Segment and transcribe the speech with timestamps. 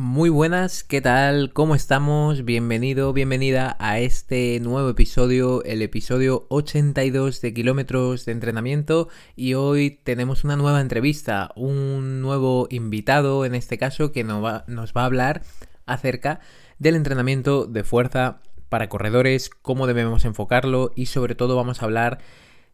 [0.00, 1.52] Muy buenas, ¿qué tal?
[1.52, 2.44] ¿Cómo estamos?
[2.44, 9.98] Bienvenido, bienvenida a este nuevo episodio, el episodio 82 de Kilómetros de Entrenamiento y hoy
[10.04, 15.42] tenemos una nueva entrevista, un nuevo invitado en este caso que nos va, a hablar
[15.84, 16.38] acerca
[16.78, 22.18] del entrenamiento de fuerza para corredores, cómo debemos enfocarlo y sobre todo vamos a hablar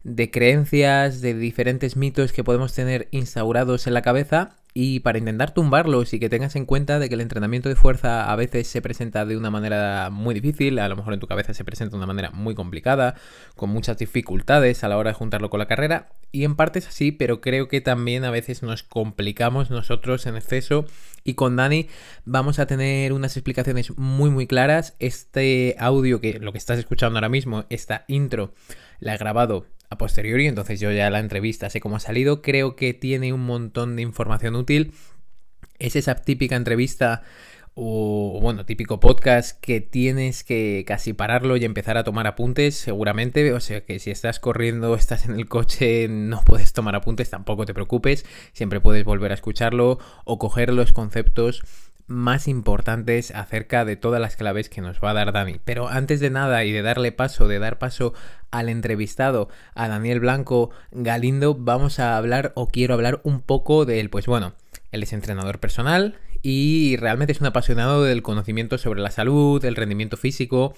[0.03, 5.53] de creencias, de diferentes mitos que podemos tener instaurados en la cabeza y para intentar
[5.53, 8.81] tumbarlos y que tengas en cuenta de que el entrenamiento de fuerza a veces se
[8.81, 11.97] presenta de una manera muy difícil, a lo mejor en tu cabeza se presenta de
[11.97, 13.15] una manera muy complicada,
[13.55, 16.89] con muchas dificultades a la hora de juntarlo con la carrera, y en parte es
[16.89, 20.83] así, pero creo que también a veces nos complicamos nosotros en exceso
[21.23, 21.87] y con Dani
[22.25, 24.97] vamos a tener unas explicaciones muy muy claras.
[24.99, 28.53] Este audio que lo que estás escuchando ahora mismo, esta intro,
[28.99, 32.75] la he grabado a posteriori, entonces yo ya la entrevista sé cómo ha salido, creo
[32.75, 34.93] que tiene un montón de información útil.
[35.77, 37.23] Es esa típica entrevista
[37.77, 43.51] o bueno, típico podcast que tienes que casi pararlo y empezar a tomar apuntes, seguramente.
[43.51, 47.65] O sea que si estás corriendo, estás en el coche, no puedes tomar apuntes, tampoco
[47.65, 48.25] te preocupes.
[48.53, 51.63] Siempre puedes volver a escucharlo o coger los conceptos
[52.07, 55.59] más importantes acerca de todas las claves que nos va a dar Dani.
[55.65, 58.13] Pero antes de nada y de darle paso, de dar paso
[58.51, 63.99] al entrevistado, a Daniel Blanco Galindo, vamos a hablar o quiero hablar un poco de
[63.99, 64.09] él.
[64.09, 64.53] Pues bueno,
[64.91, 69.75] él es entrenador personal y realmente es un apasionado del conocimiento sobre la salud, el
[69.75, 70.75] rendimiento físico.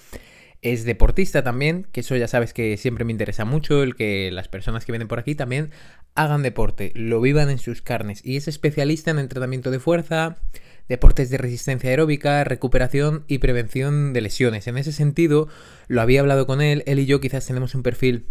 [0.62, 4.48] Es deportista también, que eso ya sabes que siempre me interesa mucho, el que las
[4.48, 5.72] personas que vienen por aquí también
[6.16, 8.26] hagan deporte, lo vivan en sus carnes.
[8.26, 10.38] Y es especialista en entrenamiento de fuerza,
[10.88, 14.68] deportes de resistencia aeróbica, recuperación y prevención de lesiones.
[14.68, 15.48] En ese sentido,
[15.88, 18.28] lo había hablado con él, él y yo quizás tenemos un perfil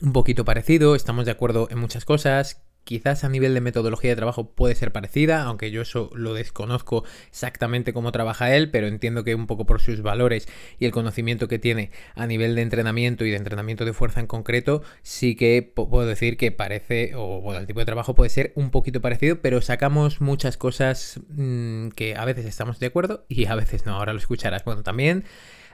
[0.00, 4.16] un poquito parecido, estamos de acuerdo en muchas cosas, Quizás a nivel de metodología de
[4.16, 9.24] trabajo puede ser parecida, aunque yo eso lo desconozco exactamente cómo trabaja él, pero entiendo
[9.24, 13.24] que un poco por sus valores y el conocimiento que tiene a nivel de entrenamiento
[13.24, 17.60] y de entrenamiento de fuerza en concreto, sí que puedo decir que parece, o bueno,
[17.60, 22.16] el tipo de trabajo puede ser un poquito parecido, pero sacamos muchas cosas mmm, que
[22.16, 24.64] a veces estamos de acuerdo y a veces no, ahora lo escucharás.
[24.64, 25.24] Bueno, también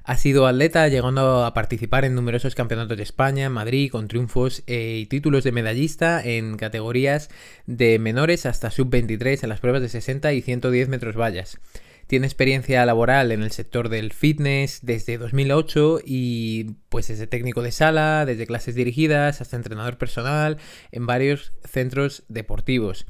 [0.08, 5.00] ha sido atleta, llegando a participar en numerosos campeonatos de España, Madrid, con triunfos eh,
[5.02, 7.28] y títulos de medallista en categorías
[7.66, 11.60] de menores hasta sub-23 en las pruebas de 60 y 110 metros vallas.
[12.06, 17.70] Tiene experiencia laboral en el sector del fitness desde 2008 y pues desde técnico de
[17.70, 20.56] sala, desde clases dirigidas hasta entrenador personal
[20.90, 23.04] en varios centros deportivos.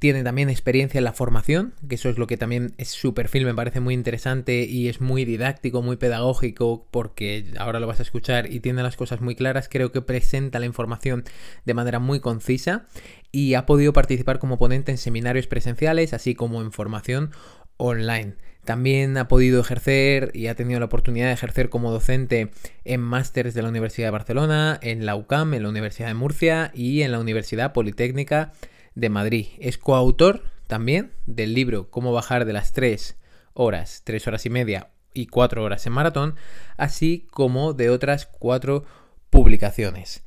[0.00, 3.44] Tiene también experiencia en la formación, que eso es lo que también es su perfil,
[3.44, 8.04] me parece muy interesante y es muy didáctico, muy pedagógico, porque ahora lo vas a
[8.04, 9.68] escuchar y tiene las cosas muy claras.
[9.68, 11.24] Creo que presenta la información
[11.66, 12.86] de manera muy concisa
[13.30, 17.32] y ha podido participar como ponente en seminarios presenciales, así como en formación
[17.76, 18.36] online.
[18.64, 22.50] También ha podido ejercer y ha tenido la oportunidad de ejercer como docente
[22.86, 26.70] en másteres de la Universidad de Barcelona, en la UCAM, en la Universidad de Murcia
[26.74, 28.54] y en la Universidad Politécnica
[29.00, 29.46] de Madrid.
[29.58, 33.16] Es coautor también del libro Cómo bajar de las 3
[33.54, 36.36] horas, 3 horas y media y 4 horas en maratón,
[36.76, 38.84] así como de otras 4
[39.30, 40.22] publicaciones.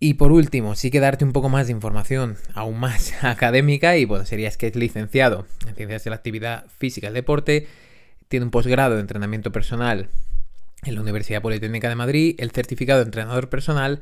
[0.00, 4.04] Y por último, sí que darte un poco más de información, aún más académica, y
[4.06, 7.68] bueno, sería que es licenciado en Ciencias de la Actividad Física y el Deporte,
[8.28, 10.08] tiene un posgrado de entrenamiento personal
[10.82, 14.00] en la Universidad Politécnica de Madrid, el certificado de entrenador personal,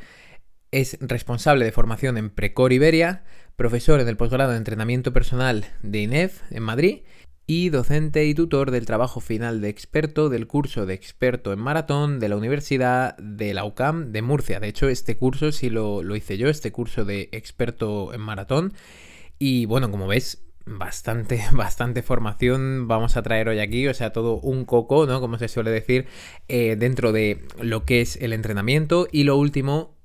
[0.72, 3.22] es responsable de formación en Precor Iberia,
[3.56, 7.02] profesor en el posgrado de entrenamiento personal de INEF en Madrid
[7.46, 12.18] y docente y tutor del trabajo final de experto del curso de experto en maratón
[12.18, 14.60] de la Universidad de la UCAM de Murcia.
[14.60, 18.72] De hecho, este curso sí lo, lo hice yo, este curso de experto en maratón.
[19.38, 24.38] Y bueno, como ves, bastante, bastante formación vamos a traer hoy aquí, o sea, todo
[24.40, 25.20] un coco, ¿no?
[25.20, 26.06] Como se suele decir,
[26.48, 29.08] eh, dentro de lo que es el entrenamiento.
[29.10, 29.96] Y lo último,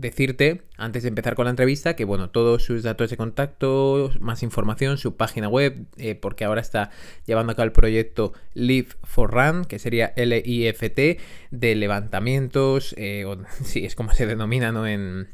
[0.00, 4.42] decirte, antes de empezar con la entrevista, que bueno, todos sus datos de contacto, más
[4.42, 6.90] información, su página web, eh, porque ahora está
[7.26, 11.18] llevando a cabo el proyecto Live for Run, que sería L-I-F-T,
[11.50, 14.86] de levantamientos, eh, o, sí, es como se denomina ¿no?
[14.86, 15.28] en,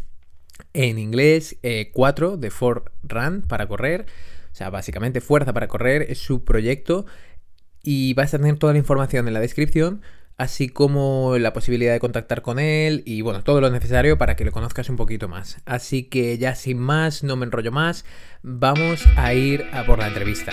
[0.72, 1.56] en inglés,
[1.92, 4.06] 4 eh, de for Run, para correr.
[4.52, 7.06] O sea, básicamente fuerza para correr es su proyecto
[7.82, 10.00] y vas a tener toda la información en la descripción
[10.36, 14.44] así como la posibilidad de contactar con él y bueno, todo lo necesario para que
[14.44, 15.58] lo conozcas un poquito más.
[15.64, 18.04] Así que ya sin más, no me enrollo más,
[18.42, 20.52] vamos a ir a por la entrevista.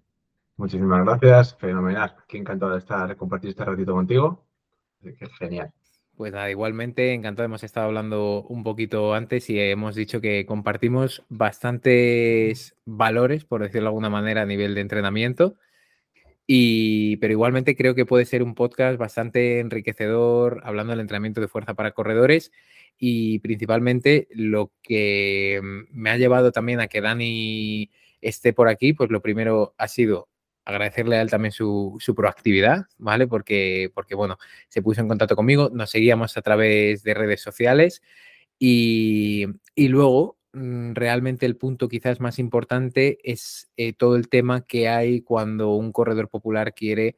[0.61, 2.15] Muchísimas gracias, fenomenal.
[2.27, 4.45] Qué encantado de estar, compartir este ratito contigo.
[5.01, 5.73] Qué genial.
[6.15, 7.47] Pues nada, igualmente encantado.
[7.47, 13.85] Hemos estado hablando un poquito antes y hemos dicho que compartimos bastantes valores, por decirlo
[13.85, 15.55] de alguna manera, a nivel de entrenamiento.
[16.45, 21.47] Y, pero igualmente creo que puede ser un podcast bastante enriquecedor hablando del entrenamiento de
[21.47, 22.51] fuerza para corredores
[22.99, 25.59] y principalmente lo que
[25.89, 27.89] me ha llevado también a que Dani
[28.21, 30.27] esté por aquí, pues lo primero ha sido
[30.65, 33.27] agradecerle a él también su, proactividad, ¿vale?
[33.27, 34.37] Porque, porque, bueno,
[34.69, 38.01] se puso en contacto conmigo, nos seguíamos a través de redes sociales
[38.59, 44.87] y, luego mm, realmente el punto quizás más importante es eh, todo el tema que
[44.89, 47.15] hay cuando un corredor popular quiere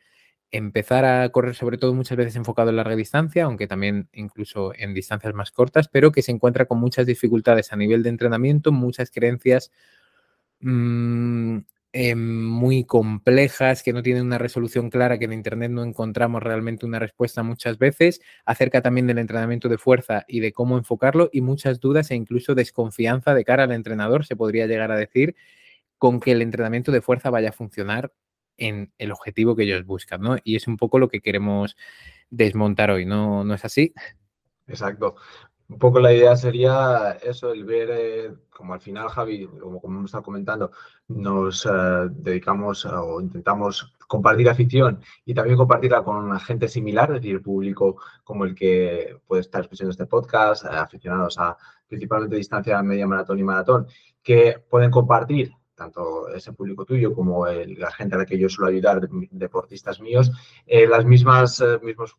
[0.51, 4.93] empezar a correr, sobre todo muchas veces enfocado en larga distancia, aunque también incluso en
[4.93, 9.09] distancias más cortas, pero que se encuentra con muchas dificultades a nivel de entrenamiento, muchas
[9.09, 9.71] creencias
[10.61, 11.57] mm,
[11.95, 16.87] Em, muy complejas, que no tienen una resolución clara, que en Internet no encontramos realmente
[16.87, 21.41] una respuesta muchas veces, acerca también del entrenamiento de fuerza y de cómo enfocarlo, y
[21.41, 25.35] muchas dudas e incluso desconfianza de cara al entrenador, se podría llegar a decir,
[25.99, 28.11] con que el entrenamiento de fuerza vaya a funcionar
[28.57, 30.37] en el objetivo que ellos buscan, ¿no?
[30.43, 31.77] Y es un poco lo que queremos
[32.31, 33.93] desmontar hoy, ¿no, ¿No es así?
[34.67, 35.15] Exacto.
[35.69, 39.97] Un poco la idea sería eso, el ver, eh, como al final, Javi, como, como
[39.99, 40.71] hemos estado comentando,
[41.07, 41.69] nos eh,
[42.11, 48.45] dedicamos o intentamos compartir afición y también compartirla con gente similar, es decir, público como
[48.45, 51.57] el que puede estar escuchando este podcast, eh, aficionados a
[51.87, 53.87] principalmente distancia media maratón y maratón,
[54.21, 58.69] que pueden compartir tanto ese público tuyo como la gente a la que yo suelo
[58.69, 60.31] ayudar, deportistas míos,
[60.67, 62.15] las mismas, mismos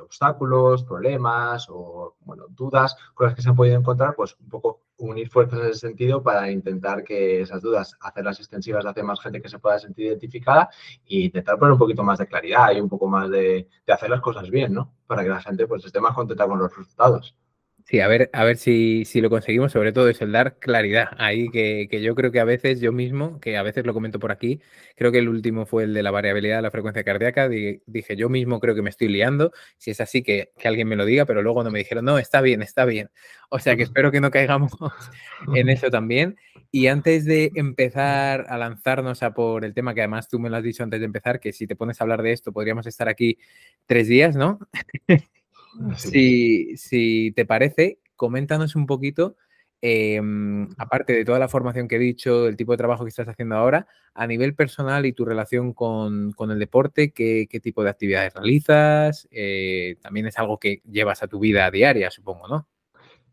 [0.00, 4.82] obstáculos, problemas o bueno, dudas con las que se han podido encontrar, pues un poco
[4.98, 9.40] unir fuerzas en ese sentido para intentar que esas dudas, hacerlas extensivas hacia más gente
[9.40, 10.68] que se pueda sentir identificada
[11.06, 14.10] e intentar poner un poquito más de claridad y un poco más de, de hacer
[14.10, 14.92] las cosas bien, ¿no?
[15.06, 17.36] Para que la gente pues esté más contenta con los resultados.
[17.90, 21.08] Sí, a ver, a ver si, si, lo conseguimos, sobre todo es el dar claridad
[21.16, 24.18] ahí, que, que, yo creo que a veces yo mismo, que a veces lo comento
[24.18, 24.60] por aquí,
[24.94, 28.28] creo que el último fue el de la variabilidad de la frecuencia cardíaca, dije yo
[28.28, 31.24] mismo creo que me estoy liando, si es así que, que, alguien me lo diga,
[31.24, 33.08] pero luego no me dijeron, no, está bien, está bien.
[33.48, 34.72] O sea que espero que no caigamos
[35.56, 36.36] en eso también.
[36.70, 40.58] Y antes de empezar a lanzarnos a por el tema que además tú me lo
[40.58, 43.08] has dicho antes de empezar, que si te pones a hablar de esto podríamos estar
[43.08, 43.38] aquí
[43.86, 44.58] tres días, ¿no?
[45.96, 49.36] Si, si, te parece, coméntanos un poquito,
[49.80, 53.28] em, aparte de toda la formación que he dicho, el tipo de trabajo que estás
[53.28, 58.34] haciendo ahora, a nivel personal y tu relación con, el deporte, ¿qué, tipo de actividades
[58.34, 59.28] realizas?
[59.30, 62.68] Eh, también es algo que llevas a tu vida diaria, supongo, ¿no?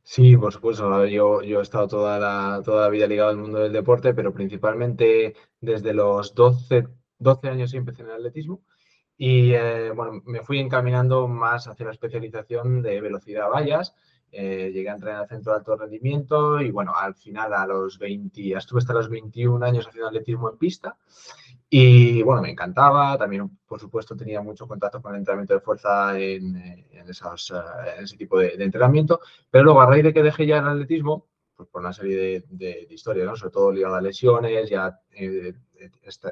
[0.03, 1.07] Sí, por supuesto.
[1.07, 4.31] Yo, yo he estado toda la, toda la vida ligado al mundo del deporte, pero
[4.31, 6.87] principalmente desde los 12,
[7.17, 8.61] 12 años empecé en el atletismo
[9.17, 13.95] y eh, bueno, me fui encaminando más hacia la especialización de velocidad vallas.
[14.31, 17.97] Eh, llegué a entrenar al centro de alto rendimiento y bueno, al final a los
[17.97, 20.97] 20, estuve hasta los 21 años haciendo atletismo en pista.
[21.69, 23.17] Y bueno, me encantaba.
[23.17, 27.53] También, por supuesto, tenía mucho contacto con el entrenamiento de fuerza en, eh, en, esos,
[27.97, 29.21] en ese tipo de, entrenamiento.
[29.49, 32.87] Pero luego, a raíz de que dejé ya el atletismo, pues por una serie de,
[32.89, 33.35] historias, ¿no?
[33.37, 34.99] sobre todo ligado a lesiones, ya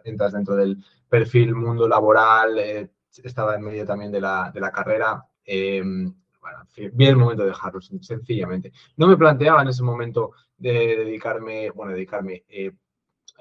[0.04, 2.90] entras dentro del perfil mundo laboral, eh,
[3.24, 5.26] estaba en medio también de la, de la carrera.
[6.44, 8.74] Bueno, vi el momento de dejarlo, sencillamente.
[8.98, 12.74] No me planteaba en ese momento de dedicarme, bueno, dedicarme, eh,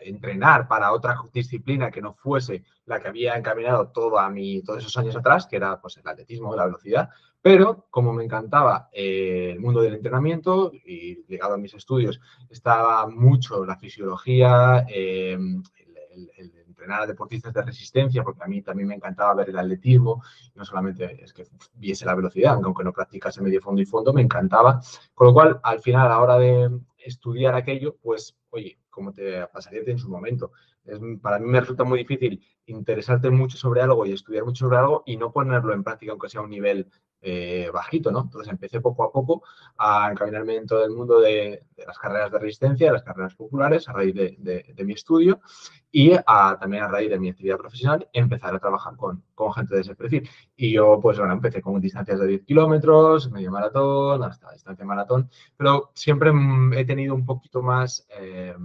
[0.05, 4.81] entrenar para otra disciplina que no fuese la que había encaminado todo a mí, todos
[4.81, 7.09] esos años atrás, que era pues, el atletismo, la velocidad,
[7.41, 13.09] pero como me encantaba eh, el mundo del entrenamiento y ligado a mis estudios, estaba
[13.09, 15.63] mucho la fisiología, em,
[16.15, 20.23] el, entrenar a deportistas de resistencia, porque a mí también me encantaba ver el atletismo,
[20.55, 24.23] no solamente es que viese la velocidad, aunque no practicase medio fondo y fondo, me
[24.23, 24.81] encantaba.
[25.15, 29.47] Con lo cual, al final, a la hora de estudiar aquello, pues, oye, como te
[29.49, 30.53] pasaría en su momento,
[30.85, 34.79] es, para mí me resulta muy difícil interesarte mucho sobre algo y estudiar mucho sobre
[34.79, 36.89] algo y no ponerlo en práctica, aunque sea a un nivel
[37.25, 38.23] eh, bajito, ¿no?
[38.23, 39.45] Entonces empecé poco a poco
[39.79, 43.93] a encaminarme en todo el mundo de, las carreras de resistencia, las carreras populares, a
[43.93, 45.41] raíz de, mi estudio
[45.93, 46.17] y
[46.61, 49.23] también a raíz de mi actividad profesional, empezar a trabajar con,
[49.55, 50.29] gente de ese perfil.
[50.57, 55.31] Y yo, pues bueno, empecé con distancias de 10 kilómetros, medio maratón, hasta distancia maratón,
[55.57, 56.33] pero siempre
[56.77, 58.57] he tenido un poquito más, eh,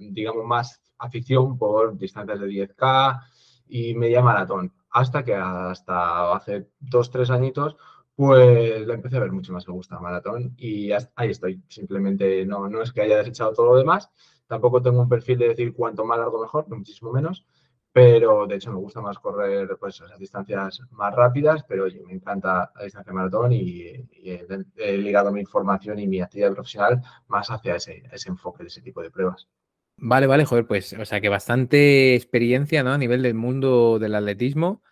[0.00, 3.20] digamos, más afición por distancias de 10K
[3.68, 7.76] y media maratón hasta que hasta hace dos, tres añitos,
[8.14, 11.62] pues la empecé a ver mucho más me gusta maratón y ahí estoy.
[11.68, 14.10] Simplemente no, no es que haya desechado todo lo demás,
[14.46, 17.46] tampoco tengo un perfil de decir cuanto más largo mejor, muchísimo menos,
[17.92, 22.14] pero de hecho me gusta más correr pues esas distancias más rápidas, pero oye, me
[22.14, 23.84] encanta la distancia maratón y,
[24.22, 28.82] he, ligado mi formación y mi actividad profesional más hacia ese, ese enfoque de ese
[28.82, 29.48] tipo de pruebas.
[30.02, 32.92] Vale, vale, joder, pues, o sea que bastante experiencia, ¿no?
[32.92, 34.82] A nivel del mundo del atletismo,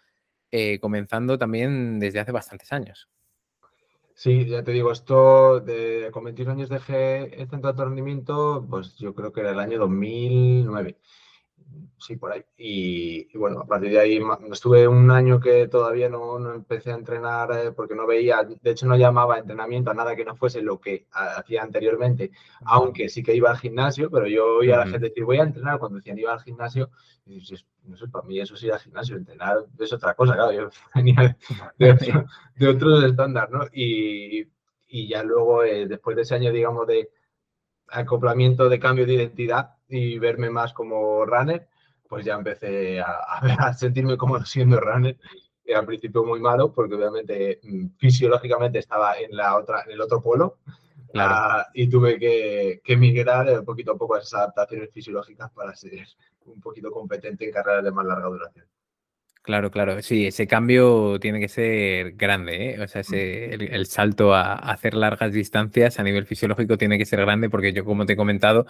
[0.51, 3.09] eh, comenzando también desde hace bastantes años.
[4.15, 8.97] Sí, ya te digo, esto de con 21 años dejé el centro de rendimiento, pues
[8.97, 10.99] yo creo que era el año 2009
[11.99, 12.45] sí, por ahí.
[12.57, 14.21] Y, bueno, a partir de ahí
[14.51, 18.87] estuve un año que todavía no, empecé a entrenar eh, porque no veía, de hecho
[18.87, 22.31] no llamaba entrenamiento a nada que no fuese lo que hacía anteriormente,
[22.65, 25.43] aunque sí que iba al gimnasio, pero yo oía a la gente decir voy a
[25.43, 26.91] entrenar cuando decían iba al gimnasio,
[27.27, 27.43] y
[27.85, 30.69] no sé, para mí eso es ir al gimnasio, entrenar es otra cosa, claro, yo
[30.95, 31.37] venía
[31.79, 33.67] de, otro, de otros estándar, ¿no?
[33.73, 34.47] Y,
[34.91, 37.11] ya luego, eh, después de ese año, digamos, de
[37.91, 41.69] acoplamiento de cambio de identidad y verme más como runner,
[42.09, 43.41] pues ya empecé a,
[43.79, 45.19] sentirme como siendo runner.
[45.65, 50.01] Era al principio muy malo porque obviamente mm, fisiológicamente estaba en, la otra, en el
[50.01, 50.59] otro polo
[51.15, 55.75] ah, y tuve que, que, migrar eh, poquito a poco a esas adaptaciones fisiológicas para
[55.77, 56.07] ser
[56.47, 58.67] un poquito competente en carreras de más larga duración.
[59.49, 62.81] Claro, claro, sí, ese cambio tiene que ser grande, ¿eh?
[62.83, 67.49] o sea, el, salto a, hacer largas distancias a nivel fisiológico tiene que ser grande
[67.49, 68.67] porque yo, como te he comentado,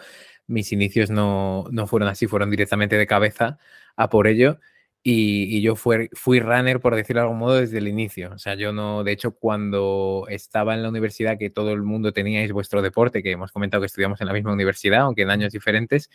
[0.47, 3.59] mis inicios no, no fueron así, fueron directamente de cabeza
[3.97, 4.61] a por ello
[5.03, 8.31] y, yo fui, fui runner, por decirlo de algún modo, desde el inicio.
[8.33, 12.13] O sea, yo no, de hecho, cuando estaba en la universidad, que todo el mundo
[12.13, 15.53] teníais vuestro deporte, que hemos comentado que estudiamos en la misma universidad, aunque en años
[15.53, 16.09] diferentes,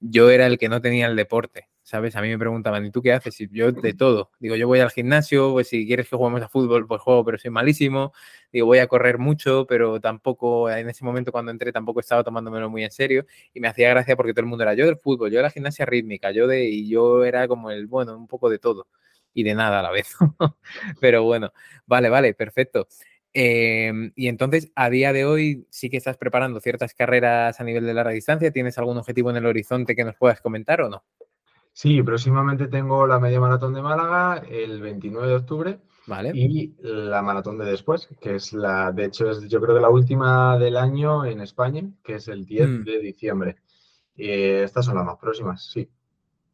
[0.00, 2.14] yo era el que no tenía el deporte, ¿sabes?
[2.14, 3.36] A mí me preguntaban, ¿y tú qué haces?
[3.50, 4.30] Yo de todo.
[4.38, 7.36] Digo, yo voy al gimnasio, pues si quieres que juguemos a fútbol, pues juego, pero
[7.36, 8.12] soy malísimo.
[8.52, 12.70] Digo, voy a correr mucho, pero tampoco, en ese momento cuando entré tampoco estaba tomándomelo
[12.70, 13.26] muy en serio.
[13.52, 15.50] Y me hacía gracia porque todo el mundo era yo del fútbol, yo de la
[15.50, 18.86] gimnasia rítmica, yo de, y yo era como el, bueno, un poco de todo
[19.34, 20.14] y de nada a la vez.
[21.00, 21.52] pero bueno,
[21.86, 22.86] vale, vale, perfecto.
[23.32, 27.86] Em, y entonces, a día de hoy, sí que estás preparando ciertas carreras a nivel
[27.86, 28.50] de larga distancia.
[28.50, 31.04] ¿Tienes algún objetivo en el horizonte que nos puedas comentar o no?
[31.72, 35.78] Sí, próximamente tengo la media maratón de Málaga el 29 de octubre.
[36.06, 36.32] Vale.
[36.34, 39.90] Y la maratón de después, que es la, de hecho, es yo creo que la
[39.90, 42.84] última del año en España, que es el 10 mm.
[42.84, 43.56] de diciembre.
[44.16, 45.88] Y estas son las más próximas, sí.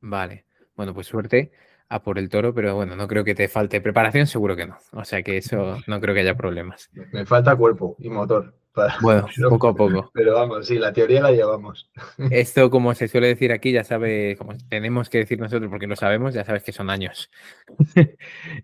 [0.00, 0.44] Vale.
[0.76, 1.52] Bueno, pues suerte
[1.88, 4.76] a por el toro, pero bueno, no creo que te falte preparación, seguro que no.
[4.92, 6.90] O sea que eso no creo que haya problemas.
[7.12, 8.54] Me falta cuerpo y motor.
[9.02, 10.11] Bueno, poco a poco.
[10.12, 11.90] Pero vamos, sí, la teoría la llevamos.
[12.30, 15.97] Esto, como se suele decir aquí, ya sabe, como tenemos que decir nosotros porque lo
[15.97, 17.30] sabemos, ya sabes que son años.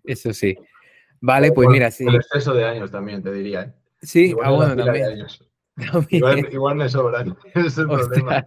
[0.03, 0.57] Eso sí.
[1.21, 2.05] Vale, pues mira, sí.
[2.05, 3.61] El exceso de años también, te diría.
[3.61, 3.73] ¿eh?
[4.01, 5.25] Sí, ah, bueno, también.
[6.09, 8.45] Igual, me sobran, es el problema.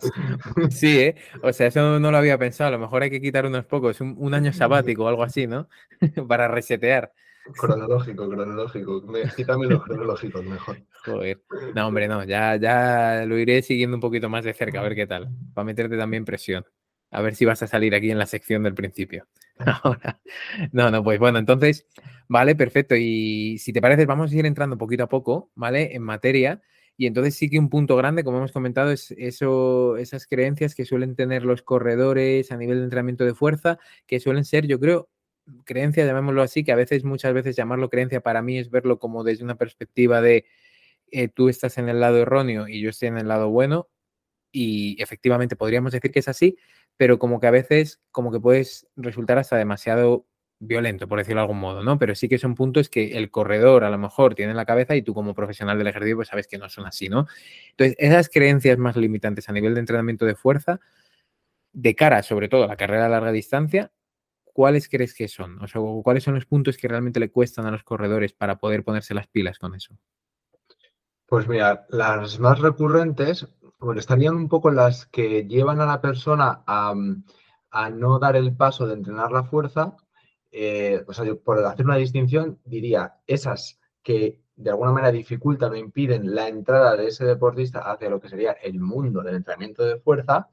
[0.70, 1.16] Sí, ¿eh?
[1.42, 2.68] o sea, eso no lo había pensado.
[2.68, 5.68] A lo mejor hay que quitar unos pocos, un, año sabático o algo así, ¿no?
[6.28, 7.12] Para resetear.
[7.58, 9.02] Cronológico, cronológico.
[9.36, 10.76] quítame los cronológicos mejor.
[11.74, 12.24] No, hombre, no.
[12.24, 15.28] Ya, ya lo iré siguiendo un poquito más de cerca, a ver qué tal.
[15.54, 16.64] Para meterte también presión.
[17.10, 19.26] A ver si vas a salir aquí en la sección del principio.
[19.82, 20.20] Ahora.
[20.72, 21.86] No, no, pues bueno, entonces,
[22.28, 22.94] vale, perfecto.
[22.96, 25.94] Y si te parece, vamos a ir entrando poquito a poco, ¿vale?
[25.94, 26.60] En materia.
[26.96, 30.86] Y entonces sí que un punto grande, como hemos comentado, es eso, esas creencias que
[30.86, 35.10] suelen tener los corredores a nivel de entrenamiento de fuerza, que suelen ser, yo creo,
[35.64, 39.24] creencia, llamémoslo así, que a veces, muchas veces llamarlo creencia para mí es verlo como
[39.24, 40.46] desde una perspectiva de
[41.10, 43.88] eh, tú estás en el lado erróneo y yo estoy en el lado bueno.
[44.52, 46.56] Y efectivamente podríamos decir que es así,
[46.96, 50.26] pero como que a veces como que puedes resultar hasta demasiado
[50.58, 51.98] violento, por decirlo de algún modo, ¿no?
[51.98, 54.96] Pero sí que son puntos que el corredor a lo mejor tiene en la cabeza
[54.96, 57.26] y tú como profesional del ejercicio pues sabes que no son así, ¿no?
[57.70, 60.80] Entonces, esas creencias más limitantes a nivel de entrenamiento de fuerza,
[61.72, 63.92] de cara sobre todo a la carrera a larga distancia,
[64.44, 65.62] ¿cuáles crees que son?
[65.62, 68.84] O sea, ¿cuáles son los puntos que realmente le cuestan a los corredores para poder
[68.84, 69.98] ponerse las pilas con eso?
[71.26, 76.62] Pues mira, las más recurrentes, bueno, estarían un poco las que llevan a la persona
[76.66, 76.94] a,
[77.70, 79.96] a no dar el paso de entrenar la fuerza
[80.58, 85.76] eh, o sea, por hacer una distinción, diría esas que de alguna manera dificultan o
[85.76, 90.00] impiden la entrada de ese deportista hacia lo que sería el mundo del entrenamiento de
[90.00, 90.48] fuerza.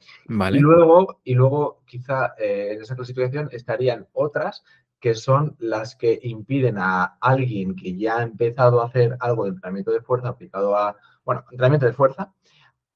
[0.58, 4.65] Y luego, y luego quizá eh, en esa clasificación estarían otras
[5.03, 9.50] que son las que impiden a alguien que ya ha empezado a hacer algo de
[9.50, 10.95] entrenamiento de fuerza aplicado a,
[11.25, 12.33] bueno, entrenamiento de fuerza,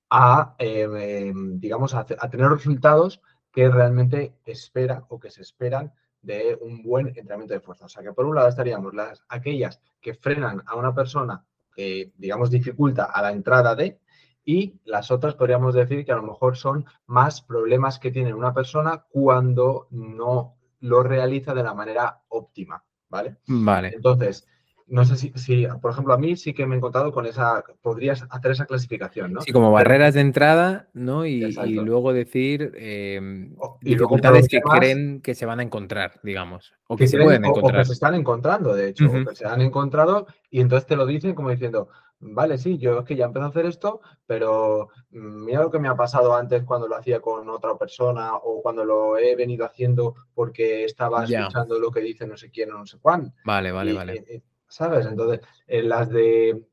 [0.09, 3.21] a, em, em, digamos, a, tener resultados
[3.51, 7.87] que realmente espera o que se esperan de un buen entrenamiento de fuerza.
[7.87, 11.43] O sea que por un lado estaríamos las, aquellas que frenan a una persona
[11.75, 13.99] que, digamos, dificulta a la entrada de,
[14.45, 18.53] y las otras podríamos decir que a lo mejor son más problemas que tiene una
[18.53, 23.37] persona cuando no lo realiza de la manera óptima, ¿vale?
[23.47, 23.91] Vale.
[23.93, 24.47] Entonces,
[24.89, 28.25] no sé si, por ejemplo, a mí sí que me he encontrado con esa, podrías
[28.29, 29.41] hacer esa clasificación, ¿no?
[29.41, 31.25] Sí, como barreras de entrada, ¿no?
[31.25, 33.49] Y, luego decir eh,
[33.81, 37.75] dificultades que creen que se van a encontrar, digamos, o que, se pueden encontrar.
[37.75, 40.95] O, que se están encontrando, de hecho, o que se han encontrado y entonces te
[40.95, 41.89] lo dicen como diciendo,
[42.19, 45.79] vale, sí, yo es que ya empecé a hacer esto, pero mm, mira lo que
[45.79, 49.65] me ha pasado antes cuando lo hacía con otra persona o cuando lo he venido
[49.65, 53.33] haciendo porque estaba escuchando lo que dice no sé quién o no sé cuán.
[53.43, 54.13] Vale, vale, vale.
[54.13, 55.05] Eh, eh, ¿sabes?
[55.05, 56.63] Entonces, en las de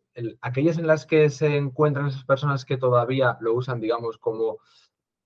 [0.40, 4.58] aquellas en las que se encuentran esas personas que todavía lo usan, digamos, como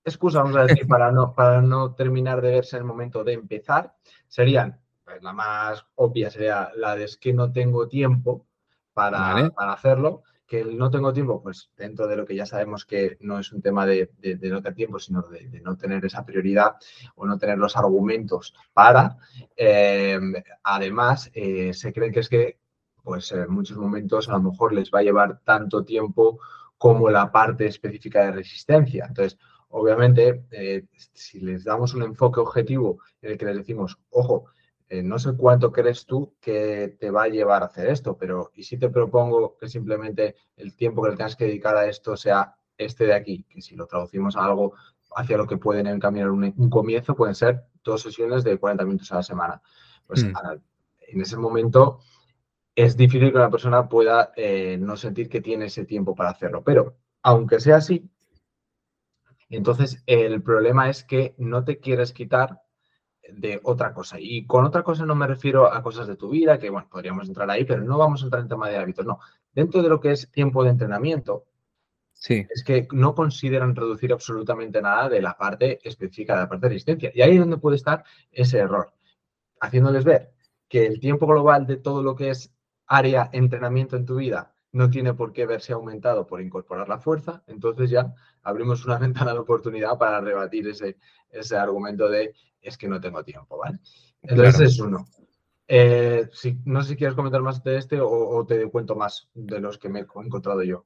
[0.03, 3.33] excusa, vamos a decir, para no, para no terminar de verse en el momento de
[3.33, 3.93] empezar,
[4.27, 8.47] serían, pues la más obvia sería la de es que no tengo tiempo
[8.93, 12.83] para, para hacerlo, que el no tengo tiempo, pues dentro de lo que ya sabemos
[12.83, 14.09] que no es un tema de,
[14.41, 16.73] no tener tiempo, sino de, no tener esa prioridad
[17.15, 19.17] o no tener los argumentos para.
[19.55, 20.19] Eh,
[20.63, 22.59] además, eh, se creen que es que,
[23.03, 26.39] pues en muchos momentos a lo mejor les va a llevar tanto tiempo
[26.77, 29.05] como la parte específica de resistencia.
[29.07, 29.37] Entonces,
[29.69, 34.45] obviamente, eh, si les damos un enfoque objetivo en el que les decimos, ojo,
[34.91, 38.51] eh, no sé cuánto crees tú que te va a llevar a hacer esto, pero
[38.55, 42.17] y si te propongo que simplemente el tiempo que le tengas que dedicar a esto
[42.17, 44.73] sea este de aquí, que si lo traducimos a algo
[45.15, 49.17] hacia lo que pueden encaminar un, comienzo, pueden ser dos sesiones de 40 minutos a
[49.17, 49.61] la semana.
[50.07, 50.33] Pues mm.
[51.01, 51.99] en ese momento
[52.73, 56.63] es difícil que una persona pueda eh, no sentir que tiene ese tiempo para hacerlo,
[56.63, 58.09] pero aunque sea así,
[59.49, 62.61] entonces el problema es que no te quieres quitar
[63.33, 64.17] de otra cosa.
[64.19, 67.27] Y con otra cosa no me refiero a cosas de tu vida, que bueno, podríamos
[67.27, 69.19] entrar ahí, pero no vamos a entrar en tema de hábitos, no.
[69.53, 71.45] Dentro de lo que es tiempo de entrenamiento,
[72.13, 72.45] sí.
[72.49, 76.69] es que no consideran reducir absolutamente nada de la parte específica, de la parte de
[76.69, 77.11] resistencia.
[77.13, 78.91] Y ahí es donde puede estar ese error,
[79.59, 80.31] haciéndoles ver
[80.67, 82.53] que el tiempo global de todo lo que es
[82.85, 87.43] área entrenamiento en tu vida no tiene por qué verse aumentado por incorporar la fuerza,
[87.47, 90.97] entonces ya abrimos una ventana de oportunidad para rebatir ese,
[91.29, 93.79] ese argumento de es que no tengo tiempo, ¿vale?
[94.21, 95.05] Entonces es uno.
[95.67, 99.59] Eh, si, no sé si quieres comentar más de este o, te cuento más de
[99.59, 100.85] los que me he encontrado yo.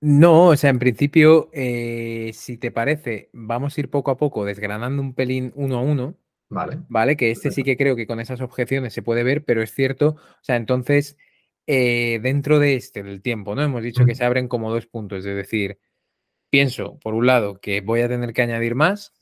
[0.00, 4.44] No, o sea, en principio, eh, si te parece, vamos a ir poco a poco
[4.44, 6.14] desgranando un pelín uno a uno.
[6.50, 6.78] Vale.
[6.88, 9.74] Vale, que este sí que creo que con esas objeciones se puede ver, pero es
[9.74, 11.18] cierto, o sea, entonces,
[11.70, 13.62] eh, dentro de este, del tiempo, ¿no?
[13.62, 15.78] Hemos dicho que se abren como dos puntos, es decir,
[16.48, 19.12] pienso, por un lado, que voy a tener que añadir más,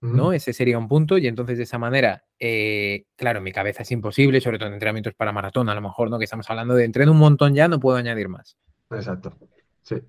[0.00, 0.32] ¿no?
[0.32, 3.92] Ese sería un punto y entonces de esa manera, eh, claro, en mi cabeza es
[3.92, 6.18] imposible, sobre todo en entrenamientos para maratón, a lo mejor, ¿no?
[6.18, 8.58] Que estamos hablando de entreno un montón ya, no puedo añadir más.
[8.90, 9.38] Exacto.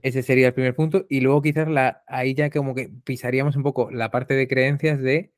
[0.02, 3.62] Ese sería el primer punto y luego quizás la, ahí ya como que pisaríamos un
[3.62, 5.34] poco la parte de creencias de,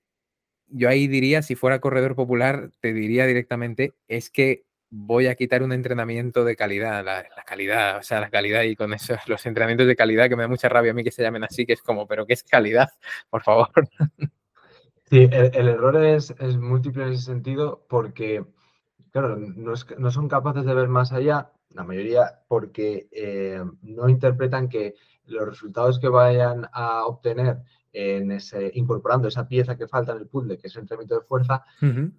[0.67, 5.63] yo ahí diría, si fuera corredor popular, te diría directamente, es que voy a quitar
[5.63, 9.87] un entrenamiento de calidad, la, calidad, o sea, la calidad y con eso, los entrenamientos
[9.87, 11.81] de calidad que me da mucha rabia a mí que se llamen así, que es
[11.81, 12.89] como, pero ¿qué es calidad?
[13.29, 13.69] Por favor.
[15.05, 18.45] Sí, el, error es, múltiple en ese sentido porque,
[19.11, 24.95] claro, no, son capaces de ver más allá, la mayoría, porque eh, no interpretan que
[25.25, 27.59] los resultados que vayan a obtener
[27.93, 31.25] en ese, incorporando esa pieza que falta en el puzzle, que es el entrenamiento de
[31.25, 31.63] fuerza,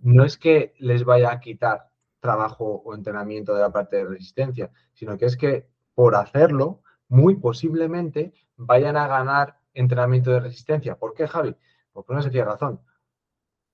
[0.02, 1.91] no es que les vaya a quitar
[2.22, 7.34] trabajo o entrenamiento de la parte de resistencia, sino que es que por hacerlo, muy
[7.34, 10.96] posiblemente vayan a ganar entrenamiento de resistencia.
[10.96, 11.54] ¿Por qué, Javi?
[11.92, 12.80] por una sencilla razón.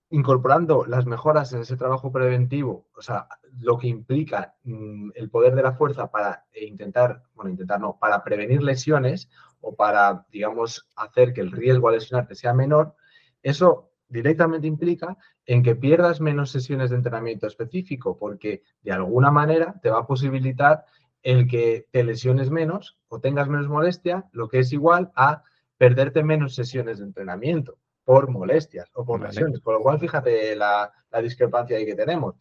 [0.09, 3.27] Incorporando las mejoras en ese trabajo preventivo, o sea,
[3.59, 8.23] lo que implica mm, el poder de la fuerza para intentar, bueno, intentar no, para
[8.23, 9.29] prevenir lesiones
[9.61, 12.95] o para, digamos, hacer que el riesgo a lesionarte sea menor,
[13.43, 19.79] eso directamente implica en que pierdas menos sesiones de entrenamiento específico, porque de alguna manera
[19.81, 20.85] te va a posibilitar
[21.21, 25.43] el que te lesiones menos o tengas menos molestia, lo que es igual a
[25.77, 29.59] perderte menos sesiones de entrenamiento por molestias o por lesiones.
[29.61, 30.91] Con lo cual, fíjate la,
[31.21, 32.35] discrepancia ahí que tenemos.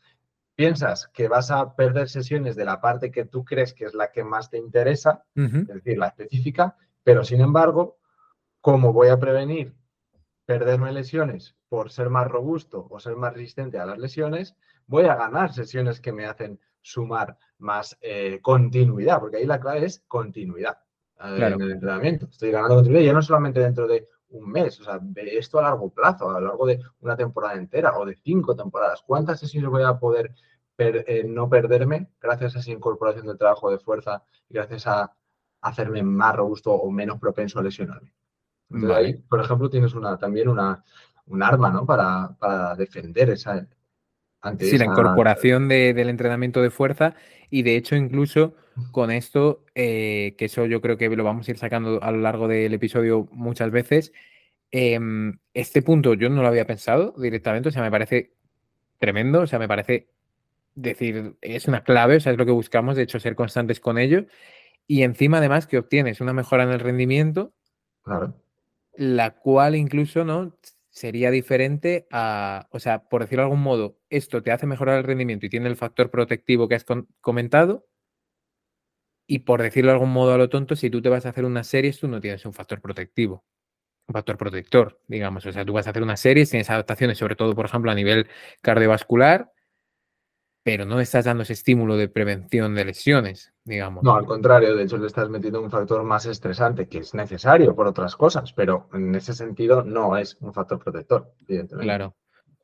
[0.54, 4.10] Piensas que vas a perder sesiones de la parte que tú crees que es la
[4.10, 7.98] que más te interesa, es decir, la específica, pero sin embargo,
[8.60, 9.74] ¿cómo voy a prevenir
[10.48, 14.56] perderme lesiones por ser más robusto o ser más resistente a las lesiones?
[14.86, 19.84] Voy a ganar sesiones que me hacen sumar más eh, continuidad, porque ahí la clave
[19.84, 20.78] es continuidad
[21.20, 22.28] en el entrenamiento.
[22.30, 25.64] Estoy ganando continuidad ya no solamente dentro de un mes, o sea, de esto a
[25.64, 29.02] largo plazo, a lo largo de una temporada entera o de cinco temporadas.
[29.06, 30.34] ¿Cuántas sesiones voy a poder
[30.78, 35.14] eh, no perderme gracias a esa incorporación del trabajo de fuerza y gracias a
[35.60, 38.14] hacerme más robusto o menos propenso a lesionarme?
[38.70, 40.84] Entonces, ahí, por ejemplo, tienes una, también una,
[41.26, 41.86] un arma, ¿no?
[41.86, 43.66] Para, para defender esa,
[44.58, 47.14] sí, la incorporación del entrenamiento de fuerza
[47.50, 48.54] y de hecho incluso
[48.92, 52.18] con esto, eh, que eso yo creo que lo vamos a ir sacando a lo
[52.18, 54.12] largo del episodio muchas veces,
[54.70, 58.34] em, este punto yo no lo había pensado directamente, o sea, me parece
[58.98, 60.08] tremendo, o sea, me parece
[60.74, 63.98] decir, es una clave, o sea, es lo que buscamos, de hecho, ser constantes con
[63.98, 64.26] ello.
[64.86, 67.52] Y encima, además, que obtienes una mejora en el rendimiento,
[68.98, 70.54] la cual incluso, ¿no?
[70.98, 75.04] sería diferente a, o sea, por decirlo de algún modo, esto te hace mejorar el
[75.04, 76.84] rendimiento y tiene el factor protectivo que has
[77.20, 77.86] comentado.
[79.28, 81.44] Y por decirlo de algún modo a lo tonto, si tú te vas a hacer
[81.44, 83.44] una serie, tú no tienes un factor protectivo,
[84.08, 85.46] un factor protector, digamos.
[85.46, 87.94] O sea, tú vas a hacer una serie, tienes adaptaciones, sobre todo, por ejemplo, a
[87.94, 88.26] nivel
[88.62, 89.52] cardiovascular,
[90.68, 94.04] pero no estás dando ese estímulo de prevención de lesiones, digamos.
[94.04, 97.74] No, al contrario, de hecho le estás metiendo un factor más estresante, que es necesario
[97.74, 101.86] por otras cosas, pero en ese sentido no es un factor protector, evidentemente.
[101.86, 102.16] Claro.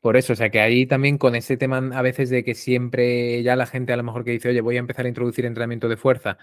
[0.02, 3.42] Por eso, o sea que ahí también con ese tema a veces de que siempre
[3.42, 5.88] ya la gente a lo mejor que dice, oye, voy a empezar a introducir entrenamiento
[5.88, 6.36] de fuerza,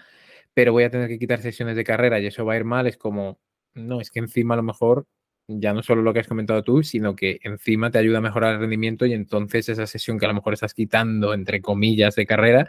[0.54, 2.88] pero voy a tener que quitar sesiones de carrera y eso va a ir mal,
[2.88, 3.38] es como,
[3.72, 5.06] no, es que encima a lo mejor
[5.48, 8.54] ya no solo lo que has comentado tú, sino que encima te ayuda a mejorar
[8.54, 12.26] el rendimiento y entonces esa sesión que a lo mejor estás quitando, entre comillas, de
[12.26, 12.68] carrera,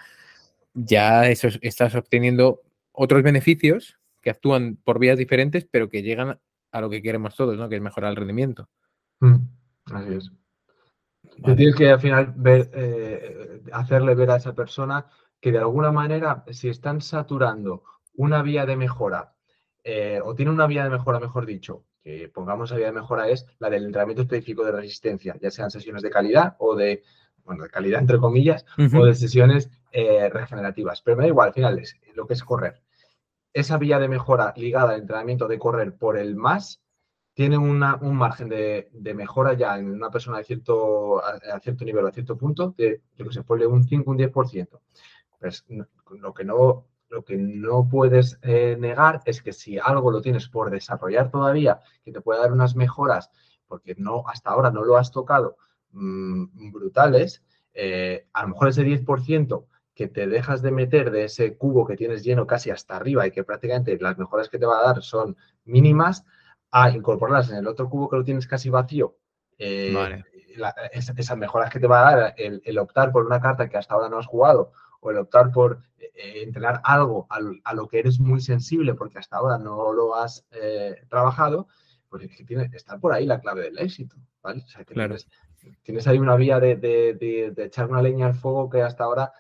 [0.74, 6.40] ya eso, estás obteniendo otros beneficios que actúan por vías diferentes, pero que llegan
[6.72, 7.70] a lo que queremos todos, ¿no?
[7.70, 8.70] Que es mejorar el rendimiento.
[9.20, 9.36] Mm,
[9.92, 10.32] así es.
[11.44, 15.06] Tienes que al final ver, eh, hacerle ver a esa persona
[15.40, 17.84] que de alguna manera, si están saturando
[18.16, 19.36] una vía de mejora,
[19.84, 23.30] eh, o tiene una vía de mejora, mejor dicho, que pongamos a vía de mejora
[23.30, 27.02] es la del entrenamiento específico de resistencia, ya sean sesiones de calidad o de,
[27.46, 31.02] bueno, de calidad entre comillas, o de sesiones eh, regenerativas.
[31.02, 32.82] Pero me da igual, al final es lo que es correr.
[33.54, 36.82] Esa vía de mejora ligada al entrenamiento de correr por el más
[37.34, 42.12] tiene un margen de, mejora ya en una persona de cierto, a, cierto nivel, a
[42.12, 44.80] cierto punto, de, yo que sé, ponle un 5, un 10%.
[45.40, 45.66] Pues
[46.12, 50.50] lo que no lo que no puedes eh, negar es que si algo lo tienes
[50.50, 53.30] por desarrollar todavía, que te puede dar unas mejoras,
[53.68, 55.58] porque no hasta ahora no lo has tocado,
[55.92, 57.44] mm, brutales,
[57.76, 61.96] eh, a lo mejor ese 10% que te dejas de meter de ese cubo que
[61.96, 65.04] tienes lleno casi hasta arriba y que prácticamente las mejoras que te va a dar
[65.04, 66.26] son mínimas,
[66.72, 69.18] a incorporarlas en el otro cubo que lo tienes casi vacío.
[69.60, 70.24] Eh,
[70.92, 74.10] esas mejoras que te va a dar el optar por una carta que hasta ahora
[74.10, 74.72] no has jugado
[75.04, 79.38] o el optar por eh, entrenar algo a, lo que eres muy sensible porque hasta
[79.38, 81.68] ahora no lo has eh, trabajado,
[82.10, 84.64] pues es que tiene, está por ahí la clave del éxito, ¿vale?
[84.64, 84.94] O sea, que
[85.84, 89.34] tienes, ahí una vía de, echar una leña al fuego que hasta ahora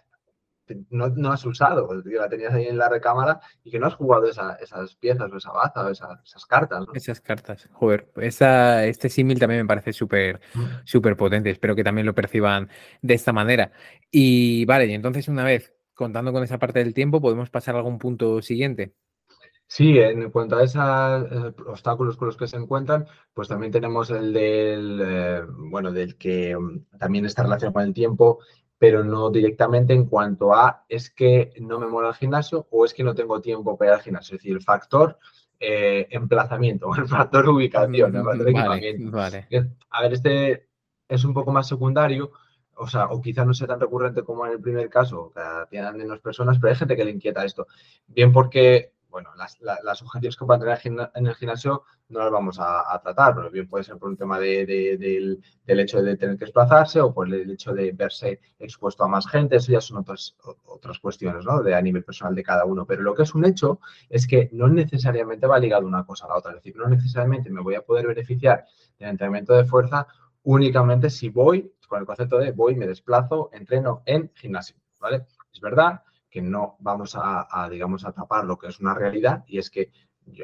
[0.89, 4.95] no, has usado, la tenías ahí en la recámara y que no has jugado esas
[4.95, 6.85] piezas o esa baza o esas cartas.
[6.93, 10.65] Esas cartas, joder, esa, este símil también me parece súper mm.
[10.85, 12.69] súper potente, espero que también lo perciban
[13.01, 13.71] de esta manera.
[14.11, 17.79] Y vale, y entonces una vez contando con esa parte del tiempo, podemos pasar a
[17.79, 18.93] algún punto siguiente.
[19.67, 24.11] Sí, en cuanto a esos eh, obstáculos con los que se encuentran, pues también tenemos
[24.11, 28.39] el del, eh, bueno, del que mm, también está relacionado con el tiempo
[28.83, 32.93] pero no directamente en cuanto a es que no me mola el gimnasio o es
[32.93, 34.35] que no tengo tiempo para ir al gimnasio.
[34.35, 35.17] Es decir, el factor
[35.57, 39.17] eh, emplazamiento, el factor ubicación, el factor equipamiento.
[39.89, 40.67] A ver, este
[41.07, 42.33] es un poco más secundario,
[42.75, 45.95] o sea, o quizás no sea tan recurrente como en el primer caso, que tienen
[45.95, 47.67] menos personas, pero hay gente que le inquieta esto.
[48.07, 52.57] Bien porque bueno, las, las, objetivos que puedan tener en el gimnasio no las vamos
[52.59, 56.45] a, tratar, pero bien puede ser por un tema de, del, hecho de tener que
[56.45, 60.35] desplazarse o por el hecho de verse expuesto a más gente, eso ya son otras,
[60.65, 61.61] otras cuestiones, ¿no?
[61.61, 64.49] De a nivel personal de cada uno, pero lo que es un hecho es que
[64.51, 67.75] no necesariamente va ligado una cosa a la otra, es decir, no necesariamente me voy
[67.75, 68.65] a poder beneficiar
[68.97, 70.07] del entrenamiento de fuerza
[70.41, 75.27] únicamente si voy, con el concepto de voy, me desplazo, entreno en gimnasio, ¿vale?
[75.53, 76.01] Es verdad
[76.33, 79.91] que no vamos a, digamos, a tapar lo que es una realidad y es que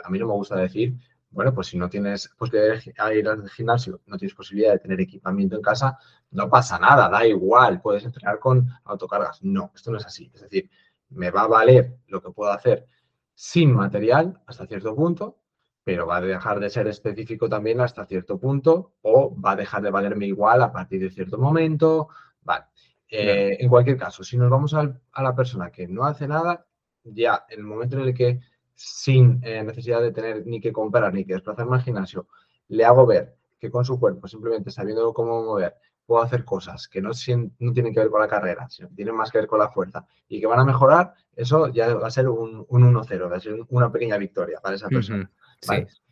[0.03, 0.95] a mí no me gusta decir
[1.31, 4.99] bueno, pues si no tienes posibilidad de ir al gimnasio, no tienes posibilidad de tener
[4.99, 5.97] equipamiento en casa,
[6.31, 9.43] no pasa nada, da igual, puedes entrenar con autocargas.
[9.43, 10.31] No, esto no es así.
[10.33, 10.69] Es decir,
[11.09, 12.87] me va a valer lo que puedo hacer
[13.35, 15.37] sin material hasta cierto punto,
[15.83, 19.81] pero va a dejar de ser específico también hasta cierto punto o va a dejar
[19.83, 22.09] de valerme igual a partir de cierto momento.
[22.41, 22.65] Vale.
[23.09, 26.65] Eh, en cualquier caso, si nos vamos a la persona que no hace nada,
[27.03, 28.39] ya en el momento en el que
[28.75, 32.27] sin eh, necesidad de tener ni que comprar ni que desplazarme al gimnasio,
[32.67, 37.01] le hago ver que con su cuerpo, simplemente sabiendo cómo mover, puedo hacer cosas que
[37.01, 37.09] no,
[37.59, 39.69] no tienen que ver con la carrera, sino que tienen más que ver con la
[39.69, 43.39] fuerza y que van a mejorar, eso ya va a ser un, 1-0, va a
[43.39, 45.29] ser una pequeña victoria para esa persona.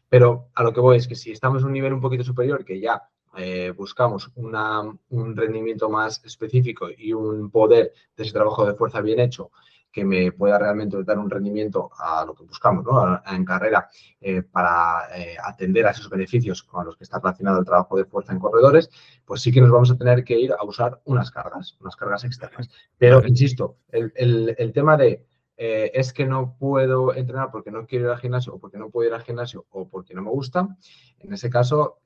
[0.10, 2.64] Pero a lo que voy es que si estamos en un nivel un poquito superior,
[2.64, 3.02] que ya
[3.38, 9.20] eh, buscamos un rendimiento más específico y un poder de ese trabajo de fuerza bien
[9.20, 9.52] hecho
[9.98, 12.86] que me pueda realmente dar un rendimiento a lo que buscamos
[13.32, 13.90] en carrera
[14.22, 18.06] eh, para eh, atender a esos beneficios con los que está relacionado el trabajo de
[18.06, 18.92] fuerza en corredores,
[19.26, 22.24] pues sí que nos vamos a tener que ir a usar unas cargas, unas cargas
[22.26, 22.70] externas.
[22.98, 25.26] Pero, insisto, el, tema de
[25.58, 28.90] eh, es que no puedo entrenar porque no quiero ir al gimnasio o porque no
[28.90, 30.78] puedo ir al gimnasio o porque no me gusta,
[31.20, 32.00] en ese caso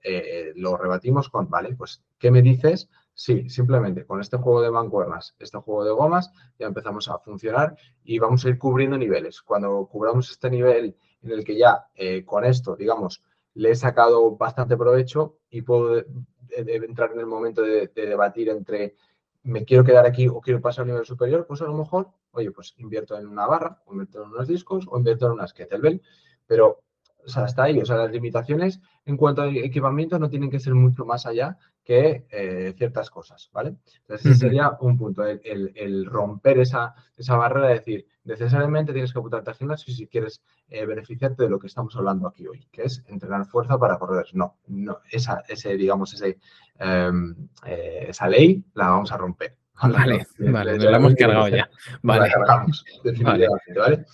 [0.55, 5.35] lo rebatimos con, vale, pues, ¿qué me dices Sí, simplemente con este juego de mancuernas,
[5.39, 9.41] este juego de gomas, ya empezamos a funcionar y vamos a ir cubriendo niveles.
[9.41, 14.37] Cuando cubramos este nivel en el que ya eh, con esto, digamos, le he sacado
[14.37, 16.03] bastante provecho y puedo
[16.49, 18.95] entrar en el momento de, debatir entre
[19.43, 22.51] me quiero quedar aquí o quiero pasar al nivel superior, pues a lo mejor, oye,
[22.51, 26.01] pues invierto en una barra, o invierto en unos discos, o invierto en unas kettlebell,
[26.47, 26.83] pero
[27.25, 27.79] o sea, hasta ahí.
[27.79, 31.57] O sea, las limitaciones en cuanto a equipamiento no tienen que ser mucho más allá
[31.83, 33.75] que eh, ciertas cosas, ¿vale?
[34.01, 39.19] Entonces, ese sería un punto, el, romper esa, esa, barrera de decir, necesariamente tienes que
[39.19, 42.83] apuntarte al gimnasio si quieres eh, beneficiarte de lo que estamos hablando aquí hoy, que
[42.83, 44.27] es entrenar fuerza para correr.
[44.33, 46.37] No, no, esa, ese, digamos, ese,
[46.77, 49.60] em, eh, esa ley la vamos a romper.
[49.91, 51.69] Vale, vale, lo hemos cargado ya.
[52.03, 52.21] Vale.
[52.21, 54.05] La cargamos, definitivamente, ¿vale?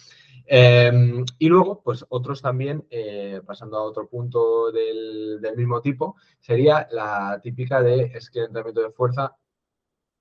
[0.49, 6.87] Em, y luego, pues otros también, eh, pasando a otro punto del, mismo tipo, sería
[6.91, 9.35] la típica de es que el entrenamiento de fuerza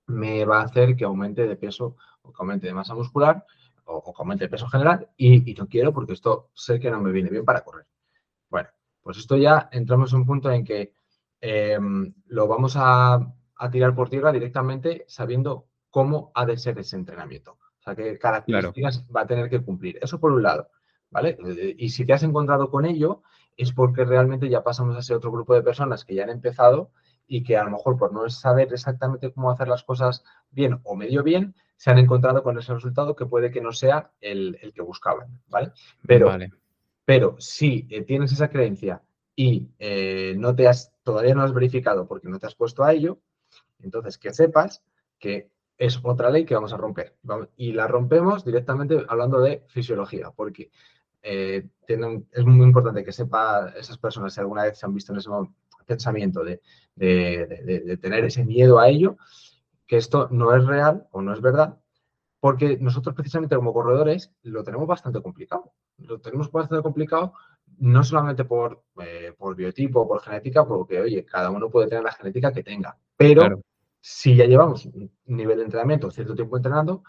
[0.07, 3.45] me va a hacer que aumente de peso o que aumente de masa muscular
[3.85, 7.11] o, que aumente de peso general y, no quiero porque esto sé que no me
[7.11, 7.85] viene bien para correr.
[8.49, 8.69] Bueno,
[9.01, 10.93] pues esto ya entramos en un punto en que
[11.39, 13.33] em, lo vamos a
[13.71, 19.21] tirar por tierra directamente sabiendo cómo ha de ser ese entrenamiento sea, qué características va
[19.21, 19.97] a tener que cumplir.
[20.01, 20.69] Eso por un lado,
[21.09, 21.37] ¿vale?
[21.77, 23.21] Y si te has encontrado con ello,
[23.55, 26.91] es porque realmente ya pasamos a ese otro grupo de personas que ya han empezado
[27.27, 30.95] y que a lo mejor por no saber exactamente cómo hacer las cosas bien o
[30.95, 34.81] medio bien, se han encontrado con ese resultado que puede que no sea el, que
[34.81, 35.71] buscaban, ¿vale?
[36.05, 36.31] Pero,
[37.05, 39.01] pero si eh, tienes esa creencia
[39.35, 42.93] y eh, no te has, todavía no has verificado porque no te has puesto a
[42.93, 43.19] ello,
[43.79, 44.83] entonces que sepas
[45.19, 47.15] que es otra ley que vamos a romper.
[47.55, 50.71] Y la rompemos directamente hablando de fisiología, porque
[51.21, 55.19] eh, es muy importante que sepa esas personas si alguna vez se han visto en
[55.19, 55.29] ese
[55.85, 56.61] pensamiento de,
[58.01, 59.17] tener ese miedo a ello,
[59.85, 61.77] que esto no es real o no es verdad,
[62.39, 65.73] porque nosotros precisamente como corredores lo tenemos bastante complicado.
[65.97, 67.33] Lo tenemos bastante complicado
[67.79, 72.11] no solamente por, eh, por biotipo, por genética, porque, oye, cada uno puede tener la
[72.11, 73.61] genética que tenga, pero
[74.09, 77.03] si ya llevamos un nivel de entrenamiento, cierto tiempo entrenando,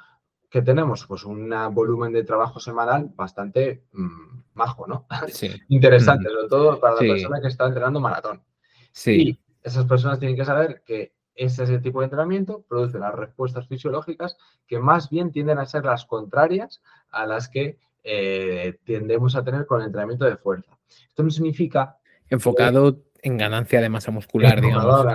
[0.51, 5.07] que tenemos pues un volumen de trabajo semanal bastante mm, majo, ¿no?
[5.29, 5.49] Sí.
[5.69, 8.43] Interesante, sobre todo para la persona que está entrenando maratón.
[8.91, 9.13] Sí.
[9.13, 14.37] Y esas personas tienen que saber que ese, tipo de entrenamiento produce unas respuestas fisiológicas
[14.67, 19.67] que más bien tienden a ser las contrarias a las que eh, tendemos a tener
[19.67, 20.77] con el entrenamiento de fuerza.
[21.09, 21.97] Esto no significa...
[22.29, 25.07] Enfocado en ganancia de masa muscular, digamos.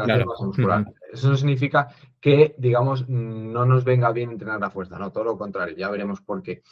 [1.13, 5.38] Eso no significa que, digamos, no nos venga bien entrenar la fuerza, no, todo lo
[5.38, 6.63] contrario, ya veremos por qué.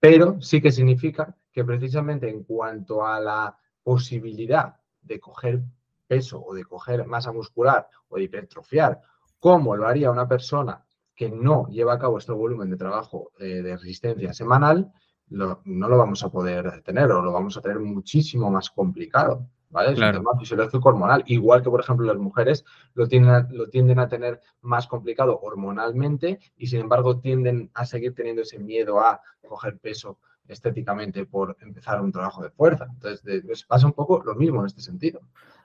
[0.00, 5.62] Pero sí que significa que precisamente en cuanto a la posibilidad de coger
[6.06, 8.98] peso o de coger masa muscular o de hipertrofiar,
[9.38, 10.82] como lo haría una persona
[11.14, 14.90] que no lleva a cabo este volumen de trabajo eh, de resistencia semanal,
[15.28, 19.48] no lo vamos a poder tener o lo vamos a tener muchísimo más complicado.
[19.72, 19.92] ¿Vale?
[19.92, 21.24] Es un tema fisiológico hormonal.
[21.26, 26.38] Igual que, por ejemplo, las mujeres lo tienden, lo tienden a tener más complicado hormonalmente
[26.56, 32.00] y, sin embargo, tienden a seguir teniendo ese miedo a coger peso estéticamente por empezar
[32.00, 32.86] un trabajo de fuerza.
[32.92, 35.20] Entonces, pues, pasa un poco lo mismo en este sentido.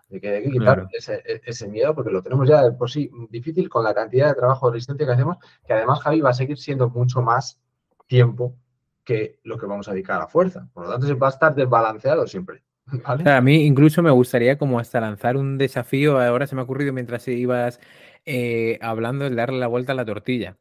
[0.09, 3.67] De que hay que quitar e, ese, miedo porque lo tenemos ya por sí difícil
[3.67, 6.57] con la cantidad de trabajo de resistencia que hacemos, que además Javi va a seguir
[6.57, 7.59] siendo mucho más
[8.05, 8.55] tiempo
[9.03, 10.69] que lo que vamos a dedicar a la fuerza.
[10.73, 12.63] Por lo tanto, se va a estar desbalanceado siempre.
[13.25, 16.93] a mí incluso me gustaría como hasta lanzar un desafío, ahora se me ha ocurrido
[16.93, 17.79] mientras ibas
[18.25, 20.57] eh, hablando, el darle la vuelta a la tortilla.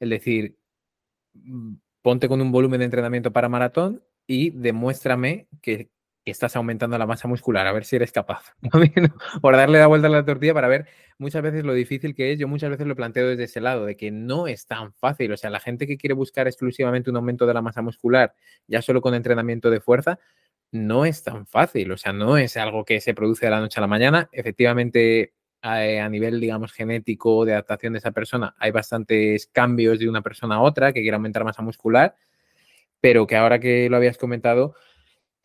[0.00, 0.58] Es decir,
[1.34, 5.90] mm, ponte con un volumen de entrenamiento para maratón y demuéstrame que,
[6.26, 8.56] estás aumentando la masa muscular, a ver si eres capaz.
[9.40, 10.86] Por darle la vuelta a la tortilla para ver
[11.18, 12.38] muchas veces lo difícil que es.
[12.38, 15.32] Yo muchas veces lo planteo desde ese lado, de que no es tan fácil.
[15.32, 18.34] O sea, la gente que quiere buscar exclusivamente un aumento de la masa muscular,
[18.66, 20.18] ya solo con entrenamiento de fuerza,
[20.72, 21.92] no es tan fácil.
[21.92, 24.28] O sea, no es algo que se produce de la noche a la mañana.
[24.32, 30.08] Efectivamente, eh, a nivel, digamos, genético de adaptación de esa persona, hay bastantes cambios de
[30.08, 32.16] una persona a otra que quiere aumentar masa muscular
[33.00, 34.74] pero que ahora que lo habías comentado,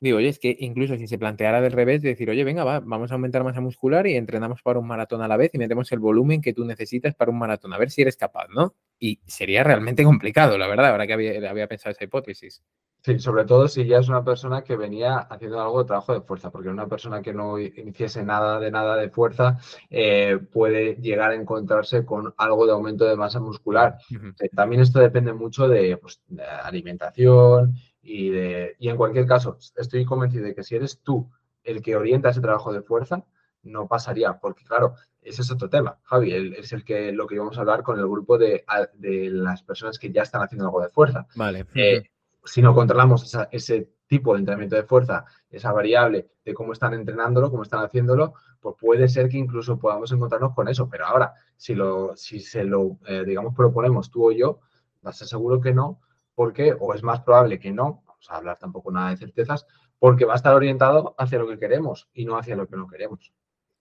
[0.02, 2.80] digo, oye, es que incluso si se planteara del revés, de decir, oye, venga, va,
[2.80, 5.92] vamos a aumentar masa muscular y entrenamos para un maratón a la vez y metemos
[5.92, 8.74] el volumen que tú necesitas para un maratón, a ver si eres capaz, ¿no?
[9.00, 12.64] Y sería realmente complicado, la verdad, ahora que había, había pensado esa hipótesis.
[13.04, 16.22] Sí, sobre todo si ya es una persona que venía haciendo algo de trabajo de
[16.22, 19.58] fuerza, porque una persona que no iniciese nada de nada de fuerza
[19.90, 23.98] eh, puede llegar a encontrarse con algo de aumento de masa muscular.
[24.40, 28.76] Eh, también esto depende mucho de, pues, de, alimentación y de.
[28.80, 31.30] Y en cualquier caso, estoy convencido de que si eres tú
[31.64, 33.26] el que orienta ese trabajo de fuerza,
[33.64, 37.58] no pasaría, porque claro, ese es otro tema, Javi, es el que lo que íbamos
[37.58, 40.90] a hablar con el grupo de, de las personas que ya están haciendo algo de
[40.90, 41.28] fuerza.
[41.36, 41.68] Vale.
[41.76, 42.04] Eh,
[42.44, 47.52] si no controlamos ese tipo de entrenamiento de fuerza, esa variable de cómo están entrenándolo,
[47.52, 50.90] cómo están haciéndolo, pues puede ser que incluso podamos encontrarnos con eso.
[50.90, 54.60] Pero ahora, si, lo, si se lo, eh, digamos, proponemos tú o yo,
[55.02, 56.02] vas a seguro que no,
[56.36, 59.66] porque, o es más probable que no, vamos a hablar tampoco nada de certezas,
[60.00, 62.88] porque va a estar orientado hacia lo que queremos y no hacia lo que no
[62.88, 63.34] queremos.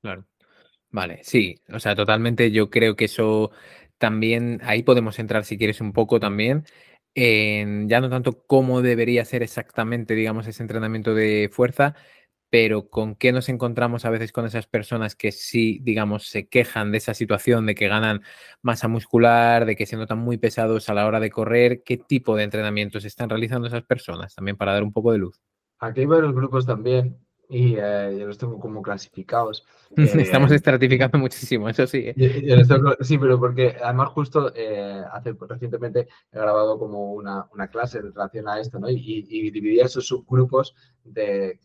[0.02, 0.24] Claro.
[0.90, 3.52] Vale, sí, o sea, totalmente yo creo que eso
[3.96, 6.64] también, ahí podemos entrar si quieres un poco también,
[7.14, 11.94] ya no tanto cómo debería ser exactamente, digamos, ese entrenamiento de fuerza,
[12.50, 16.90] pero con qué nos encontramos a veces con esas personas que sí, digamos, se quejan
[16.90, 18.22] de esa situación, de que ganan
[18.60, 22.36] masa muscular, de que se notan muy pesados a la hora de correr, qué tipo
[22.36, 25.40] de entrenamientos están realizando esas personas, también para dar un poco de luz.
[25.78, 27.16] Aquí hay varios grupos también
[27.48, 29.64] y eh, yo los tengo como clasificados.
[29.96, 32.12] Estamos eh, estratificando muchísimo, eso sí.
[32.16, 32.94] ¿eh?
[33.00, 34.52] sí, pero porque además justo
[35.12, 38.90] hace recientemente he grabado como una, una, clase en relación a esto, ¿no?
[38.90, 41.58] Y, y dividía esos subgrupos de,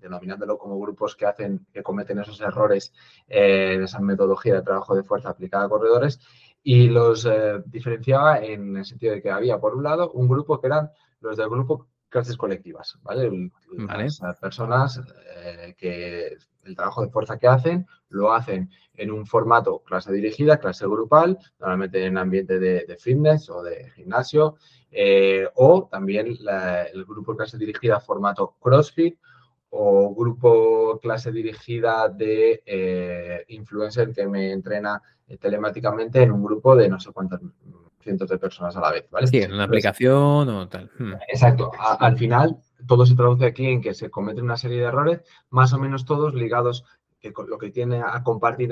[0.00, 2.92] denominándolo como grupos que hacen, que cometen esos errores
[3.26, 6.20] en esa metodología de trabajo de fuerza aplicada a corredores
[6.62, 7.28] y los
[7.66, 11.36] diferenciaba en el sentido de que había, por un lado, un grupo que eran los
[11.36, 13.50] del grupo clases colectivas, ¿vale?
[14.22, 15.00] Las personas
[15.34, 20.58] eh, que el trabajo de fuerza que hacen lo hacen en un formato clase dirigida,
[20.58, 24.54] clase grupal, normalmente en ambiente de, fitness o de gimnasio,
[24.92, 29.18] eh, o también el grupo clase dirigida formato CrossFit
[29.76, 35.02] o grupo clase dirigida de eh, influencer que me entrena
[35.40, 37.40] telemáticamente en un grupo de no sé cuántas
[38.00, 39.26] cientos de personas a la vez, ¿vale?
[39.26, 40.90] Sí, en una aplicación o tal.
[40.98, 41.14] Hmm.
[41.28, 41.72] Exacto.
[41.98, 45.72] al final, todo se traduce aquí en que se cometen una serie de errores, más
[45.72, 46.84] o menos todos ligados
[47.18, 48.70] que lo que tiene a compartir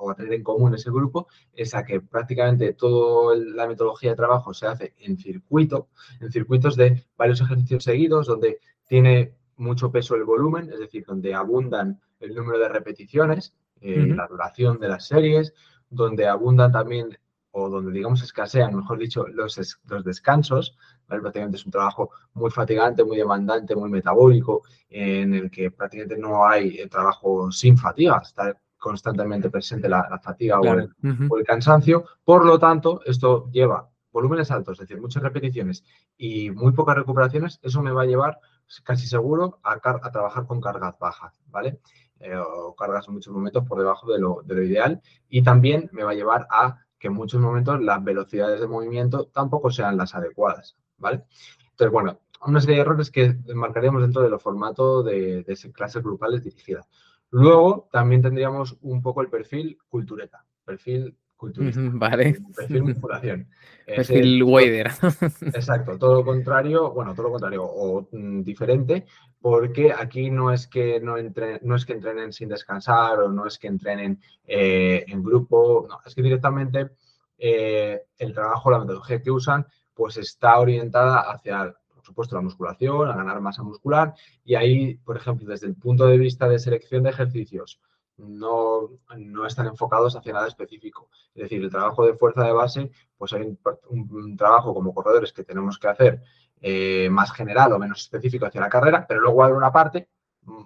[0.00, 4.16] o a tener en común ese grupo es a que prácticamente toda la metodología de
[4.16, 5.88] trabajo se hace en circuito,
[6.20, 11.34] en circuitos de varios ejercicios seguidos, donde tiene mucho peso el volumen, es decir, donde
[11.34, 15.54] abundan el número de repeticiones, eh, la duración de las series,
[15.90, 17.18] donde abundan también
[17.52, 23.04] o donde digamos escasean, mejor dicho, los, los descansos, prácticamente es un trabajo muy fatigante,
[23.04, 28.56] muy demandante, muy metabólico, en el que prácticamente no hay eh, trabajo sin fatiga, está
[28.78, 32.04] constantemente presente la, fatiga o, el, cansancio.
[32.24, 35.84] Por lo tanto, esto lleva volúmenes altos, es decir, muchas repeticiones
[36.16, 38.38] y muy pocas recuperaciones, eso me va a llevar
[38.80, 41.80] casi seguro a, trabajar con cargas bajas, ¿vale?
[42.20, 45.90] Eh, o cargas en muchos momentos por debajo de lo, de lo ideal y también
[45.92, 49.96] me va a llevar a que en muchos momentos las velocidades de movimiento tampoco sean
[49.96, 51.24] las adecuadas, ¿vale?
[51.70, 56.02] Entonces, bueno, una serie de errores que marcaríamos dentro de los formatos de, de clases
[56.02, 56.88] grupales dirigidas.
[57.30, 61.80] Luego, también tendríamos un poco el perfil cultureta, perfil culturista.
[61.92, 62.36] Vale.
[62.56, 63.48] Perfil musculación.
[63.86, 64.90] Perfil Wader.
[65.54, 69.06] Exacto, todo lo contrario, bueno, todo lo contrario, o mm, diferente,
[69.40, 71.16] porque aquí no es que no,
[71.62, 75.98] no es que entrenen sin descansar o no es que entrenen eh, en grupo, no,
[76.06, 76.90] es que directamente
[77.38, 83.08] eh, el trabajo, la metodología que usan, pues está orientada hacia, por supuesto, la musculación,
[83.08, 84.14] a ganar masa muscular
[84.44, 87.80] y ahí, por ejemplo, desde el punto de vista de selección de ejercicios,
[88.22, 91.10] no, no, están enfocados hacia nada específico.
[91.34, 93.56] Es decir, el trabajo de fuerza de base, pues hay
[93.90, 96.22] un, trabajo como corredores que tenemos que hacer
[96.60, 100.08] eh, más general o menos específico hacia la carrera, pero luego hay una parte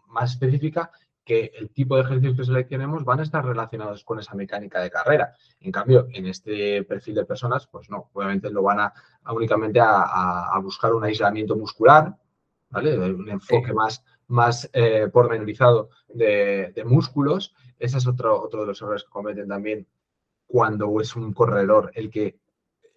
[0.08, 0.90] más específica
[1.26, 4.90] que el tipo de ejercicios que seleccionemos van a estar relacionados con esa mecánica de
[4.90, 5.34] carrera.
[5.58, 8.94] En cambio, en este perfil de personas, pues no, obviamente lo van a,
[9.32, 12.16] únicamente a, buscar un aislamiento muscular,
[12.70, 12.96] ¿vale?
[12.96, 17.54] Un enfoque más, más eh, pormenorizado de, de, músculos.
[17.78, 19.86] Ese es otro, otro de los errores que cometen también
[20.46, 22.38] cuando es un corredor el que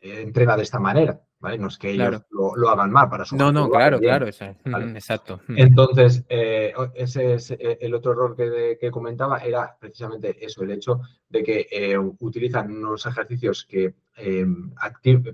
[0.01, 1.21] eh, entrena de esta manera.
[1.39, 1.57] ¿vale?
[1.57, 5.41] No es que ellos lo, hagan mal para su No, no, claro, claro, exacto.
[5.49, 11.01] Entonces, eh, ese es eh, el otro error que, comentaba, era precisamente eso, el hecho
[11.29, 13.93] de que eh, utilizan unos ejercicios que,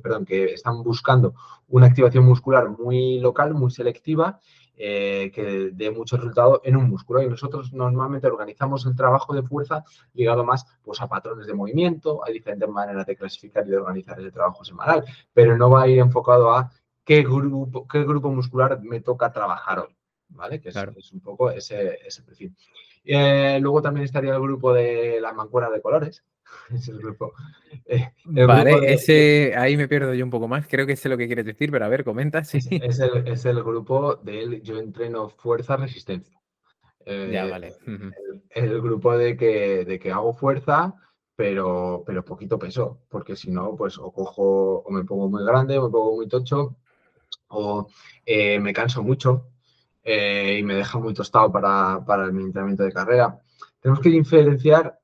[0.02, 1.34] perdón, que están buscando
[1.68, 4.40] una activación muscular muy local, muy selectiva,
[4.78, 7.22] eh, que dé mucho resultado en un músculo.
[7.22, 12.24] Y nosotros normalmente organizamos el trabajo de fuerza ligado más pues, a patrones de movimiento,
[12.26, 15.04] hay diferentes maneras de clasificar y de organizar ese trabajo semanal,
[15.34, 16.72] pero no va a ir enfocado a
[17.04, 19.96] qué grupo, qué grupo muscular me toca trabajar hoy.
[20.28, 20.60] ¿Vale?
[20.60, 22.54] Que es, un poco ese, ese perfil.
[23.06, 26.24] Eh, luego también estaría el grupo de la mancuerna de colores,
[26.74, 27.34] es el grupo.
[27.86, 30.68] Eh, vale, ese ahí me pierdo yo un poco más.
[30.68, 32.44] Creo que sé lo que quieres decir, pero a ver, comenta.
[32.44, 32.60] Sí.
[32.82, 36.40] Es, el, es el grupo del yo entreno fuerza resistencia.
[37.06, 37.74] ya, vale.
[37.86, 38.14] El,
[38.72, 40.96] el, grupo de que, de que hago fuerza,
[41.36, 45.78] pero, pero poquito peso, porque si no, pues o cojo, o me pongo muy grande,
[45.78, 46.78] o me pongo muy tocho,
[47.50, 47.88] o
[48.26, 49.50] eh, me canso mucho
[50.04, 53.40] eh, y me deja muy tostado para, para el entrenamiento de carrera.
[53.80, 55.00] Tenemos que diferenciar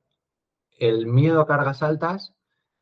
[0.82, 2.34] el miedo a cargas altas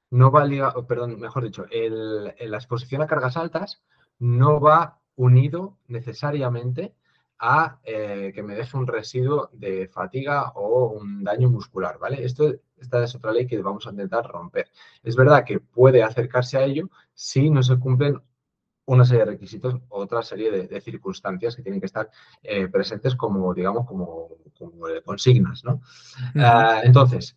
[0.09, 3.83] no va ligado, perdón, mejor dicho, el, la exposición a cargas altas
[4.19, 6.95] no va unido necesariamente
[7.39, 12.25] a eh, que me deje un residuo de fatiga o un daño muscular, ¿vale?
[12.25, 14.69] Esto, esta es otra ley que vamos a intentar romper.
[15.03, 18.19] Es verdad que puede acercarse a ello si no se cumplen
[18.87, 22.11] una serie de requisitos, otra serie de, circunstancias que tienen que estar
[22.43, 24.29] eh, presentes como, digamos, como,
[25.05, 25.83] consignas, ¿no?
[26.37, 27.37] Ah, entonces,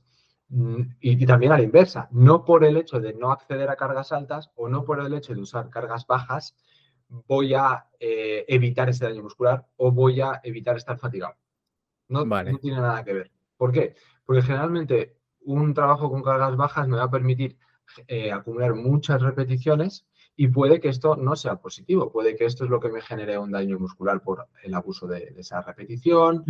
[0.50, 4.52] y, también a la inversa, no por el hecho de no acceder a cargas altas
[4.56, 6.56] o no por el hecho de usar cargas bajas,
[7.28, 11.36] voy a eh, evitar ese daño muscular o voy a evitar estar fatigado.
[12.08, 12.26] No,
[12.60, 13.32] tiene nada que ver.
[13.58, 13.96] ¿Por qué?
[14.26, 17.58] Porque generalmente un trabajo con cargas bajas me va a permitir
[18.08, 22.70] eh, acumular muchas repeticiones y puede que esto no sea positivo, puede que esto es
[22.70, 26.44] lo que me genere un daño muscular por el abuso de, esa repetición,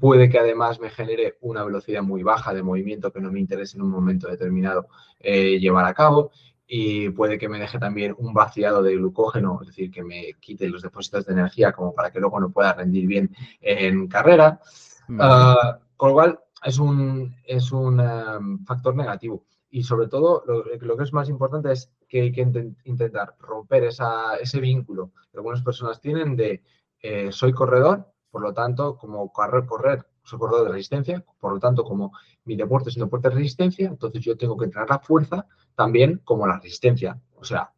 [0.00, 3.76] Puede que además me genere una velocidad muy baja de movimiento que no me interese
[3.76, 4.88] en un momento determinado
[5.20, 6.32] eh, llevar a cabo
[6.66, 10.68] y puede que me deje también un vaciado de glucógeno, es decir, que me quite
[10.68, 13.30] los depósitos de energía como para que luego no pueda rendir bien
[13.60, 14.60] en carrera.
[15.18, 19.44] Ah, con lo cual, es un, es un em, factor negativo.
[19.70, 22.40] Y sobre todo, lo, que es más importante es que hay que
[22.84, 26.62] intentar romper ese vínculo que algunas personas tienen de
[27.00, 31.60] eh, soy corredor, por lo tanto, como correr, correr, soy corredor de resistencia, por lo
[31.60, 32.12] tanto, como
[32.44, 36.20] mi deporte es un deporte de resistencia, entonces yo tengo que entrenar la fuerza también
[36.24, 37.20] como la resistencia.
[37.36, 37.70] O sea,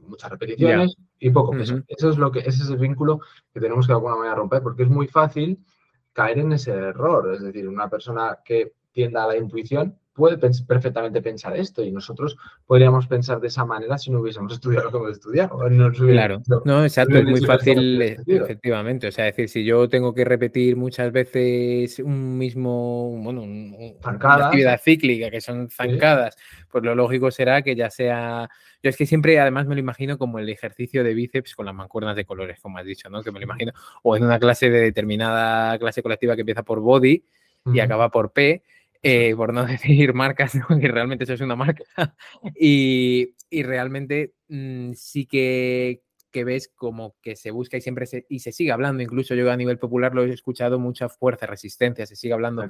[0.00, 1.80] muchas repeticiones y poco peso.
[1.86, 3.20] Eso es lo que, ese es el vínculo
[3.52, 5.64] que tenemos que de alguna manera romper, porque es muy fácil
[6.12, 7.32] caer en ese error.
[7.34, 12.36] Es decir, una persona que tienda a la intuición puede perfectamente pensar esto y nosotros
[12.66, 15.58] podríamos pensar de esa manera si no hubiésemos estudiado lo que hemos estudiado.
[15.92, 19.08] claro, no, exacto, es muy fácil, eh, efectivamente.
[19.08, 24.80] O sea, decir, si yo tengo que repetir muchas veces un mismo, bueno, una actividad
[24.82, 26.36] cíclica, que son zancadas,
[26.70, 28.48] pues lo lógico será que ya sea...
[28.82, 31.74] Yo es que siempre, además, me lo imagino como el ejercicio de bíceps con las
[31.74, 33.22] mancuernas de colores, como has dicho, ¿no?
[33.22, 36.80] Que me lo imagino, o en una clase de determinada clase colectiva que empieza por
[36.80, 37.24] body
[37.66, 38.64] y acaba por P,
[39.02, 41.84] eh, por no decir marcas, que realmente eso es una marca.
[42.58, 48.52] y, realmente mm, sí que, ves como que se busca y siempre se, y se
[48.52, 52.32] sigue hablando, incluso yo a nivel popular lo he escuchado, mucha fuerza, resistencia, se sigue
[52.32, 52.64] hablando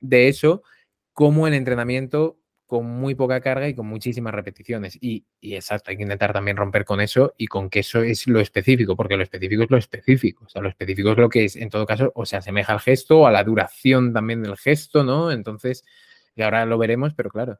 [0.00, 0.62] de eso,
[1.12, 4.98] como el entrenamiento con muy poca carga y con muchísimas repeticiones.
[5.00, 8.40] Y, exacto, hay que intentar también romper con eso y con que eso es lo
[8.40, 10.44] específico, porque lo específico es lo específico.
[10.44, 12.80] O sea, lo específico es lo que es, en todo caso, o se asemeja al
[12.80, 15.30] gesto o a la duración también del gesto, ¿no?
[15.30, 15.84] Entonces,
[16.34, 17.58] y ahora lo veremos, pero claro.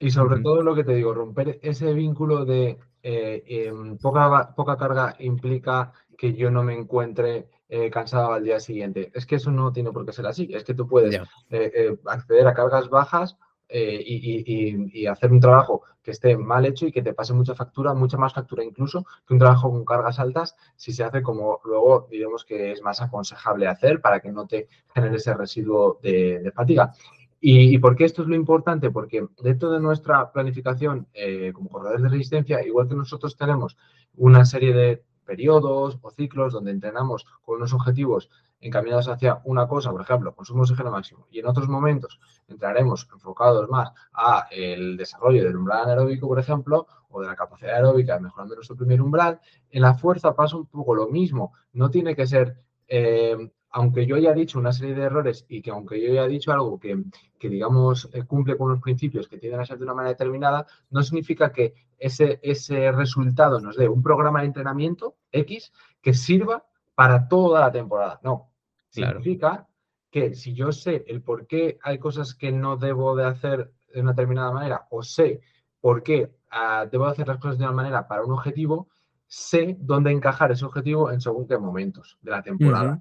[0.00, 4.76] Y sobre todo lo que te digo, romper ese vínculo de eh, em, poca, poca
[4.76, 9.10] carga implica que yo no me encuentre eh, cansado al día siguiente.
[9.14, 10.48] Es que eso no tiene por qué ser así.
[10.52, 13.36] Es que tú puedes eh, acceder a cargas bajas
[13.68, 17.92] eh, y, hacer un trabajo que esté mal hecho y que te pase mucha factura,
[17.92, 22.06] mucha más factura incluso que un trabajo con cargas altas, si se hace como luego
[22.10, 26.92] diremos que es más aconsejable hacer para que no te genere ese residuo de, fatiga.
[27.40, 28.90] ¿Y, por qué esto es lo importante?
[28.90, 33.76] Porque dentro de nuestra planificación eh, como corredores de resistencia, igual que nosotros tenemos
[34.16, 39.90] una serie de periodos o ciclos donde entrenamos con unos objetivos encaminados hacia una cosa,
[39.90, 44.96] por ejemplo, consumo de oxígeno máximo, y en otros momentos entraremos enfocados más a el
[44.96, 49.40] desarrollo del umbral anaeróbico, por ejemplo, o de la capacidad aeróbica, mejorando nuestro primer umbral,
[49.70, 51.52] en la fuerza pasa un poco lo mismo.
[51.72, 55.70] No tiene que ser, eh, aunque yo haya dicho una serie de errores y que
[55.70, 57.02] aunque yo haya dicho algo que,
[57.38, 60.66] que digamos, eh, cumple con los principios que tienden a ser de una manera determinada,
[60.90, 66.64] no significa que ese, ese resultado nos dé un programa de entrenamiento X que sirva
[66.98, 68.18] para toda la temporada.
[68.24, 68.50] No.
[68.88, 69.68] Significa
[70.10, 74.00] que si yo sé el por qué hay cosas que no debo de hacer de
[74.00, 75.40] una determinada manera o sé
[75.80, 78.88] por qué ah, debo hacer las cosas de una manera para un objetivo,
[79.28, 83.00] sé dónde encajar ese objetivo en según qué momentos de la temporada.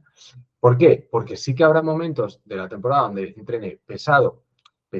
[0.59, 1.07] ¿Por qué?
[1.09, 4.43] Porque sí que habrá momentos de la temporada donde entrene pesado.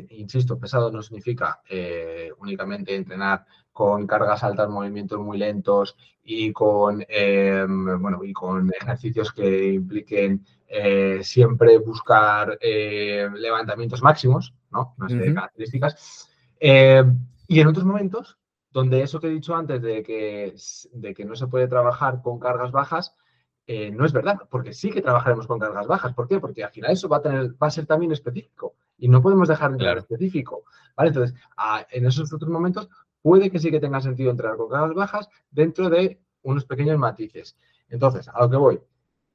[0.10, 7.06] Insisto, pesado no significa eh, únicamente entrenar con cargas altas, movimientos muy lentos y con,
[7.08, 14.96] em, bueno, y con ejercicios que impliquen eh, siempre buscar eh, levantamientos máximos, ¿no?
[14.98, 16.30] Una serie de características.
[16.60, 18.38] Y en otros momentos,
[18.72, 20.54] donde eso que he dicho antes de que,
[20.92, 23.16] de que no se puede trabajar con cargas bajas,
[23.68, 26.14] no es verdad, porque sí que trabajaremos con cargas bajas.
[26.14, 26.40] ¿Por qué?
[26.40, 29.48] Porque al final eso va a, tener, va a ser también específico y no podemos
[29.48, 30.64] dejar de ser específico.
[30.96, 31.10] ¿vale?
[31.10, 31.38] Entonces,
[31.92, 32.90] en esos otros momentos
[33.22, 37.58] puede que sí que tenga sentido entrar con cargas bajas dentro de unos pequeños matices.
[37.90, 38.82] Entonces, a lo que voy,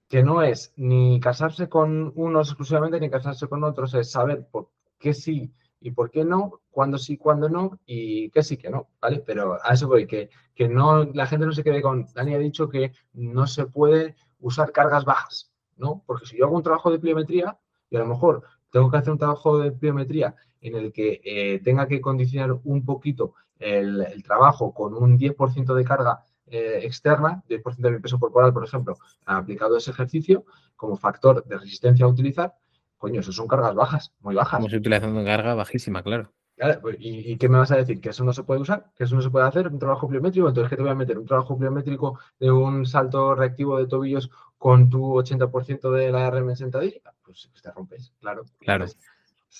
[0.08, 4.70] que no es ni casarse con unos exclusivamente ni casarse con otros, es saber por
[4.98, 5.52] qué sí
[5.82, 9.22] y por qué no, cuándo sí, cuándo no y qué sí, que no, ¿vale?
[9.26, 12.38] Pero a eso voy, que, que no, la gente no se quede con, Dani ha
[12.38, 16.02] dicho que no se puede usar cargas bajas, ¿no?
[16.06, 17.58] Porque si yo hago un trabajo de pliometría
[17.90, 21.60] y a lo mejor tengo que hacer un trabajo de pliometría en el que eh,
[21.62, 27.76] tenga que condicionar un poquito el, trabajo con un 10% de carga eh, externa, 10%
[27.76, 30.44] de mi peso corporal, por ejemplo, aplicado ese ejercicio
[30.76, 32.54] como factor de resistencia a utilizar,
[33.02, 34.60] coño, eso son cargas bajas, muy bajas.
[34.60, 36.32] Estamos utilizando carga bajísima, claro.
[36.80, 38.00] Pues, ¿y, qué me vas a decir?
[38.00, 38.92] ¿Que eso no se puede usar?
[38.94, 39.66] ¿Que eso no se puede hacer?
[39.66, 40.46] ¿Un trabajo pliométrico?
[40.46, 41.18] Entonces, ¿qué te voy a meter?
[41.18, 46.50] ¿Un trabajo pliométrico de un salto reactivo de tobillos con tu 80% de la RM
[46.50, 47.00] en sentadilla?
[47.24, 48.44] Pues te rompes, claro.
[48.60, 48.86] Claro.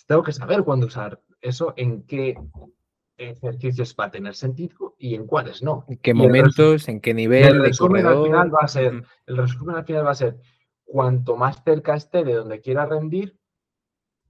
[0.06, 2.36] tengo que saber cuándo usar eso, en qué
[3.16, 5.84] ejercicios va a tener sentido y en cuáles no.
[5.88, 7.56] ¿En qué momentos, en qué nivel?
[7.56, 10.38] El resumen, al final va a ser, el resumen al final va a ser,
[10.92, 13.38] cuanto más cerca esté de donde quiera rendir,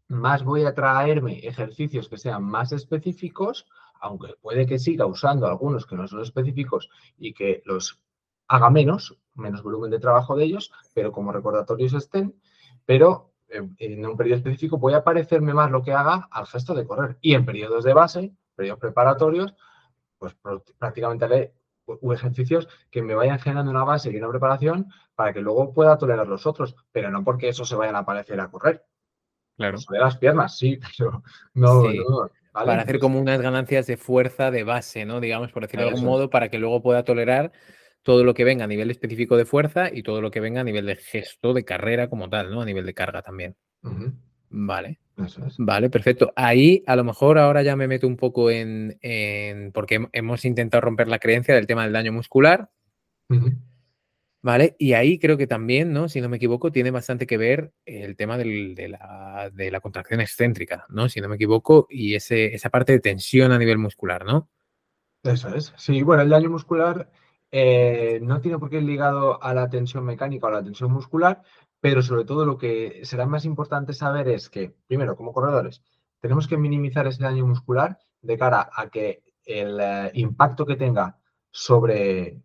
[0.06, 3.66] más voy a traerme ejercicios que sean más específicos,
[4.00, 6.88] aunque puede que siga usando algunos que no son específicos
[7.18, 8.00] y que los
[8.46, 12.40] haga menos, menos volumen de trabajo de ellos, pero como recordatorios estén,
[12.86, 16.74] pero eh, en un periodo específico voy a parecerme más lo que haga al gesto
[16.74, 17.18] de correr.
[17.20, 19.52] Y en periodos de base periodos preparatorios,
[20.16, 20.36] pues
[20.78, 21.54] prácticamente haré
[22.12, 26.26] ejercicios que me vayan generando una base y una preparación para que luego pueda tolerar
[26.26, 28.84] los otros, pero no porque eso se vayan a parecer a correr.
[29.56, 29.78] Claro.
[29.90, 31.22] de las piernas, sí, pero
[31.54, 31.82] no,
[32.52, 35.20] Para hacer como unas ganancias de fuerza de base, ¿no?
[35.20, 37.52] Digamos, por decirlo de algún modo, para que luego pueda tolerar
[38.02, 40.64] todo lo que venga a nivel específico de fuerza y todo lo que venga a
[40.64, 42.62] nivel de gesto, de carrera como tal, ¿no?
[42.62, 43.56] A nivel de carga también.
[44.48, 44.98] Vale.
[45.58, 46.32] Vale, perfecto.
[46.36, 48.98] Ahí a lo mejor ahora ya me meto un poco en,
[49.72, 52.70] porque hemos intentado romper la creencia del tema del daño muscular.
[54.44, 56.08] Vale, y ahí creo que también, ¿no?
[56.08, 61.08] Si no me equivoco, tiene bastante que ver el tema de, la, contracción excéntrica, ¿no?
[61.08, 64.48] Si no me equivoco, y ese, esa parte de tensión a nivel muscular, ¿no?
[65.22, 65.72] Eso es.
[65.76, 67.08] Sí, bueno, el daño muscular
[67.52, 70.90] eh, no tiene por qué ir ligado a la tensión mecánica o a la tensión
[70.90, 71.42] muscular,
[71.82, 75.82] pero sobre todo lo que será más importante saber es que, primero, como corredores,
[76.20, 81.18] tenemos que minimizar ese daño muscular de cara a que el eh, impacto que tenga
[81.50, 82.40] sobre,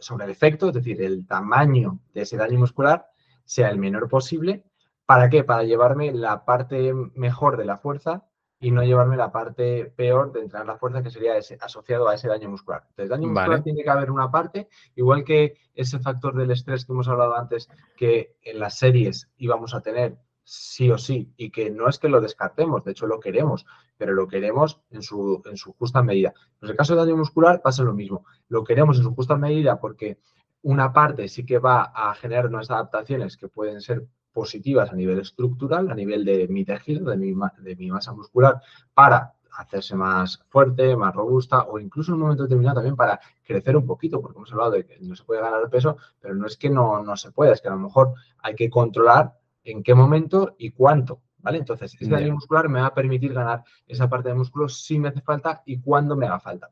[0.00, 3.06] sobre el efecto, es decir, el tamaño de ese daño muscular,
[3.44, 4.64] sea el menor posible.
[5.04, 5.44] ¿Para qué?
[5.44, 8.24] Para llevarme la parte mejor de la fuerza
[8.62, 12.14] y no llevarme la parte peor de entrenar la fuerza que sería ese, asociado a
[12.14, 12.84] ese daño muscular.
[12.90, 16.92] Entonces, daño muscular tiene que haber una parte, igual que ese factor del estrés que
[16.92, 21.70] hemos hablado antes, que en las series íbamos a tener sí o sí, y que
[21.70, 23.66] no es que lo descartemos, de hecho lo queremos,
[23.98, 26.32] pero lo queremos en su, en su justa medida.
[26.60, 29.80] En el caso del daño muscular pasa lo mismo, lo queremos en su justa medida
[29.80, 30.20] porque
[30.62, 35.20] una parte sí que va a generar unas adaptaciones que pueden ser positivas a nivel
[35.20, 38.60] estructural, a nivel de mi tejido, de mi, de mi masa muscular,
[38.94, 43.76] para hacerse más fuerte, más robusta o incluso en un momento determinado también para crecer
[43.76, 46.56] un poquito, porque hemos hablado de que no se puede ganar peso, pero no es
[46.56, 49.94] que no, no se pueda, es que a lo mejor hay que controlar en qué
[49.94, 51.58] momento y cuánto, ¿vale?
[51.58, 55.08] Entonces, ese daño muscular me va a permitir ganar esa parte de músculo si me
[55.08, 56.70] hace falta y cuando me haga falta.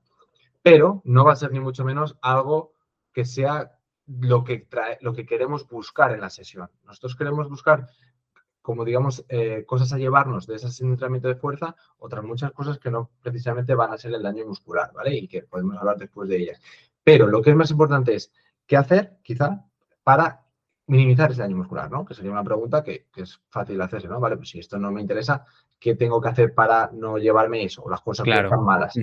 [0.63, 2.73] Pero no va a ser ni mucho menos algo
[3.13, 3.73] que sea
[4.19, 6.69] lo que, trae, lo que queremos buscar en la sesión.
[6.85, 7.87] Nosotros queremos buscar
[8.63, 12.91] como digamos, eh, cosas a llevarnos de ese entrenamiento de fuerza, otras muchas cosas que
[12.91, 15.17] no precisamente van a ser el daño muscular, ¿vale?
[15.17, 16.61] Y que podemos hablar después de ellas.
[17.03, 18.33] Pero lo que es más importante es
[18.67, 19.65] qué hacer, quizá,
[20.03, 20.45] para
[20.87, 22.05] minimizar ese daño muscular, ¿no?
[22.05, 24.21] Que sería una pregunta que, es fácil hacerse, ¿no?
[24.21, 25.45] Vale, pues si esto no me interesa,
[25.79, 27.83] ¿qué tengo que hacer para no llevarme eso?
[27.83, 28.95] O las cosas que están malas.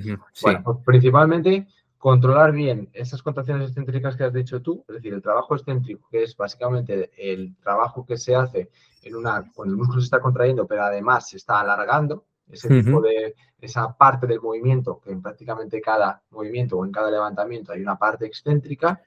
[0.41, 5.21] Bueno, pues principalmente controlar bien esas contracciones excéntricas que has dicho tú, es decir, el
[5.21, 8.69] trabajo excéntrico, que es básicamente el trabajo que se hace
[9.03, 13.01] en una, cuando el músculo se está contrayendo, pero además se está alargando, ese tipo
[13.01, 17.81] de, esa parte del movimiento, que en prácticamente cada movimiento o en cada levantamiento hay
[17.81, 19.01] una parte excéntrica.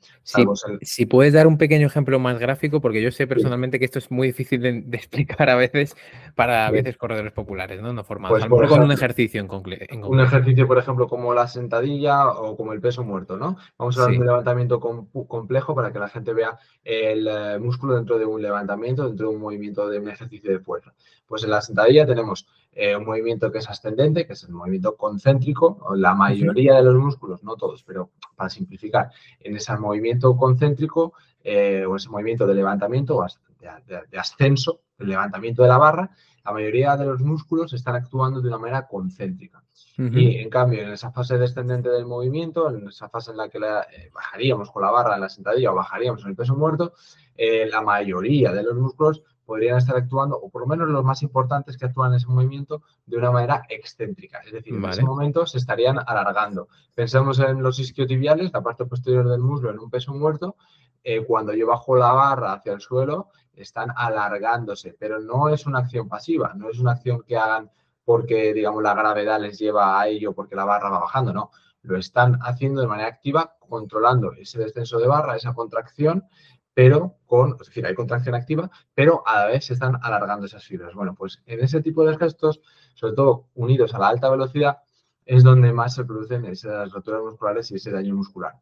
[0.82, 4.10] Si puedes dar un pequeño ejemplo más gráfico, porque yo sé personalmente que esto es
[4.10, 5.96] muy difícil de, explicar a veces
[6.34, 7.92] para a veces corredores populares, ¿no?
[7.92, 8.44] No formados.
[8.48, 9.94] Pues, con un ejercicio en, concreto.
[10.08, 13.56] Un ejercicio, por ejemplo, como la sentadilla o como el peso muerto, ¿no?
[13.78, 17.94] Vamos a hablar de un levantamiento complejo para que la gente vea el eh, músculo
[17.94, 20.92] dentro de un levantamiento, dentro de un movimiento de un ejercicio de fuerza.
[21.26, 24.96] Pues en la sentadilla tenemos eh, un movimiento que es ascendente, que es el movimiento
[24.96, 29.10] concéntrico, la mayoría de los músculos, no todos, pero para simplificar,
[29.40, 33.26] en ese movimiento concéntrico eh, o ese movimiento de levantamiento o
[33.60, 36.10] de, ascenso, el levantamiento de la barra,
[36.44, 39.62] la mayoría de los músculos están actuando de una manera concéntrica.
[39.98, 43.58] Y en cambio, en esa fase descendente del movimiento, en esa fase en la que
[43.58, 46.94] eh, bajaríamos con la barra en la sentadilla o bajaríamos en el peso muerto,
[47.36, 51.76] la mayoría de los músculos podrían estar actuando, o por lo menos los más importantes
[51.76, 54.38] que actúan en ese movimiento, de una manera excéntrica.
[54.46, 56.68] Es decir, en ese momento se estarían alargando.
[56.94, 60.54] Pensemos en los isquiotibiales, la parte posterior del muslo en un peso muerto.
[61.02, 65.80] Eh, cuando yo bajo la barra hacia el suelo, están alargándose, pero no es una
[65.80, 67.72] acción pasiva, no es una acción que hagan
[68.04, 71.50] porque, digamos, la gravedad les lleva a ello porque la barra va bajando, no.
[71.82, 76.28] Lo están haciendo de manera activa, controlando ese descenso de barra, esa contracción,
[76.74, 80.64] pero con, es decir, hay contracción activa, pero a la vez se están alargando esas
[80.64, 80.94] fibras.
[80.94, 82.60] Bueno, pues en ese tipo de gestos,
[82.94, 84.78] sobre todo unidos a la alta velocidad,
[85.24, 88.54] es donde más se producen esas roturas musculares y ese daño muscular.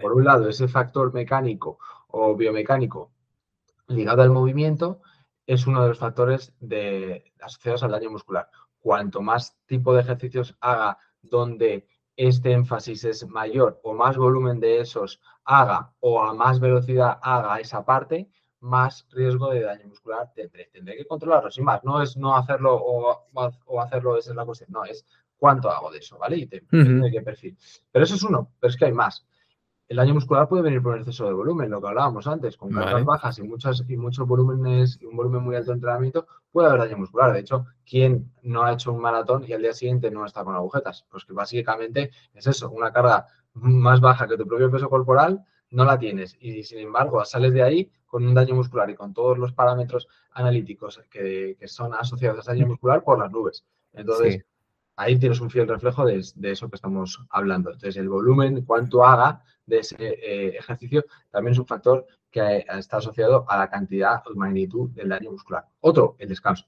[0.00, 1.78] por un lado, ese factor mecánico
[2.08, 3.12] o biomecánico
[3.88, 5.00] ligado al movimiento
[5.46, 8.48] es uno de los factores de, asociados al daño muscular.
[8.78, 11.86] Cuanto más tipo de ejercicios haga donde
[12.18, 17.60] este énfasis es mayor o más volumen de esos haga o a más velocidad haga
[17.60, 20.68] esa parte, más riesgo de daño muscular tendré.
[20.72, 21.84] Tendré que controlarlo, sin más.
[21.84, 23.24] No es no hacerlo o,
[23.66, 24.70] o hacerlo, esa es la cuestión.
[24.72, 25.06] No, es
[25.36, 26.38] cuánto hago de eso, ¿vale?
[26.38, 27.56] Y te, qué perfil.
[27.92, 29.24] Pero eso es uno, pero es que hay más.
[29.88, 33.04] El daño muscular puede venir por exceso de volumen, lo que hablábamos antes, con cargas
[33.06, 36.80] bajas y, muchas, y muchos volúmenes y un volumen muy alto de entrenamiento, puede haber
[36.80, 37.32] daño muscular.
[37.32, 40.54] De hecho, ¿quién no ha hecho un maratón y al día siguiente no está con
[40.54, 41.06] agujetas?
[41.10, 45.84] Pues que básicamente es eso, una carga más baja que tu propio peso corporal, no
[45.86, 46.36] la tienes.
[46.38, 50.06] Y sin embargo, sales de ahí con un daño muscular y con todos los parámetros
[50.32, 53.64] analíticos que, son asociados a daño muscular por las nubes.
[53.94, 54.44] Entonces,
[54.98, 57.70] ahí tienes un fiel reflejo de, eso que estamos hablando.
[57.70, 62.96] Entonces, el volumen, cuánto haga, de ese eh, ejercicio también es un factor que está
[62.96, 65.66] asociado a la cantidad o magnitud del daño muscular.
[65.80, 66.66] Otro, el descanso.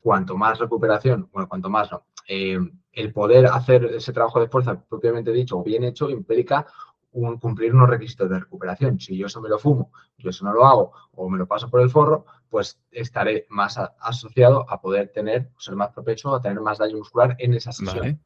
[0.00, 2.58] Cuanto más recuperación, bueno, cuanto más no, eh,
[2.92, 6.66] el poder hacer ese trabajo de fuerza propiamente dicho o bien hecho implica
[7.12, 9.00] un, cumplir unos requisitos de recuperación.
[9.00, 11.70] Si yo eso me lo fumo, yo eso no lo hago o me lo paso
[11.70, 16.60] por el forro, pues estaré más asociado a poder tener, ser más propenso a tener
[16.60, 18.20] más daño muscular en esa sesión.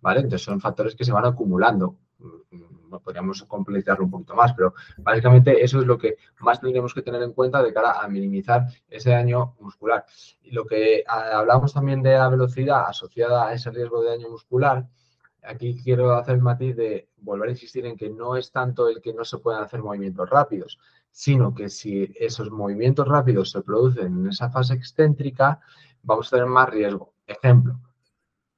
[0.00, 0.20] ¿vale?
[0.20, 1.96] Entonces son factores que se van acumulando
[3.00, 7.22] podríamos completarlo un poquito más, pero básicamente eso es lo que más tendríamos que tener
[7.22, 10.04] en cuenta de cara a minimizar ese daño muscular.
[10.42, 14.28] Y lo que ah, hablamos también de la velocidad asociada a ese riesgo de daño
[14.28, 14.86] muscular,
[15.42, 19.00] aquí quiero hacer el matiz de volver a insistir en que no es tanto el
[19.00, 20.78] que no se puedan hacer movimientos rápidos,
[21.10, 25.60] sino que si esos movimientos rápidos se producen en esa fase excéntrica,
[26.02, 27.14] vamos a tener más riesgo.
[27.26, 27.78] Ejemplo,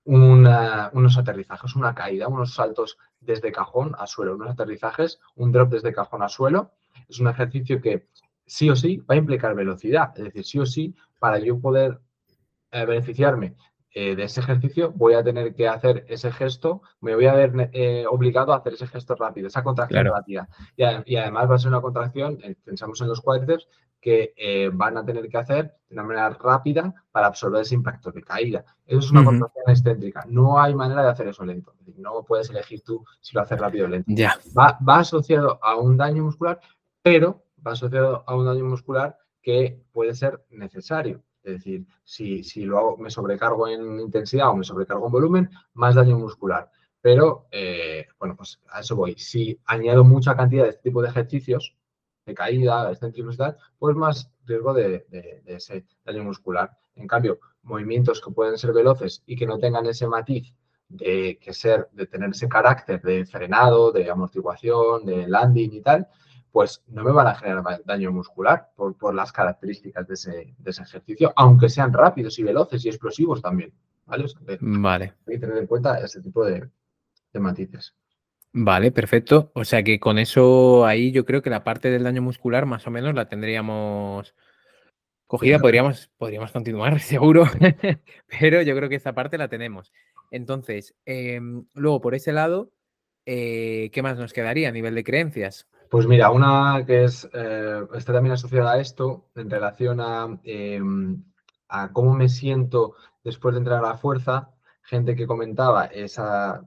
[0.04, 5.92] unos aterrizajes, una caída, unos saltos desde cajón a suelo, unos aterrizajes, un drop desde
[5.92, 6.72] cajón a suelo.
[7.08, 8.08] Es un ejercicio que
[8.46, 12.00] sí o sí va a implicar velocidad, es decir, sí o sí, para yo poder
[12.70, 13.56] eh, beneficiarme
[13.96, 17.70] eh, de ese ejercicio, voy a tener que hacer ese gesto, me voy a ver
[17.72, 20.48] eh, obligado a hacer ese gesto rápido, esa contracción rápida.
[20.76, 23.68] Y, además va a ser una contracción, eh, pensamos en los cuádriceps,
[24.00, 28.20] que van a tener que hacer de una manera rápida para absorber ese impacto de
[28.20, 28.62] caída.
[28.84, 30.24] Eso es una contracción excéntrica.
[30.28, 31.72] No hay manera de hacer eso lento.
[31.96, 34.12] No puedes elegir tú si lo haces rápido o lento.
[34.58, 36.60] Va, va asociado a un daño muscular,
[37.00, 41.22] pero va asociado a un daño muscular que puede ser necesario.
[41.44, 45.50] Es decir, si, si lo hago, me sobrecargo en intensidad o me sobrecargo en volumen,
[45.74, 46.70] más daño muscular.
[47.02, 49.14] Pero, eh, bueno, pues a eso voy.
[49.16, 51.76] Si añado mucha cantidad de este tipo de ejercicios,
[52.32, 55.04] caída, excéntricos y tal, pues más riesgo de,
[55.44, 56.70] ese daño muscular.
[56.94, 60.54] En cambio, movimientos que pueden ser veloces y que no tengan ese matiz
[60.88, 66.08] de que ser, de tener ese carácter de frenado, de amortiguación, de landing y tal,
[66.54, 70.70] pues no me van a generar daño muscular por, por las características de ese, de
[70.70, 73.72] ese, ejercicio, aunque sean rápidos y veloces y explosivos también.
[74.06, 74.26] ¿Vale?
[74.60, 75.14] vale.
[75.26, 76.70] Hay que tener en cuenta ese tipo de,
[77.32, 77.96] de matices.
[78.52, 79.50] Vale, perfecto.
[79.54, 82.86] O sea que con eso ahí yo creo que la parte del daño muscular más
[82.86, 84.36] o menos la tendríamos
[85.26, 85.58] cogida.
[85.58, 87.46] Podríamos, podríamos continuar, seguro,
[88.38, 89.92] pero yo creo que esta parte la tenemos.
[90.30, 92.70] Entonces, em, luego por ese lado,
[93.26, 95.66] eh, ¿qué más nos quedaría a nivel de creencias?
[95.90, 101.22] Pues mira, una que es, eh, está también asociada a esto en relación a, em,
[101.68, 104.50] a cómo me siento después de entrar a la fuerza.
[104.82, 106.62] Gente que comentaba esa,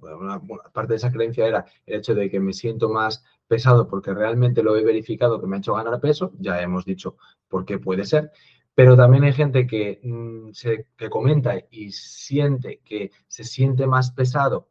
[0.73, 4.63] parte de esa creencia era el hecho de que me siento más pesado porque realmente
[4.63, 8.05] lo he verificado que me ha hecho ganar peso, ya hemos dicho por qué puede
[8.05, 8.31] ser,
[8.75, 14.11] pero también hay gente que, mm, se, que comenta y siente que se siente más
[14.11, 14.67] pesado,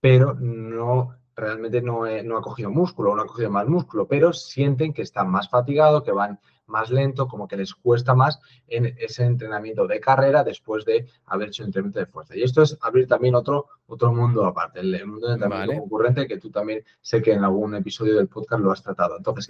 [0.00, 4.92] pero no realmente no, no ha cogido músculo, no ha cogido más músculo, pero sienten
[4.92, 9.24] que están más fatigados, que van más lento, como que les cuesta más en ese
[9.24, 12.36] entrenamiento de carrera después de haber hecho entrenamiento de fuerza.
[12.36, 16.38] Y esto es abrir también otro, otro mundo aparte, el, mundo de entrenamiento concurrente, que
[16.38, 19.16] tú también sé que en algún episodio del podcast lo has tratado.
[19.16, 19.46] Entonces,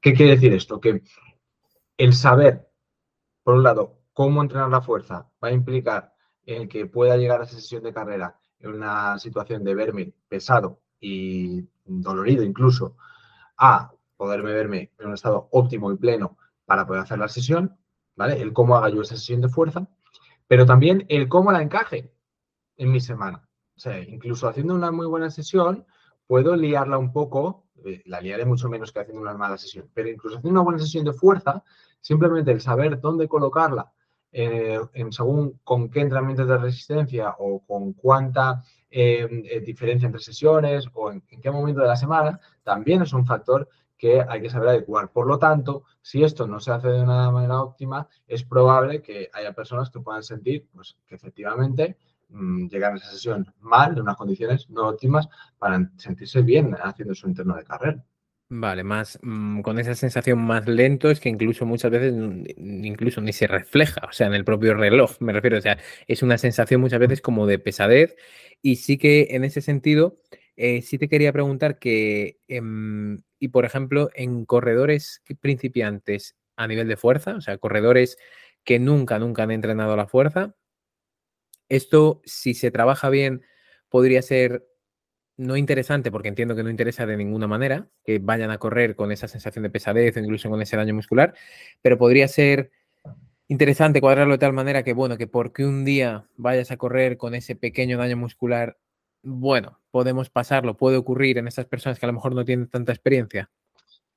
[0.00, 0.80] ¿qué quiere decir esto?
[0.80, 1.02] Que
[1.96, 2.68] el saber,
[3.42, 6.12] por un lado, cómo entrenar la fuerza va a implicar
[6.44, 10.80] el que pueda llegar a esa sesión de carrera en una situación de verme pesado
[11.00, 12.96] y dolorido incluso,
[13.56, 17.76] a poderme verme en un estado óptimo y pleno para poder hacer la sesión,
[18.16, 18.40] ¿vale?
[18.40, 19.88] El cómo haga yo esa sesión de fuerza,
[20.46, 22.12] pero también el cómo la encaje
[22.76, 23.48] en mi semana.
[23.76, 25.86] O sea, incluso haciendo una muy buena sesión,
[26.26, 30.08] puedo liarla un poco, eh, la liaré mucho menos que haciendo una mala sesión, pero
[30.08, 31.62] incluso haciendo una buena sesión de fuerza,
[32.00, 33.92] simplemente el saber dónde colocarla,
[34.38, 40.86] eh, en según con qué entrenamientos de resistencia o con cuánta eh, diferencia entre sesiones
[40.92, 43.66] o en, qué momento de la semana, también es un factor
[43.96, 45.10] que hay que saber adecuar.
[45.10, 49.30] Por lo tanto, si esto no se hace de una manera óptima, es probable que
[49.32, 51.96] haya personas que puedan sentir pues, que efectivamente
[52.28, 57.14] mmm, llegan a esa sesión mal, en unas condiciones no óptimas, para sentirse bien haciendo
[57.14, 58.04] su interno de carrera.
[58.50, 62.14] Vale, más mmm, con esa sensación más lento es que incluso muchas veces
[62.56, 66.22] incluso ni se refleja, o sea, en el propio reloj, me refiero, o sea, es
[66.22, 68.14] una sensación muchas veces como de pesadez
[68.62, 70.20] y sí que en ese sentido
[70.56, 76.86] eh, sí te quería preguntar que, em, y por ejemplo, en corredores principiantes a nivel
[76.86, 78.16] de fuerza, o sea, corredores
[78.62, 80.54] que nunca, nunca han entrenado la fuerza,
[81.68, 83.42] esto, si se trabaja bien,
[83.88, 84.66] podría ser
[85.36, 89.12] no interesante, porque entiendo que no interesa de ninguna manera que vayan a correr con
[89.12, 91.34] esa sensación de pesadez o incluso con ese daño muscular,
[91.82, 92.70] pero podría ser
[93.48, 97.34] interesante cuadrarlo de tal manera que, bueno, que porque un día vayas a correr con
[97.34, 98.78] ese pequeño daño muscular
[99.26, 102.92] bueno, podemos pasarlo, puede ocurrir en estas personas que a lo mejor no tienen tanta
[102.92, 103.50] experiencia.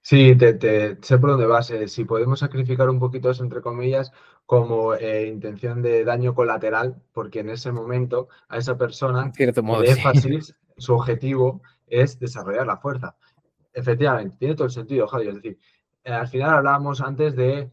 [0.02, 1.72] Sí, te, sé por dónde vas.
[1.72, 4.12] Eh, si podemos sacrificar un poquito eso, entre comillas,
[4.46, 9.84] como eh, intención de daño colateral, porque en ese momento a esa persona, cierto modo,
[9.84, 13.16] énfasis, su objetivo es desarrollar la fuerza.
[13.74, 15.28] Efectivamente, tiene todo el sentido, Javi.
[15.28, 15.60] Es decir,
[16.04, 17.72] eh, al final hablábamos antes de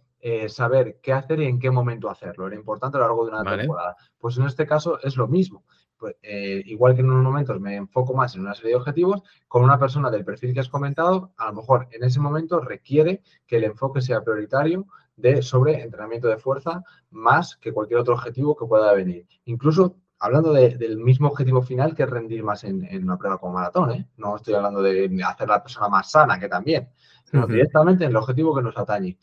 [0.49, 2.49] saber qué hacer y en qué momento hacerlo.
[2.49, 3.95] Era importante a lo largo de una temporada.
[4.19, 5.65] Pues en este caso es lo mismo
[5.99, 9.23] pues, eh, igual que en unos momentos me enfoco más en una serie de objetivos,
[9.49, 13.23] con una persona del perfil que has comentado, a lo mejor en ese momento requiere
[13.47, 14.87] que el enfoque sea prioritario
[15.17, 19.27] de sobre entrenamiento de fuerza más que cualquier otro objetivo que pueda venir.
[19.45, 23.93] Incluso hablando del mismo objetivo final que es rendir más en, una prueba como maratón,
[23.93, 24.09] ¿eh?
[24.17, 26.89] no estoy hablando de hacer la persona más sana, que también,
[27.25, 29.19] sino directamente en el objetivo que nos atañe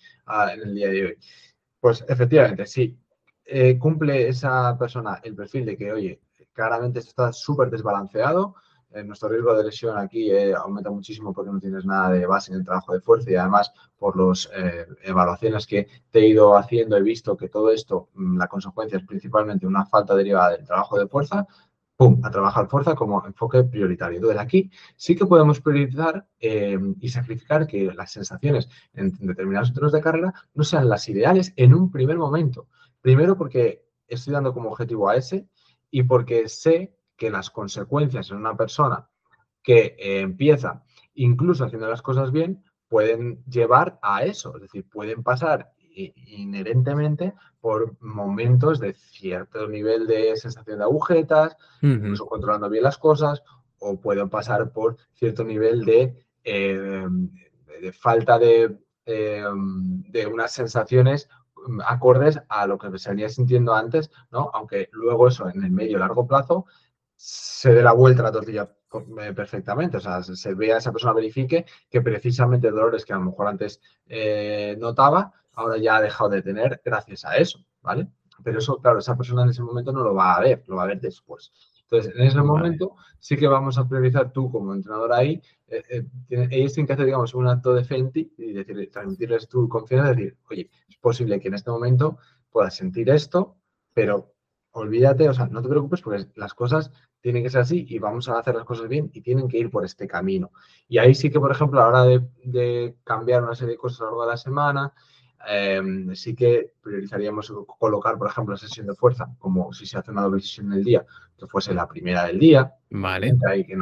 [0.53, 1.17] en el día de hoy.
[1.79, 2.97] Pues efectivamente, sí,
[3.45, 6.21] eh, cumple esa persona el perfil de que, oye,
[6.53, 8.55] claramente esto está súper desbalanceado.
[8.93, 12.51] Eh, nuestro riesgo de lesión aquí eh, aumenta muchísimo porque no tienes nada de base
[12.51, 16.55] en el trabajo de fuerza y además por las eh, evaluaciones que te he ido
[16.55, 20.65] haciendo he visto que todo esto, mm, la consecuencia es principalmente una falta derivada del
[20.65, 21.47] trabajo de fuerza,
[21.97, 24.17] ¡pum!, a trabajar fuerza como enfoque prioritario.
[24.17, 30.01] Entonces aquí sí que podemos priorizar y sacrificar que las sensaciones en determinados centros de
[30.01, 32.67] carrera no sean las ideales en un primer momento.
[33.01, 35.47] Primero porque estoy dando como objetivo a ese
[35.89, 39.07] y porque sé que las consecuencias en una persona
[39.61, 45.23] que eh, empieza incluso haciendo las cosas bien pueden llevar a eso, es decir, pueden
[45.23, 52.97] pasar inherentemente por momentos de cierto nivel de sensación de agujetas, incluso controlando bien las
[52.97, 53.41] cosas,
[53.79, 57.07] o pueden pasar por cierto nivel de, eh,
[57.81, 61.29] de falta de em, de unas sensaciones
[61.67, 64.51] mm, acordes a lo que se venía sintiendo antes, ¿no?
[64.53, 66.65] Aunque luego eso en el medio y largo plazo
[67.25, 68.69] se dé la vuelta a la tortilla
[69.21, 69.95] eh, perfectamente.
[69.95, 73.79] O sea, se vea, esa persona verifique que precisamente dolores que a lo mejor antes
[74.07, 78.09] eh, notaba, ahora ya ha dejado de tener gracias a eso, ¿vale?
[78.43, 80.83] Pero eso, claro, esa persona en ese momento no lo va a ver, lo va
[80.83, 81.53] a ver después.
[81.83, 85.81] Entonces, en ese momento sí que vamos a priorizar tú como entrenador ahí, eh,
[86.29, 90.09] eh, ellos tienen que hacer, digamos, un acto de fenti y decir, transmitirles tu confianza,
[90.09, 92.17] decir, oye, es posible que en este momento
[92.51, 93.55] puedas sentir esto,
[93.93, 94.32] pero
[94.73, 98.29] olvídate, o sea, no te preocupes porque las cosas tienen que ser así y vamos
[98.29, 100.51] a hacer las cosas bien y tienen que ir por este camino.
[100.87, 103.77] Y ahí sí que, por ejemplo, a la hora de, de cambiar una serie de
[103.77, 104.93] cosas a lo largo de la semana,
[105.45, 110.11] Em, sí que priorizaríamos colocar, por ejemplo, la sesión de fuerza, como si se hace
[110.11, 111.05] una doble sesión en el día,
[111.37, 112.73] que fuese la primera del día.
[112.91, 113.35] Vale.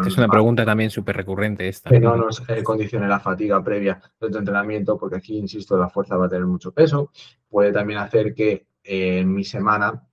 [0.05, 1.89] es una pregunta también súper recurrente esta.
[1.89, 5.89] Que no nos eh, condicione la fatiga previa de tu entrenamiento, porque aquí, insisto, la
[5.89, 7.11] fuerza va a tener mucho peso.
[7.47, 10.07] Puede también hacer que eh, en mi semana,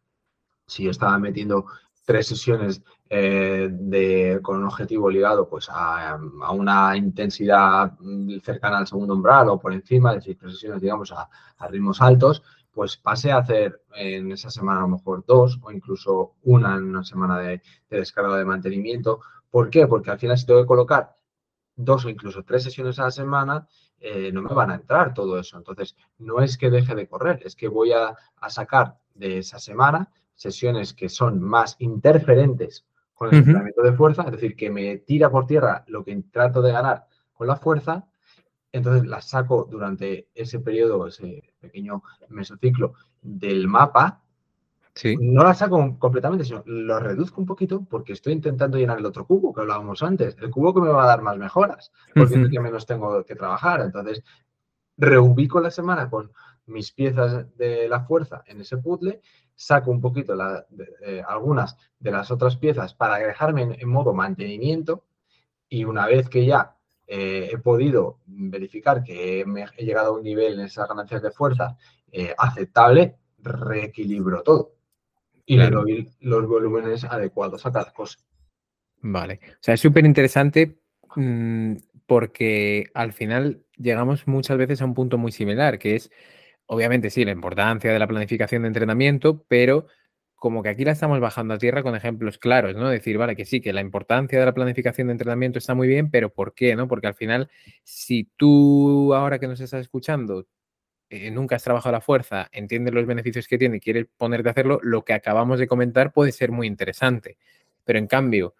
[0.69, 1.67] si yo estaba metiendo
[2.05, 6.19] tres sesiones eh, de, con un objetivo ligado pues, a,
[6.53, 11.13] una intensidad mm, cercana al segundo umbral o por encima, es decir, tres sesiones, digamos,
[11.13, 11.29] a,
[11.69, 12.43] ritmos altos,
[12.73, 16.85] pues pase a hacer en esa semana a lo mejor dos o incluso una en
[16.85, 19.21] una semana de, descarga de mantenimiento.
[19.51, 19.87] ¿Por qué?
[19.87, 21.17] Porque al final si tengo que colocar
[21.77, 23.67] dos o incluso tres sesiones a la semana,
[24.01, 25.57] eh, no me van a entrar todo eso.
[25.57, 29.59] Entonces, no es que deje de correr, es que voy a, a sacar de esa
[29.59, 34.99] semana sesiones que son más interferentes con el entrenamiento de fuerza, es decir, que me
[34.99, 38.07] tira por tierra lo que trato de ganar con la fuerza,
[38.71, 44.23] entonces las saco durante ese periodo, ese pequeño mesociclo del mapa.
[44.95, 45.17] Sí.
[45.21, 49.27] No la saco completamente, sino lo reduzco un poquito porque estoy intentando llenar el otro
[49.27, 52.41] cubo que hablábamos antes, el cubo que me va a dar más mejoras, porque es
[52.41, 53.81] el que menos tengo que trabajar.
[53.81, 54.23] Entonces,
[54.97, 56.31] reubico la semana con
[56.67, 59.21] mis piezas de la fuerza en ese puzzle
[59.59, 60.35] saco un poquito
[61.05, 65.05] eh, algunas de las otras piezas para dejarme en, modo mantenimiento
[65.69, 66.77] y una vez que ya
[67.09, 71.77] eh, he podido verificar que he llegado a un nivel en esas ganancias de fuerza
[72.13, 74.77] eh, aceptable, reequilibro todo
[75.45, 78.19] y le doy los volúmenes adecuados a cada cosa.
[79.01, 80.79] Vale, o sea, es súper interesante
[81.17, 81.75] mm,
[82.07, 86.13] porque al final llegamos muchas veces a un punto muy similar, que es
[86.69, 89.87] obviamente sí, la importancia de la planificación de entrenamiento, pero
[90.37, 92.89] como que aquí la estamos bajando a tierra con ejemplos claros, ¿no?
[92.89, 96.11] Decir, vale, que sí, que la importancia de la planificación de entrenamiento está muy bien,
[96.11, 96.87] pero ¿por qué, no?
[96.87, 97.51] Porque al final,
[97.83, 100.47] si tú ahora que nos estás escuchando
[101.11, 104.53] eh, nunca has trabajado la fuerza, entiendes los beneficios que tiene y quieres ponerte a
[104.53, 107.39] hacerlo, lo que acabamos de comentar puede ser muy interesante.
[107.85, 108.55] Pero en cambio,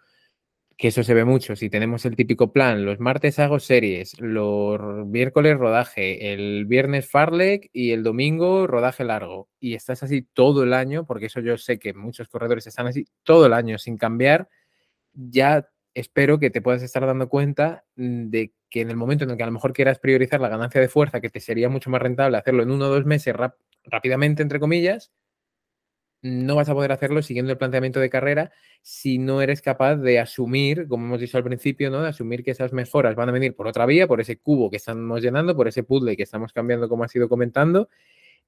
[0.79, 1.57] que eso se ve mucho.
[1.57, 7.69] Si tenemos el típico plan, los martes hago series, los miércoles rodaje, el viernes farlek
[7.73, 9.49] y el domingo rodaje largo.
[9.59, 13.05] Y estás así todo el año, porque eso yo sé que muchos corredores están así
[13.23, 14.47] todo el año sin cambiar,
[15.11, 19.37] ya espero que te puedas estar dando cuenta de que en el momento en el
[19.37, 22.01] que a lo mejor quieras priorizar la ganancia de fuerza, que te sería mucho más
[22.01, 23.35] rentable hacerlo en uno o dos meses
[23.83, 25.11] rápidamente, entre comillas,
[26.21, 28.51] no vas a poder hacerlo siguiendo el planteamiento de carrera
[28.81, 32.01] si no eres capaz de asumir, como hemos dicho al principio, ¿no?
[32.01, 34.77] De asumir que esas mejoras van a venir por otra vía, por ese cubo que
[34.77, 37.89] estamos llenando, por ese puzzle que estamos cambiando, como has ido comentando,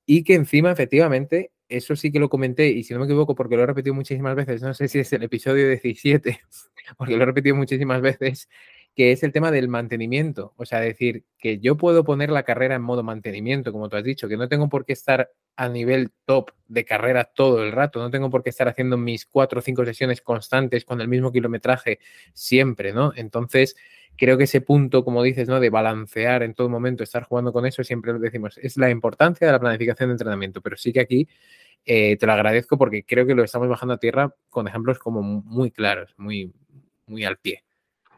[0.05, 3.55] y que encima, efectivamente, eso sí que lo comenté, y si no me equivoco, porque
[3.55, 6.41] lo he repetido muchísimas veces, no sé si es el episodio 17,
[6.97, 8.49] porque lo he repetido muchísimas veces,
[8.95, 10.53] que es el tema del mantenimiento.
[10.57, 14.03] O sea, decir que yo puedo poner la carrera en modo mantenimiento, como tú has
[14.03, 17.99] dicho, que no tengo por qué estar a nivel top de carrera todo el rato,
[17.99, 21.31] no tengo por qué estar haciendo mis cuatro o cinco sesiones constantes con el mismo
[21.31, 21.99] kilometraje
[22.33, 23.13] siempre, ¿no?
[23.15, 23.75] Entonces,
[24.17, 25.59] creo que ese punto, como dices, ¿no?
[25.59, 29.47] De balancear en todo momento, estar jugando con eso, siempre lo decimos, es la importancia
[29.47, 31.27] de la planificación de entrenamiento, pero sí que aquí
[31.85, 35.21] eh, te lo agradezco porque creo que lo estamos bajando a tierra con ejemplos como
[35.21, 36.53] muy claros, muy,
[37.07, 37.63] muy al pie.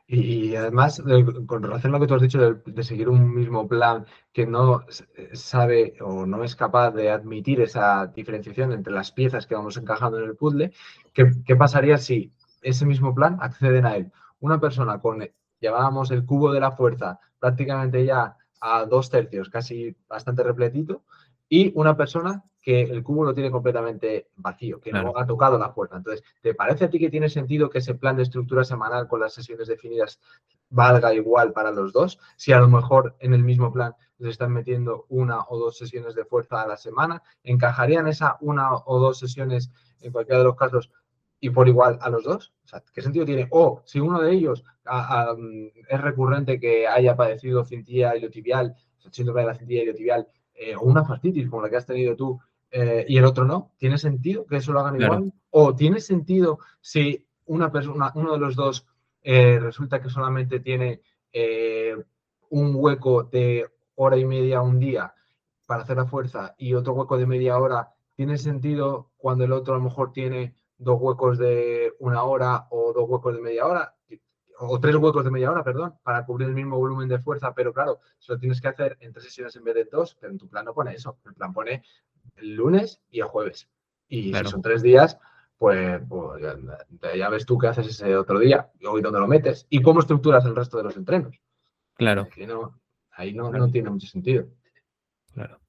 [0.05, 1.01] Y además,
[1.47, 4.81] con relación a lo que tú has dicho de, seguir un mismo plan que no
[5.15, 9.77] eh, sabe o no es capaz de admitir esa diferenciación entre las piezas que vamos
[9.77, 10.73] encajando en el puzzle,
[11.13, 14.11] ¿qué, pasaría si ese mismo plan acceden a él?
[14.41, 15.25] Una persona con,
[15.59, 21.03] llevábamos el cubo de la fuerza prácticamente ya a dos tercios, casi bastante repletito,
[21.47, 25.73] y una persona que el cubo lo tiene completamente vacío, que no ha tocado la
[25.73, 25.97] puerta.
[25.97, 29.19] Entonces, ¿te parece a ti que tiene sentido que ese plan de estructura semanal con
[29.19, 30.19] las sesiones definidas
[30.69, 32.19] valga igual para los dos?
[32.37, 36.15] Si a lo mejor en el mismo plan les están metiendo una o dos sesiones
[36.15, 40.55] de fuerza a la semana, ¿encajarían esa una o dos sesiones en cualquiera de los
[40.55, 40.89] casos
[41.41, 42.53] y por igual a los dos?
[42.63, 43.49] O sea, ¿qué sentido tiene?
[43.51, 44.63] O si uno de ellos
[45.89, 48.73] es recurrente que haya padecido cintilla iliotibial
[49.11, 52.39] síndrome de la cintilla iliotibial eh, o una fascitis como la que has tenido tú
[52.75, 55.31] eh, y el otro no, ¿tiene sentido que eso lo hagan igual?
[55.51, 58.87] ¿O tiene sentido si una persona, uno de los dos
[59.21, 61.01] eh, resulta que solamente tiene
[62.49, 65.13] un hueco de hora y media un día
[65.67, 69.75] para hacer la fuerza y otro hueco de media hora, ¿tiene sentido cuando el otro
[69.75, 73.95] a lo mejor tiene dos huecos de una hora o dos huecos de media hora?
[74.59, 77.73] o tres huecos de media hora, perdón, para cubrir el mismo volumen de fuerza, pero
[77.73, 80.37] claro, eso lo tienes que hacer en tres sesiones en vez de dos, pero en
[80.37, 81.83] tu plan no pone eso, el plan pone
[82.35, 83.69] el lunes y el jueves.
[84.07, 85.17] Y si son tres días,
[85.57, 86.43] pues, pues
[87.15, 90.45] ya, ves tú qué haces ese otro día, y dónde lo metes, y cómo estructuras
[90.45, 91.39] el resto de los entrenos.
[91.95, 92.27] Claro.
[93.11, 94.45] ahí no, no tiene mucho sentido.
[95.33, 95.59] Claro.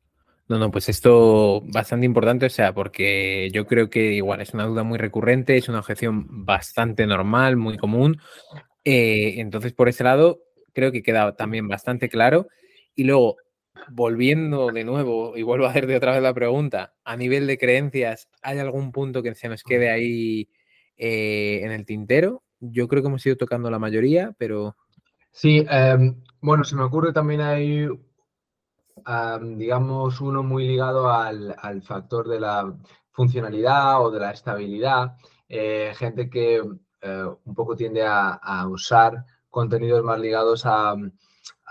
[0.47, 4.67] No, no, pues esto bastante importante, o sea, porque yo creo que igual es una
[4.67, 8.21] duda muy recurrente, es una objeción bastante normal, muy común,
[8.85, 10.43] eh, entonces, por ese lado,
[10.73, 12.49] creo que queda también bastante claro.
[12.95, 13.37] Y luego,
[13.91, 17.59] volviendo de nuevo, y vuelvo a hacer de otra vez la pregunta, a nivel de
[17.59, 20.49] creencias, ¿hay algún punto que se nos quede ahí
[20.97, 22.43] eh, en el tintero?
[22.61, 24.77] Yo creo que hemos ido tocando la mayoría, pero...
[25.31, 27.89] Sí, em, bueno, se me ocurre también ahí,
[29.57, 32.73] digamos, uno muy ligado al, factor de la
[33.11, 35.17] funcionalidad o de la estabilidad.
[35.49, 36.63] Eh, gente que
[37.07, 40.97] eh, un poco tiende a, usar contenidos más ligados a,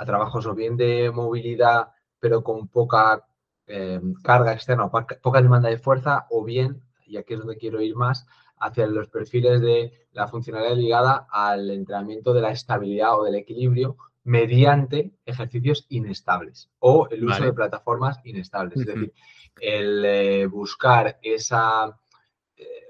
[0.05, 1.92] trabajos o bien de movilidad,
[2.23, 3.27] pero con poca
[3.67, 7.81] eh, carga externa, poca, poca demanda de fuerza, o bien, y aquí es donde quiero
[7.81, 8.25] ir más,
[8.59, 13.97] hacia los perfiles de la funcionalidad ligada al entrenamiento de la estabilidad o del equilibrio
[14.23, 18.79] mediante ejercicios inestables o el uso de plataformas inestables.
[18.79, 19.13] Es decir,
[19.59, 21.99] el eh, buscar esa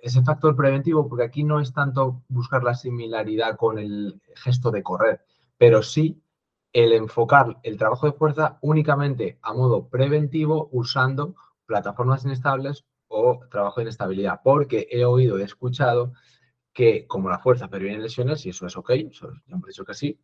[0.03, 4.83] ese factor preventivo, porque aquí no es tanto buscar la similaridad con el gesto de
[4.83, 5.21] correr,
[5.57, 6.21] pero sí
[6.73, 13.79] el enfocar el trabajo de fuerza únicamente a modo preventivo usando plataformas inestables o trabajo
[13.79, 16.13] de inestabilidad, porque he oído, he escuchado
[16.73, 19.93] que como la fuerza previene lesiones, y eso es ok, eso ya hemos dicho que
[19.93, 20.19] sí,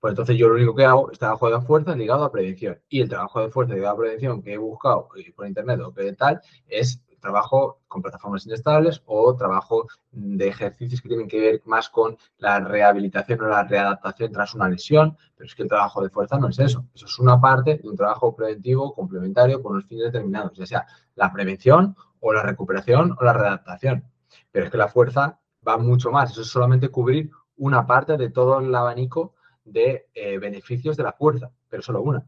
[0.00, 2.80] pues entonces yo lo único que hago es trabajo de fuerza ligado a prevención.
[2.88, 6.12] Y el trabajo de fuerza ligado a prevención que he buscado por internet o que
[6.12, 11.88] tal es trabajo con plataformas inestables o trabajo de ejercicios que tienen que ver más
[11.88, 16.08] con la rehabilitación o la readaptación tras una lesión, pero es que el trabajo de
[16.08, 16.86] fuerza no es eso.
[16.94, 20.86] Eso es una parte de un trabajo preventivo complementario con unos fines determinados, ya sea
[21.16, 24.04] la prevención o la recuperación o la readaptación.
[24.52, 28.30] Pero es que la fuerza va mucho más, eso es solamente cubrir una parte de
[28.30, 32.24] todo el abanico de eh, beneficios de la fuerza, pero solo una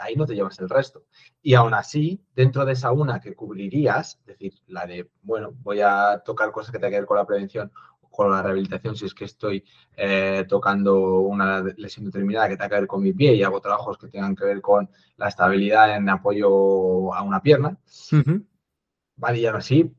[0.00, 1.04] ahí no te llevas el resto.
[1.42, 5.80] Y aún así, dentro de esa una que cubrirías, es decir, la de, bueno, voy
[5.80, 9.06] a tocar cosas que tengan que ver con la prevención o con la rehabilitación, si
[9.06, 9.64] es que estoy
[9.96, 13.98] eh, tocando una lesión determinada que tenga que ver con mi pie y hago trabajos
[13.98, 17.76] que tengan que ver con la estabilidad en apoyo a una pierna.
[19.16, 19.94] Vale, y aún así,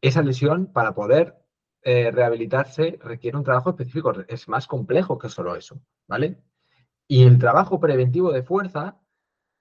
[0.00, 1.36] esa lesión para poder
[1.82, 6.36] eh, rehabilitarse requiere un trabajo específico, es más complejo que solo eso, ¿vale?
[7.08, 8.98] Y el trabajo preventivo de fuerza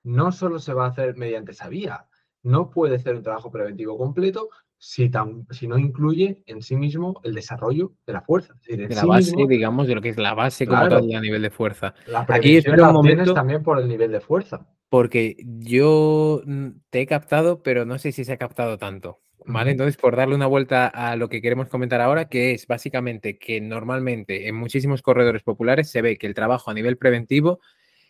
[0.03, 2.07] no solo se va a hacer mediante esa vía,
[2.43, 5.11] no puede ser un trabajo preventivo completo si,
[5.49, 8.53] si no incluye en sí mismo el desarrollo de la fuerza.
[8.67, 11.49] de la base, digamos, de lo que es la base como tal a nivel de
[11.49, 11.95] fuerza.
[12.07, 14.67] La Aquí es un momento también por el nivel de fuerza.
[14.95, 19.19] Porque yo mm, te he captado, pero no sé si se ha captado tanto.
[19.45, 19.71] ¿Vale?
[19.71, 23.59] Entonces, por darle una vuelta a lo que queremos comentar ahora, que es básicamente que
[23.59, 27.59] normalmente en muchísimos corredores populares se ve que el trabajo a nivel preventivo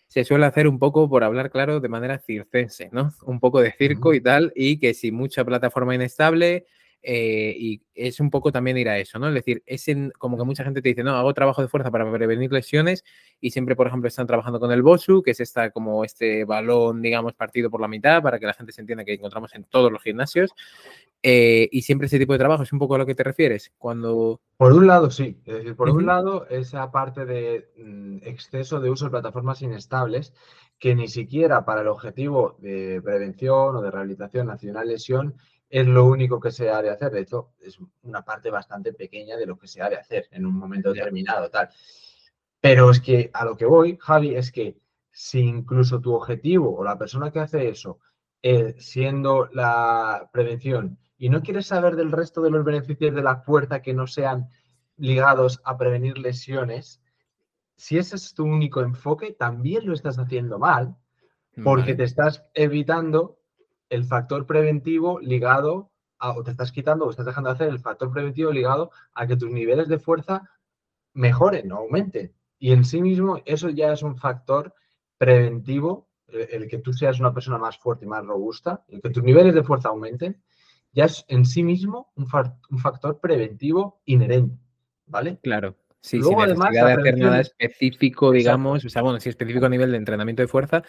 [0.06, 3.10] se suele hacer un poco, por hablar claro, de manera circense, ¿no?
[3.24, 6.68] Un poco de circo y tal, y que si mucha plataforma inestable,
[7.08, 9.28] eh, y es un poco también ir a eso, ¿no?
[9.28, 9.86] Es decir, es
[10.18, 13.04] como que mucha gente te dice, no, hago trabajo de fuerza para prevenir lesiones
[13.40, 17.04] y siempre, por ejemplo, están trabajando con el BOSU, que es esta, como este balón,
[17.04, 19.92] digamos, partido por la mitad para que la gente se entienda que encontramos en todos
[19.92, 20.56] los gimnasios.
[21.22, 23.72] Eh, y siempre ese tipo de trabajo es un poco a lo que te refieres.
[23.78, 24.42] Cuando...
[24.58, 25.40] Por un lado, sí.
[25.46, 30.34] Es decir, por un lado, esa parte de mm, exceso de uso de plataformas inestables
[30.80, 35.36] que ni siquiera para el objetivo de prevención o de rehabilitación nacional lesión
[35.80, 37.12] es lo único que se ha de hacer.
[37.12, 40.46] De hecho, es una parte bastante pequeña de lo que se ha de hacer en
[40.46, 41.68] un momento determinado, tal.
[42.62, 44.78] Pero es que a lo que voy, Javi, es que
[45.12, 48.00] si incluso tu objetivo o la persona que hace eso,
[48.42, 53.42] eh, siendo la prevención, y no quieres saber del resto de los beneficios de la
[53.42, 54.48] fuerza que no sean
[54.96, 57.02] ligados a prevenir lesiones,
[57.76, 60.96] si ese es tu único enfoque, también lo estás haciendo mal,
[61.66, 63.40] porque te estás evitando
[63.90, 67.80] el factor preventivo ligado a, o te estás quitando o estás dejando de hacer el
[67.80, 70.50] factor preventivo ligado a que tus niveles de fuerza
[71.14, 72.34] mejoren o aumenten.
[72.60, 74.74] Y en sí mismo eso ya es un factor
[75.18, 79.24] preventivo el, que tú seas una persona más fuerte y más robusta, el que tus
[79.24, 80.42] niveles de fuerza aumenten,
[80.92, 82.28] ya es en sí mismo un,
[82.70, 84.58] un factor preventivo inherente,
[85.06, 85.40] ¿vale?
[85.44, 85.76] Claro.
[86.02, 89.90] Sí, sin necesidad de hacer nada específico, digamos, o sea, bueno, sí específico a nivel
[89.90, 90.84] de entrenamiento de fuerza,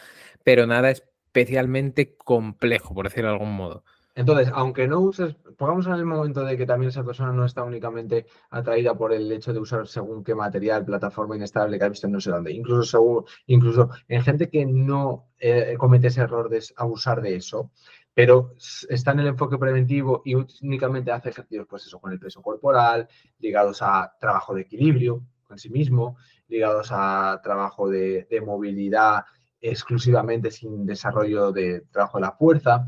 [0.45, 0.91] pero nada
[1.37, 3.85] especialmente complejo, por decirlo de algún modo.
[4.15, 7.63] Entonces, aunque no uses, pongamos en el momento de que también esa persona no está
[7.63, 12.07] únicamente atraída por el hecho de usar según qué material, plataforma inestable que ha visto
[12.07, 16.63] en no sé dónde, incluso, incluso en gente que no eh, comete ese error de
[16.77, 17.71] abusar de eso,
[18.15, 18.55] pero
[18.89, 23.07] está en el enfoque preventivo y únicamente hace ejercicios, pues eso, con el peso corporal,
[23.41, 26.17] ligados a trabajo de equilibrio con sí mismo,
[26.49, 29.25] ligados a trabajo de, de movilidad
[29.69, 32.87] exclusivamente sin desarrollo de trabajo de la fuerza,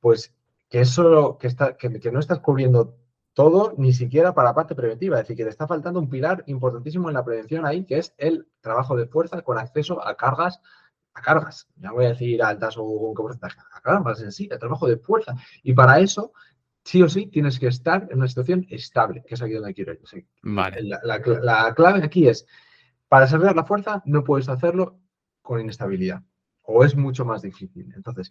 [0.00, 0.34] pues
[0.68, 2.96] que eso que, está, que, no estás cubriendo
[3.34, 5.16] todo, ni siquiera para la parte preventiva.
[5.16, 8.14] Es decir, que te está faltando un pilar importantísimo en la prevención ahí, que es
[8.18, 10.60] el trabajo de fuerza con acceso a cargas,
[11.14, 11.68] a cargas.
[11.76, 14.86] Ya voy a decir altas o con qué porcentaje, a cargas en sí, el trabajo
[14.86, 15.34] de fuerza.
[15.62, 16.32] Y para eso,
[16.84, 19.92] sí o sí, tienes que estar en una situación estable, que es aquí donde quiero
[19.92, 20.26] ir.
[20.42, 20.82] Vale.
[20.82, 22.46] La, clave aquí es,
[23.08, 25.00] para desarrollar la fuerza, no puedes hacerlo
[25.50, 26.22] con inestabilidad.
[26.62, 27.92] O es mucho más difícil.
[27.96, 28.28] Entonces,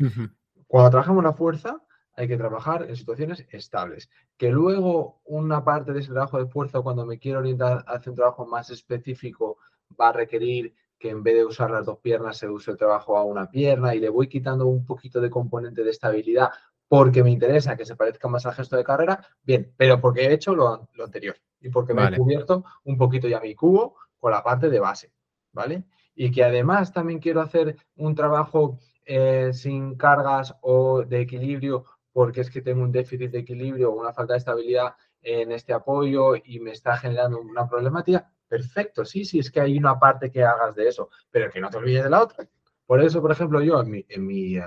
[0.67, 1.84] cuando trabajamos la fuerza,
[2.15, 4.09] hay que trabajar en situaciones estables.
[4.38, 8.15] Que luego una parte de ese trabajo de fuerza, cuando me quiero orientar hacia un
[8.15, 9.57] trabajo más específico,
[9.99, 13.17] va a requerir que en vez de usar las dos piernas se use el trabajo
[13.17, 16.51] a una pierna y le voy quitando un poquito de componente de estabilidad
[16.88, 20.34] porque me interesa que se parezca más al gesto de carrera, bien, pero porque he
[20.34, 24.41] hecho lo, anterior y porque me he cubierto un poquito ya mi cubo con la
[24.41, 25.11] parte de base,
[25.51, 25.84] ¿vale?
[26.22, 32.41] Y que además también quiero hacer un trabajo eh, sin cargas o de equilibrio porque
[32.41, 36.36] es que tengo un déficit de equilibrio o una falta de estabilidad en este apoyo
[36.36, 40.43] y me está generando una problemática, perfecto, sí, sí, es que hay una parte que
[40.43, 42.45] hagas de eso, pero que no te olvides de la otra.
[42.86, 44.63] Por eso, por ejemplo, yo en mi, en mi eh,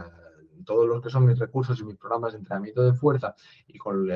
[0.64, 3.34] todos los que son mis recursos y mis programas de entrenamiento de fuerza
[3.66, 4.08] y con,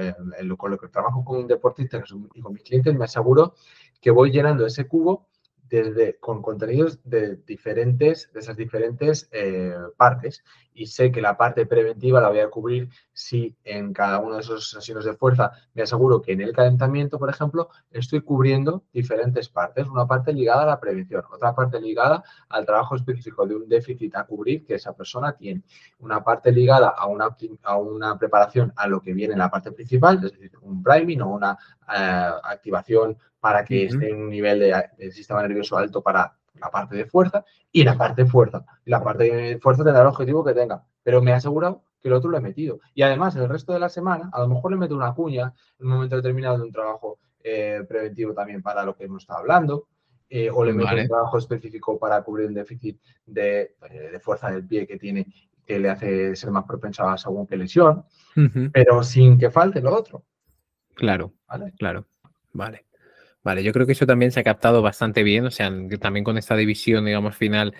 [0.56, 3.56] con lo que trabajo con un deportista y con mis clientes, me aseguro
[4.00, 5.28] que voy llenando ese cubo
[5.68, 10.44] desde, con contenidos de diferentes, de esas diferentes eh, partes.
[10.72, 14.42] Y sé que la parte preventiva la voy a cubrir si en cada una de
[14.42, 19.48] esas sesiones de fuerza me aseguro que en el calentamiento, por ejemplo, estoy cubriendo diferentes
[19.48, 19.88] partes.
[19.88, 24.14] Una parte ligada a la prevención, otra parte ligada al trabajo específico de un déficit
[24.16, 25.62] a cubrir que esa persona tiene.
[26.00, 29.72] Una parte ligada a una, a una preparación a lo que viene en la parte
[29.72, 31.56] principal, es decir, un priming o una
[31.88, 33.16] eh, activación
[33.46, 37.44] para que esté en un nivel de, sistema nervioso alto para la parte de fuerza
[37.70, 38.64] y la parte de fuerza.
[38.84, 42.08] Y la parte de fuerza tendrá el objetivo que tenga, pero me ha asegurado que
[42.08, 42.80] el otro lo he metido.
[42.92, 45.86] Y además, el resto de la semana, a lo mejor le meto una cuña en
[45.86, 49.86] un momento determinado de un trabajo eh, preventivo también para lo que hemos estado hablando,
[50.28, 54.50] eh, o le meto un trabajo específico para cubrir el déficit de, eh, de, fuerza
[54.50, 55.24] del pie que tiene,
[55.64, 58.04] que le hace ser más propenso a según qué lesión,
[58.72, 60.24] pero sin que falte lo otro.
[60.96, 61.72] Claro, ¿Vale?
[61.78, 62.06] claro,
[62.52, 62.86] vale.
[63.46, 66.36] Vale, yo creo que eso también se ha captado bastante bien, o sea, también con
[66.36, 67.74] esta división, digamos, final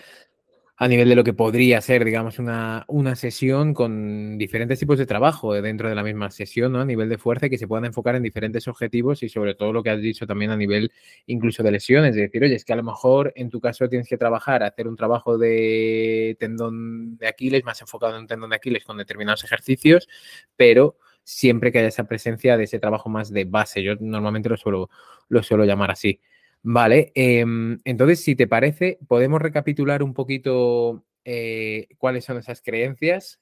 [0.77, 5.07] a nivel de lo que podría ser, digamos, una, una sesión con diferentes tipos de
[5.07, 6.83] trabajo dentro de la misma sesión, ¿no?
[6.83, 9.73] A nivel de fuerza y que se puedan enfocar en diferentes objetivos y sobre todo
[9.73, 10.93] lo que has dicho también a nivel
[11.27, 14.09] incluso de lesiones, es decir, oye, es que a lo mejor en tu caso tienes
[14.09, 18.57] que trabajar, hacer un trabajo de tendón de Aquiles, más enfocado en un tendón de
[18.57, 20.07] Aquiles con determinados ejercicios,
[20.55, 20.97] pero
[21.27, 23.83] siempre que haya esa presencia de ese trabajo más de base.
[23.83, 24.89] Yo normalmente lo suelo,
[25.29, 26.21] lo suelo llamar así.
[26.63, 33.41] Vale, em, entonces, si te parece, podemos recapitular un poquito eh, cuáles son esas creencias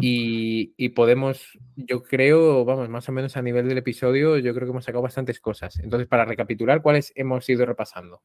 [0.00, 4.66] y, y, podemos, yo creo, vamos, más o menos a nivel del episodio, yo creo
[4.66, 5.78] que hemos sacado bastantes cosas.
[5.80, 8.22] Entonces, para recapitular, ¿cuáles hemos ido repasando?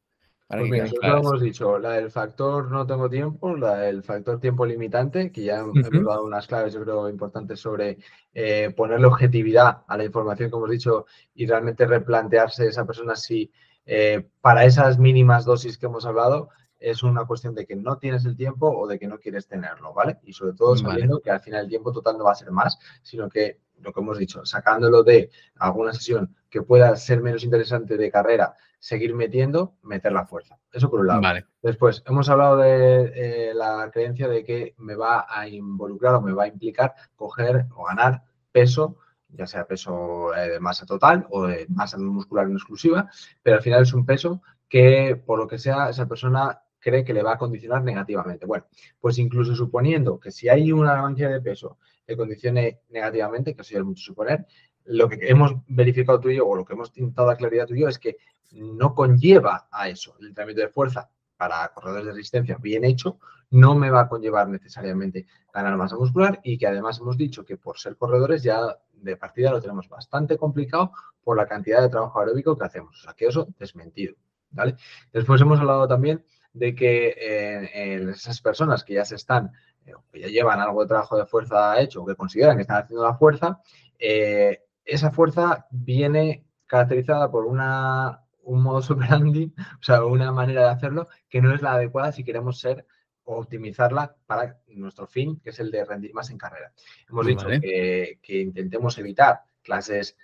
[0.50, 5.44] Pues hemos dicho, la del factor no tengo tiempo, la del factor tiempo limitante, que
[5.44, 8.00] ya hemos dado unas claves, yo creo, importantes sobre
[8.34, 11.06] eh, ponerle objetividad a la información que hemos dicho
[11.36, 13.52] y realmente replantearse esa persona si
[13.86, 16.50] eh, para esas mínimas dosis que hemos hablado
[16.80, 19.94] es una cuestión de que no tienes el tiempo o de que no quieres tenerlo,
[19.94, 20.18] ¿vale?
[20.24, 22.80] Y sobre todo sabiendo que al final el tiempo total no va a ser más,
[23.04, 27.98] sino que lo que hemos dicho, sacándolo de alguna sesión que pueda ser menos interesante
[27.98, 30.58] de carrera, seguir metiendo, meter la fuerza.
[30.72, 31.22] Eso por un lado.
[31.62, 36.32] Después, hemos hablado de eh, la creencia de que me va a involucrar o me
[36.32, 38.98] va a implicar coger o ganar peso,
[39.30, 43.10] ya sea peso eh, de masa total o de masa muscular en exclusiva,
[43.44, 47.14] pero al final es un peso que, por lo que sea, esa persona cree que
[47.14, 48.46] le va a condicionar negativamente.
[48.46, 48.66] Bueno,
[49.00, 51.78] pues incluso suponiendo que si hay una ganancia de peso
[52.08, 54.48] que condicione negativamente, que eso ya es mucho suponer,
[54.90, 57.82] lo que hemos verificado tú y yo, o lo que hemos intentado claridad tú y
[57.82, 58.18] yo, es que
[58.52, 63.20] no conlleva a eso el entrenamiento de fuerza para corredores de resistencia bien hecho,
[63.52, 67.58] no me va a conllevar necesariamente ganar masa muscular y que además hemos dicho que
[67.58, 70.92] por ser corredores ya de partida lo tenemos bastante complicado
[71.24, 73.00] por la cantidad de trabajo aeróbico que hacemos.
[73.00, 74.16] O sea, que eso desmentido.
[74.52, 74.76] ¿vale?
[75.14, 79.52] Después hemos hablado también de que eh, esas personas que ya se están,
[79.86, 83.04] eh, que ya llevan algo de trabajo de fuerza hecho que consideran que están haciendo
[83.04, 83.62] la fuerza,
[83.98, 90.70] eh, esa fuerza viene caracterizada por una, un modo operandi, o sea, una manera de
[90.70, 92.86] hacerlo que no es la adecuada si queremos ser
[93.24, 96.72] o optimizarla para nuestro fin, que es el de rendir más en carrera.
[97.08, 100.18] Hemos dicho que, que intentemos evitar clases,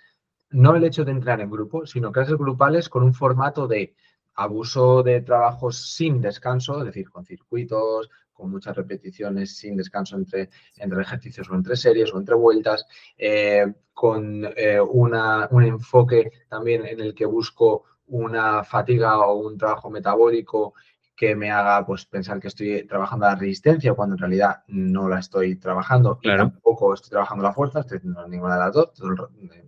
[0.50, 3.94] no el hecho de entrar en grupo, sino clases grupales con un formato de
[4.34, 10.50] abuso de trabajos sin descanso, es decir, con circuitos, con muchas repeticiones sin descanso entre,
[10.76, 12.86] entre ejercicios o entre series o entre vueltas,
[13.16, 19.56] eh, con eh, una, un enfoque también en el que busco una fatiga o un
[19.56, 20.74] trabajo metabólico
[21.16, 25.18] que me haga pues pensar que estoy trabajando la resistencia cuando en realidad no la
[25.18, 28.90] estoy trabajando y tampoco estoy trabajando la fuerza, estoy haciendo ninguna de las dos.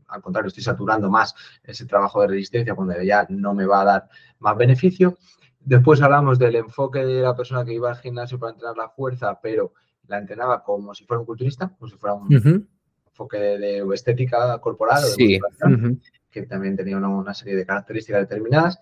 [0.09, 1.35] Al contrario, estoy saturando más
[1.65, 4.09] ese trabajo de resistencia cuando ya no me va a dar
[4.41, 5.17] más beneficio.
[5.61, 9.39] Después hablamos del enfoque de la persona que iba al gimnasio para entrenar la fuerza,
[9.41, 9.73] pero
[10.07, 12.69] la entrenaba como si fuera un culturista, como si fuera un
[13.07, 15.99] enfoque de, estética corporal o de
[16.31, 18.79] que también tenía una serie de características determinadas.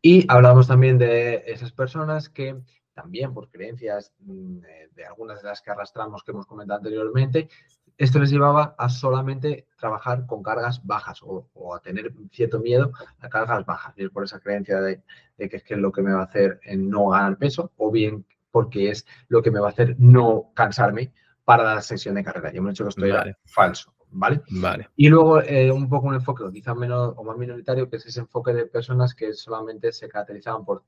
[0.00, 2.60] Y hablamos también de esas personas que
[2.94, 4.58] también por creencias mm,
[4.94, 7.48] de, algunas de las que arrastramos que hemos comentado anteriormente,
[7.98, 13.28] esto les llevaba a solamente trabajar con cargas bajas o, a tener cierto miedo a
[13.28, 13.94] cargas bajas.
[13.96, 15.02] Es por esa creencia de,
[15.38, 17.90] que es que es lo que me va a hacer en no ganar peso o
[17.90, 21.12] bien porque es lo que me va a hacer no cansarme
[21.44, 22.50] para la sesión de carrera.
[22.52, 23.92] Y hemos dicho que esto era falso.
[24.12, 24.42] ¿vale?
[24.50, 24.88] Vale.
[24.96, 28.20] Y luego eh, un poco un enfoque quizás menos o más minoritario, que es ese
[28.20, 30.84] enfoque de personas que solamente se caracterizaban por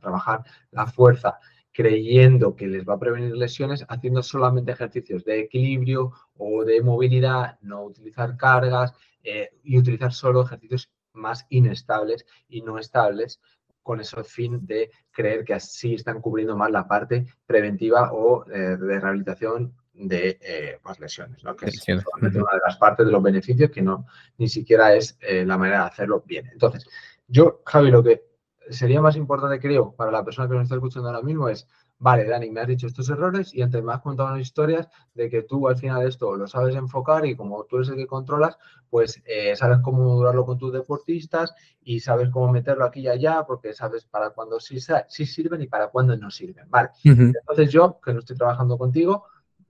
[0.00, 1.38] trabajar la fuerza
[1.76, 7.58] creyendo que les va a prevenir lesiones, haciendo solamente ejercicios de equilibrio o de movilidad,
[7.60, 13.40] no utilizar cargas eh, y utilizar solo ejercicios más inestables y no estables
[13.82, 18.78] con ese fin de creer que así están cubriendo más la parte preventiva o eh,
[18.78, 21.54] de rehabilitación de eh, pues, lesiones, ¿no?
[21.56, 24.06] que es una de las partes de los beneficios que no
[24.38, 26.48] ni siquiera es eh, la manera de hacerlo bien.
[26.52, 26.86] Entonces,
[27.28, 28.24] yo, Javi, lo que
[28.70, 31.68] sería más importante, creo, para la persona que nos está escuchando ahora mismo es,
[31.98, 35.30] vale, Dani, me has dicho estos errores y antes me has contado unas historias de
[35.30, 38.58] que tú al final esto lo sabes enfocar y como tú eres el que controlas,
[38.90, 43.44] pues eh, sabes cómo modurarlo con tus deportistas y sabes cómo meterlo aquí y allá
[43.46, 44.78] porque sabes para cuándo sí,
[45.08, 46.90] sí sirven y para cuándo no sirven, ¿vale?
[47.04, 49.24] Entonces yo, que no estoy trabajando contigo,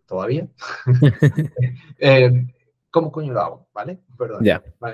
[0.06, 0.48] todavía.
[1.98, 2.56] Eh,
[2.97, 3.68] ¿Cómo coño lo hago?
[3.74, 3.98] ¿Vale?
[4.16, 4.43] Perdón.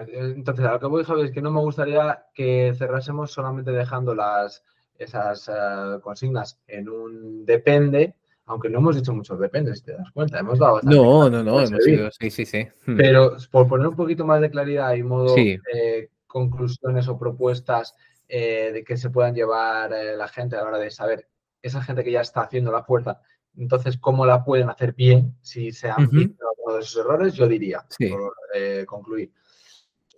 [0.08, 4.12] entonces, a lo que voy, Javi, es que no me gustaría que cerrásemos solamente dejando
[4.12, 4.64] las,
[4.98, 8.16] esas eh, consignas en un depende,
[8.46, 10.40] aunque no hemos dicho muchos depende, si te das cuenta.
[10.40, 12.66] Hemos dado No, no, no, hemos ido, sí, sí, sí.
[12.86, 12.96] Hmm.
[12.96, 17.94] Pero por poner un poquito más de claridad y modo eh, conclusiones o propuestas
[18.28, 21.28] de que se puedan llevar la gente a la hora de saber
[21.60, 23.20] esa gente que ya está haciendo la fuerza
[23.56, 27.34] entonces, ¿cómo la pueden hacer bien si se han visto algunos de esos errores?
[27.34, 29.32] Yo diría, por eh, concluir.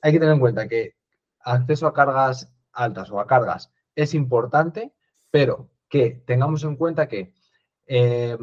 [0.03, 0.95] Hay que tener en cuenta que
[1.41, 4.93] acceso a cargas altas o a cargas es importante,
[5.31, 7.33] pero que tengamos en cuenta que
[7.87, 8.37] eh,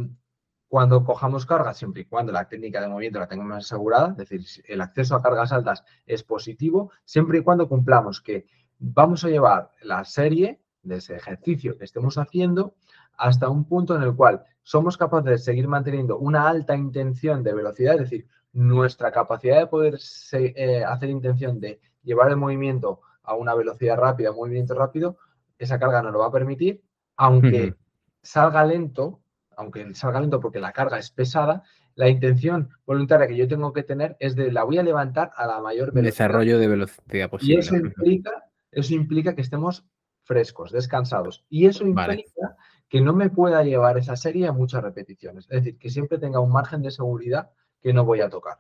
[0.68, 4.64] cuando cojamos cargas, siempre y cuando la técnica de movimiento la tengamos asegurada, es decir,
[4.68, 8.46] el acceso a cargas altas es positivo, siempre y cuando cumplamos que
[8.80, 12.76] vamos a llevar la serie de ese ejercicio que estemos haciendo
[13.22, 17.54] hasta un punto en el cual somos capaces de seguir manteniendo una alta intención de
[17.54, 20.00] velocidad, es decir, nuestra capacidad de poder
[20.34, 25.18] eh, hacer intención de llevar el movimiento a una velocidad rápida, movimiento rápido,
[25.60, 26.82] esa carga nos lo va a permitir,
[27.16, 27.76] aunque
[28.24, 29.22] salga lento,
[29.56, 31.62] aunque salga lento porque la carga es pesada,
[31.94, 35.46] la intención voluntaria que yo tengo que tener es de la voy a levantar a
[35.46, 36.12] la mayor velocidad.
[36.12, 37.54] Desarrollo de velocidad posible.
[37.54, 38.32] Y eso implica,
[38.72, 39.86] eso implica que estemos
[40.24, 41.46] frescos, descansados.
[41.50, 42.58] Y eso implica
[42.92, 45.46] que no me pueda llevar esa serie a muchas repeticiones.
[45.46, 47.50] Es decir, que siempre tenga un margen de seguridad
[47.82, 48.58] que no voy a tocar.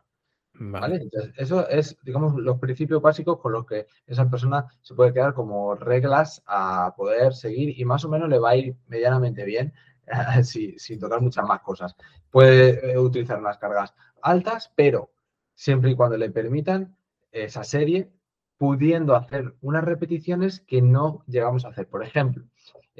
[0.53, 0.95] Vale.
[0.95, 5.33] Entonces, eso es, digamos, los principios básicos con los que esa persona se puede quedar
[5.33, 9.73] como reglas a poder seguir y más o menos le va a ir medianamente bien
[10.43, 11.93] sin tocar muchas más cosas.
[12.29, 15.11] Puede eh, utilizar unas cargas altas, pero
[15.55, 16.95] siempre y cuando le permitan
[17.33, 18.09] esa serie,
[18.57, 21.89] pudiendo hacer unas repeticiones que no llegamos a hacer.
[21.89, 22.45] Por ejemplo,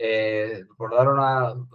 [0.04, 1.08] eh, por, dar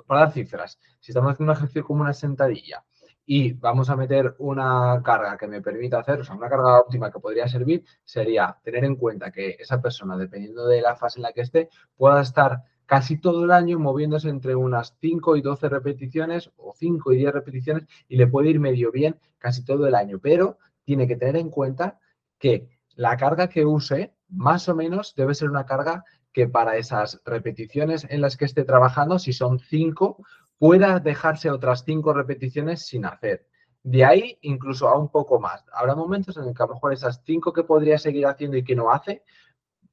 [0.08, 2.84] dar cifras, si estamos haciendo un ejercicio como una sentadilla
[3.24, 7.10] y vamos a meter una carga que me permita hacer, o sea, una carga óptima
[7.10, 11.22] que podría servir, sería tener en cuenta que esa persona, dependiendo de la fase en
[11.22, 15.68] la que esté, pueda estar casi todo el año moviéndose entre unas 5 y 12
[15.68, 19.94] repeticiones o 5 y 10 repeticiones y le puede ir medio bien casi todo el
[19.94, 22.00] año, pero tiene que tener en cuenta
[22.38, 26.04] que la carga que use más o menos debe ser una carga
[26.36, 30.22] que para esas repeticiones en las que esté trabajando, si son 5,
[30.58, 33.46] pueda dejarse otras 5 repeticiones sin hacer.
[33.82, 35.64] De ahí incluso a un poco más.
[35.72, 38.64] Habrá momentos en el que a lo mejor esas 5 que podría seguir haciendo y
[38.64, 39.22] que no hace,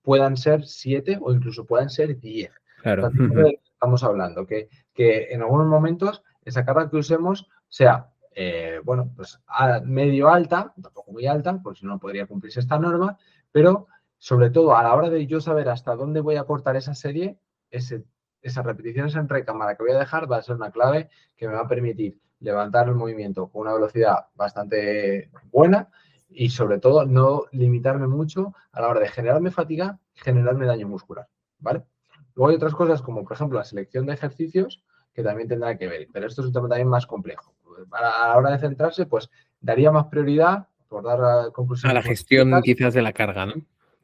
[0.01, 2.51] puedan ser 7 o incluso puedan ser 10.
[2.81, 3.09] Claro.
[3.53, 9.39] estamos hablando, que, que en algunos momentos esa carga que usemos sea eh, bueno, pues
[9.47, 13.17] a medio alta, tampoco muy alta, pues si no podría cumplirse esta norma,
[13.53, 13.87] pero
[14.23, 17.37] sobre todo a la hora de yo saber hasta dónde voy a cortar esa serie,
[17.69, 18.05] ese,
[18.41, 21.55] esas repeticiones en recámara que voy a dejar va a ser una clave que me
[21.55, 25.89] va a permitir levantar el movimiento con una velocidad bastante buena
[26.29, 30.87] y sobre todo no limitarme mucho a la hora de generarme fatiga y generarme daño
[30.87, 31.27] muscular,
[31.59, 31.83] ¿vale?
[32.35, 35.89] Luego hay otras cosas como, por ejemplo, la selección de ejercicios que también tendrá que
[35.89, 37.53] ver, pero esto es un tema también más complejo
[37.91, 39.29] a la hora de centrarse, pues
[39.59, 41.91] daría más prioridad, por dar conclusión.
[41.91, 43.55] A la gestión quizás de la carga, ¿no?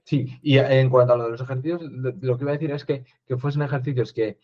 [0.03, 2.83] Sí, y en cuanto a lo de los ejercicios, lo que iba a decir es
[2.83, 4.39] que, que fuesen ejercicios que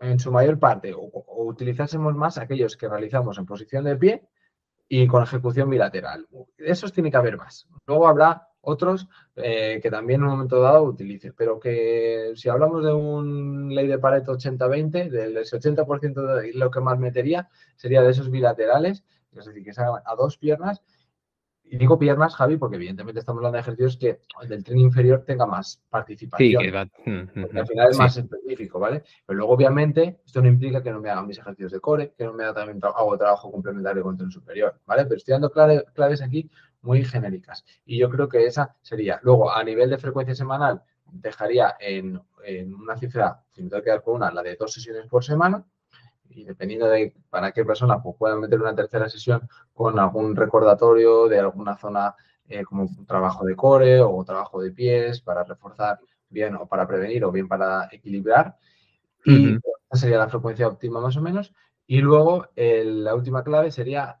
[0.00, 1.10] en su mayor parte o,
[1.44, 4.22] utilizásemos más aquellos que realizamos en posición de pie
[4.88, 6.26] y con ejecución bilateral.
[6.56, 7.66] Esos tiene que haber más.
[7.86, 12.84] Luego habrá otros eh, que también en un momento dado utilice, pero que si hablamos
[12.84, 18.10] de un ley de Pareto 80-20, del 80% de lo que más metería sería de
[18.10, 19.04] esos bilaterales,
[19.36, 20.82] es decir, que se hagan a dos piernas
[21.70, 25.46] y digo piernas, Javi, porque evidentemente estamos hablando de ejercicios que el tren inferior tenga
[25.46, 26.62] más participación.
[26.62, 29.02] Sí, mm, mm, porque al mm, final es más específico, ¿vale?
[29.26, 32.24] Pero luego, obviamente, esto no implica que no me hagan mis ejercicios de core, que
[32.24, 35.04] no me haga también hago trabajo complementario con tren superior, ¿vale?
[35.04, 36.50] Pero estoy dando claves aquí
[36.82, 37.64] muy genéricas.
[37.84, 39.20] Y yo creo que esa sería.
[39.22, 43.86] Luego, a nivel de frecuencia semanal, dejaría en, en una cifra, si me tengo que
[43.86, 45.64] quedar con una, la de dos sesiones por semana,
[46.30, 51.28] y dependiendo de para qué persona, pues puedan meter una tercera sesión con algún recordatorio
[51.28, 52.14] de alguna zona
[52.48, 55.98] eh, como un trabajo de core o trabajo de pies para reforzar
[56.28, 58.56] bien o para prevenir o bien para equilibrar.
[59.24, 61.52] Y esa sería la frecuencia óptima más o menos.
[61.86, 64.18] Y luego la última clave sería,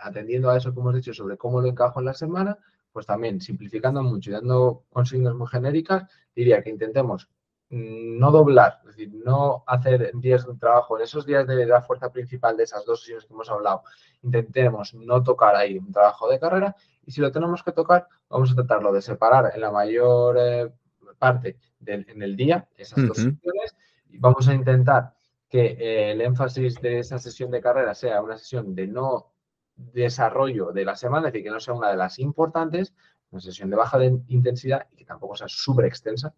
[0.00, 2.58] atendiendo a eso que hemos dicho sobre cómo lo encajo en la semana,
[2.92, 7.28] pues también simplificando mucho y dando consignas muy genéricas, diría que intentemos
[7.70, 12.10] no doblar, es decir, no hacer días de trabajo en esos días de la fuerza
[12.10, 13.82] principal de esas dos sesiones que hemos hablado.
[14.22, 16.74] Intentemos no tocar ahí un trabajo de carrera
[17.04, 20.72] y si lo tenemos que tocar, vamos a tratarlo de separar en la mayor eh,
[21.18, 23.76] parte en el día esas dos sesiones
[24.10, 25.14] y vamos a intentar
[25.48, 29.32] que eh, el énfasis de esa sesión de carrera sea una sesión de no
[29.76, 32.94] desarrollo de la semana, es decir, que no sea una de las importantes,
[33.30, 36.34] una sesión de baja intensidad y que tampoco sea súper extensa,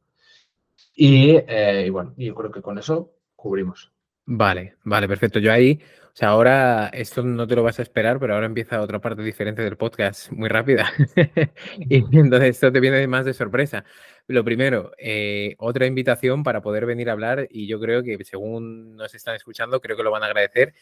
[0.97, 3.93] eh, y, bueno, yo creo que con eso cubrimos.
[4.27, 5.39] Vale, vale, perfecto.
[5.39, 8.81] Yo ahí, o sea, ahora esto no te lo vas a esperar, pero ahora empieza
[8.81, 10.93] otra parte diferente del podcast muy rápida.
[11.79, 13.85] y entonces esto te viene más de sorpresa.
[14.27, 18.95] Lo primero, eh, otra invitación para poder venir a hablar y yo creo que según
[18.97, 20.75] nos están escuchando, creo que lo van a agradecer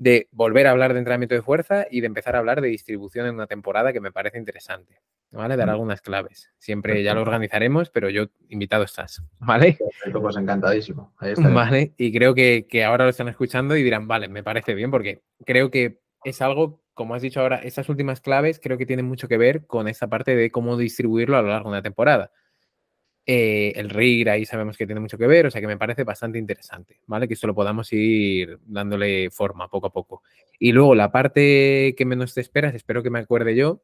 [0.00, 3.26] de volver a hablar de entrenamiento de fuerza y de empezar a hablar de distribución
[3.26, 5.58] en una temporada que me parece interesante, ¿vale?
[5.58, 6.50] Dar algunas claves.
[6.56, 9.76] Siempre ya lo organizaremos, pero yo invitado estás, ¿vale?
[10.22, 11.12] pues encantadísimo.
[11.52, 14.90] vale, y creo que, que, ahora lo están escuchando y dirán, vale, me parece bien,
[14.90, 19.04] porque creo que es algo, como has dicho ahora, estas últimas claves creo que tienen
[19.04, 22.32] mucho que ver con esta parte de cómo distribuirlo a lo largo de una temporada.
[23.26, 26.04] Eh, el RIR ahí sabemos que tiene mucho que ver, o sea que me parece
[26.04, 27.28] bastante interesante, ¿vale?
[27.28, 30.22] Que esto lo podamos ir dándole forma poco a poco.
[30.58, 33.82] Y luego la parte que menos te esperas, espero que me acuerde yo.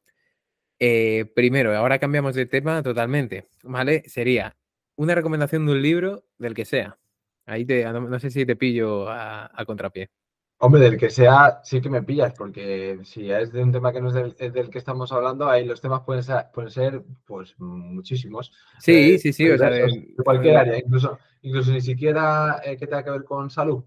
[0.78, 4.02] Eh, primero, ahora cambiamos de tema totalmente, ¿vale?
[4.06, 4.56] Sería
[4.96, 6.98] una recomendación de un libro del que sea.
[7.46, 10.10] Ahí te, no, sé si te pillo a contrapié.
[10.58, 14.00] Hombre, del que sea, sí que me pillas, porque si es de un tema que
[14.00, 14.14] no es
[14.54, 18.50] del, que estamos hablando, ahí los temas pueden ser, pueden ser pues muchísimos.
[18.78, 19.50] Sí, eh, sí, sí.
[19.50, 23.50] O sea, de, cualquier área, incluso, incluso ni siquiera eh, que tenga que ver con
[23.50, 23.84] salud.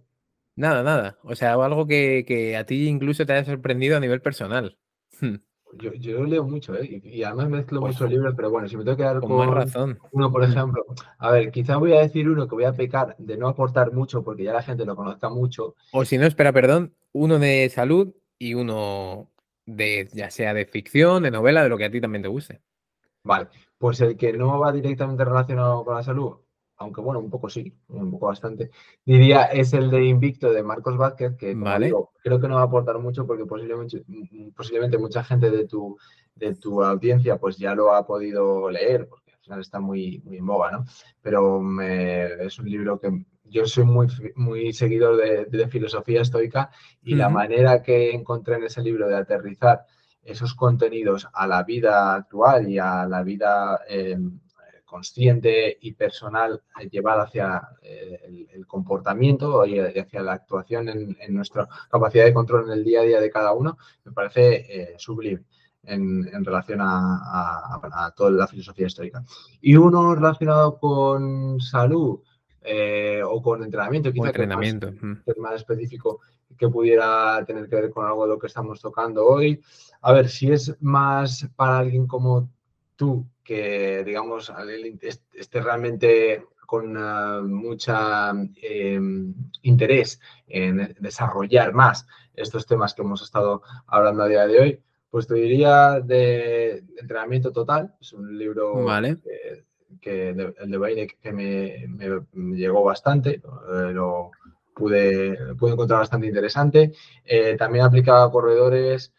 [0.55, 1.17] Nada, nada.
[1.23, 4.77] O sea, algo que, que a ti incluso te haya sorprendido a nivel personal.
[5.73, 7.01] Yo, yo leo mucho, ¿eh?
[7.03, 9.49] Y, además mezclo pues muchos libros, pero bueno, si me tengo que dar con, más
[9.49, 9.99] razón.
[10.11, 10.83] uno, por ejemplo,
[11.19, 14.23] a ver, quizá voy a decir uno que voy a pecar de no aportar mucho
[14.23, 15.75] porque ya la gente lo conozca mucho.
[15.93, 19.29] O si no, espera, perdón, uno de salud y uno
[19.65, 22.61] de, ya sea de ficción, de novela, de lo que a ti también te guste.
[23.23, 23.47] Vale,
[23.77, 26.37] pues el que no va directamente relacionado con la salud,
[26.79, 28.71] aunque bueno, un poco sí, un poco bastante,
[29.05, 31.53] diría es el de Invicto de Marcos Vázquez, que
[32.23, 34.03] creo que no va a aportar mucho porque posiblemente,
[34.55, 35.97] posiblemente mucha gente de tu,
[36.35, 40.37] de tu audiencia pues ya lo ha podido leer, porque al final está muy, muy
[40.37, 40.85] en boga, ¿no?
[41.21, 47.27] Pero es un libro que yo soy muy, muy seguidor de, filosofía estoica y la
[47.29, 49.85] manera que encontré en ese libro de aterrizar
[50.23, 54.39] esos contenidos a la vida actual y a la vida em,
[54.89, 56.61] consciente y personal
[56.91, 62.79] llevada hacia eh, el, comportamiento y hacia la actuación en, nuestra capacidad de control en
[62.79, 65.43] el día a día de cada uno, me parece eh, sublime.
[65.83, 69.23] En, relación a, toda la filosofía histórica.
[69.61, 72.19] Y uno relacionado con salud
[72.61, 74.91] eh, o con entrenamiento, quizá entrenamiento.
[74.91, 76.19] Que más, específico
[76.57, 79.61] que pudiera tener que ver con algo de lo que estamos tocando hoy.
[80.01, 82.49] A ver, si es más para alguien como
[82.95, 84.53] tú, que digamos
[85.33, 88.29] esté realmente con uh, mucha
[88.61, 92.05] em, interés en desarrollar más
[92.35, 97.51] estos temas que hemos estado hablando a día de hoy, pues te diría de entrenamiento
[97.51, 97.95] total.
[97.99, 98.85] Es un libro
[99.99, 101.87] que, el de Baine que me,
[102.55, 104.29] llegó bastante, eh, lo
[104.75, 106.93] pude, pude encontrar bastante interesante.
[107.25, 109.11] Eh, también aplicaba a corredores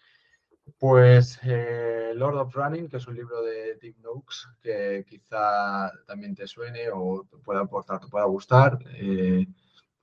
[0.81, 6.35] pues eh, Lord of Running, que es un libro de Tim Noakes que quizá también
[6.35, 8.79] te suene o te pueda aportar, te pueda gustar.
[8.95, 9.47] Eh,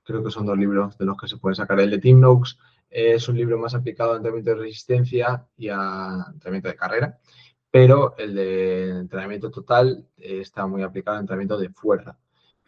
[0.04, 1.80] creo que son dos libros de los que se puede sacar.
[1.80, 2.52] El de Tim Noakes
[2.88, 7.18] es un libro más aplicado a entrenamiento de resistencia y a entrenamiento de carrera,
[7.72, 12.16] pero el de entrenamiento total está muy aplicado a entrenamiento de fuerza.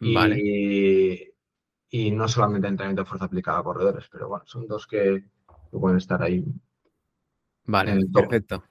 [0.01, 1.33] Y,
[1.91, 5.23] y no solamente entrenamiento de fuerza aplicado a corredores, pero bueno, son dos que
[5.71, 6.45] pueden estar ahí
[7.71, 8.65] Vale, perfecto.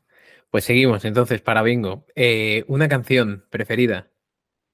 [0.52, 2.06] Pues seguimos entonces para Bingo.
[2.16, 4.10] Eh, una canción preferida.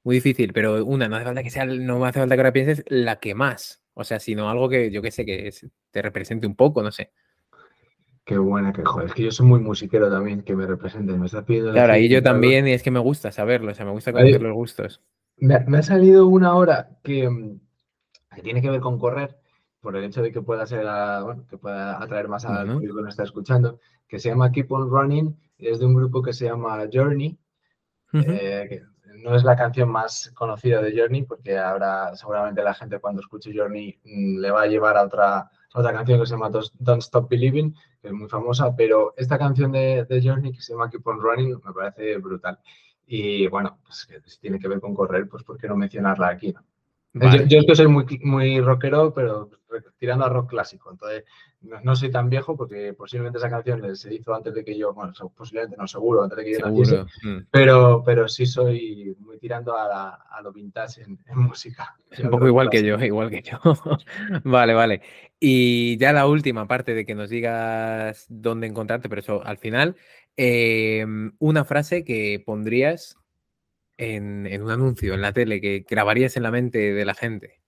[0.04, 2.84] Muy difícil, pero una, no hace falta que sea, no hace falta que ahora pienses
[2.88, 3.84] la que más.
[3.94, 5.52] O sea, sino algo que yo que sé que
[5.92, 7.12] te represente un poco, no sé.
[8.24, 9.08] Qué buena, que joder.
[9.08, 11.14] Es que yo soy muy musiquero también, que me represente.
[11.14, 11.72] Me está pidiendo.
[11.72, 14.42] Claro, y yo también, y es que me gusta saberlo, o sea, me gusta conocer
[14.42, 15.02] los gustos.
[15.38, 17.30] Me, ha salido una hora que,
[18.34, 19.38] que tiene que ver con correr
[19.86, 20.84] por el hecho de que pueda ser,
[21.24, 23.80] bueno, que pueda atraer más al público que nos está escuchando,
[24.16, 27.38] que se llama Keep on Running, es de un grupo que se llama Journey,
[28.14, 28.82] eh, que
[29.22, 33.52] no es la canción más conocida de Journey, porque ahora seguramente la gente cuando escuche
[33.54, 37.30] Journey mm, le va a llevar a otra, otra canción que se llama Don't Stop
[37.30, 41.06] Believing, que es muy famosa, pero esta canción de, de Journey que se llama Keep
[41.06, 42.58] on Running me parece brutal.
[43.06, 46.30] Y bueno, pues que si tiene que ver con correr, pues ¿por qué no mencionarla
[46.30, 46.54] aquí?
[46.54, 46.64] ¿no?
[47.16, 49.50] Yo, es que soy muy, muy rockero, pero
[49.98, 50.92] tirando a rock clásico.
[50.92, 51.24] Entonces,
[51.62, 55.14] no, soy tan viejo porque posiblemente esa canción se hizo antes de que yo, bueno,
[55.36, 57.04] posiblemente no, seguro, antes de que yo naciese.
[57.24, 57.48] Mm.
[57.50, 61.96] Pero, pero sí soy muy tirando a, a lo vintage en, música.
[62.22, 63.60] Un poco igual que yo, igual que yo.
[64.44, 65.02] vale, vale.
[65.40, 69.96] Y ya la última parte de que nos digas dónde encontrarte, pero eso al final,
[70.36, 73.18] em, una frase que pondrías
[73.98, 77.62] en, un anuncio en la tele que grabarías en la mente de la gente?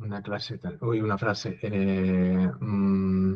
[0.00, 1.58] una clase, uy, una frase.
[1.62, 3.34] Eh, mm,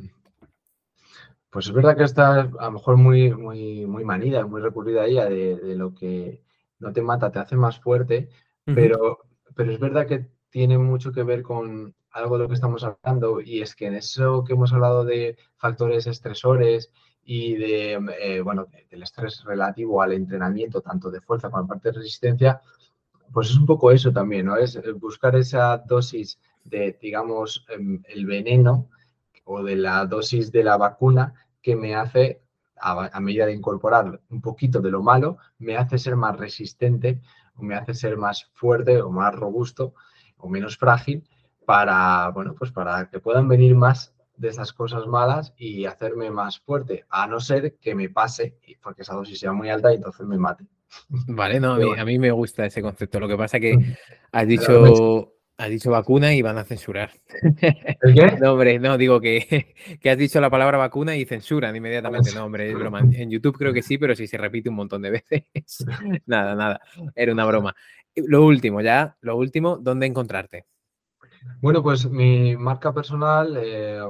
[1.48, 5.24] pues es verdad que está a lo mejor muy, muy, muy manida, muy recurrida ella
[5.24, 6.42] de, lo que
[6.78, 8.28] no te mata, te hace más fuerte,
[8.66, 9.20] pero,
[9.54, 13.40] pero es verdad que tiene mucho que ver con algo de lo que estamos hablando
[13.40, 16.92] y es que en eso que hemos hablado de factores estresores
[17.28, 21.98] y de, eh, bueno, del estrés relativo al entrenamiento, tanto de fuerza como parte de
[21.98, 22.60] resistencia,
[23.32, 24.56] pues es un poco eso también, ¿no?
[24.56, 28.88] Es buscar esa dosis de, digamos, em, el veneno
[29.44, 32.42] o de la dosis de la vacuna que me hace,
[32.80, 37.20] a, medida de incorporar un poquito de lo malo, me hace ser más resistente
[37.56, 39.94] o me hace ser más fuerte o más robusto
[40.36, 41.24] o menos frágil
[41.64, 46.60] para, bueno, pues para que puedan venir más de esas cosas malas y hacerme más
[46.60, 50.26] fuerte, a no ser que me pase, porque esa dosis sea muy alta y entonces
[50.26, 50.66] me mate.
[51.08, 53.20] Vale, no, a mí, me gusta ese concepto.
[53.20, 53.76] Lo que pasa que
[54.32, 57.10] has dicho, has dicho vacuna y van a censurar.
[57.42, 58.36] ¿El qué?
[58.40, 62.32] No, hombre, no, digo que, que has dicho la palabra vacuna y censuran inmediatamente.
[62.34, 63.00] No, hombre, es broma.
[63.00, 65.84] En YouTube creo que sí, pero si se repite un montón de veces.
[66.26, 66.80] nada, nada,
[67.14, 67.74] era una broma.
[68.14, 70.64] Lo último, ya, lo último, ¿dónde encontrarte?
[71.60, 74.00] Bueno, pues mi marca personal, eh,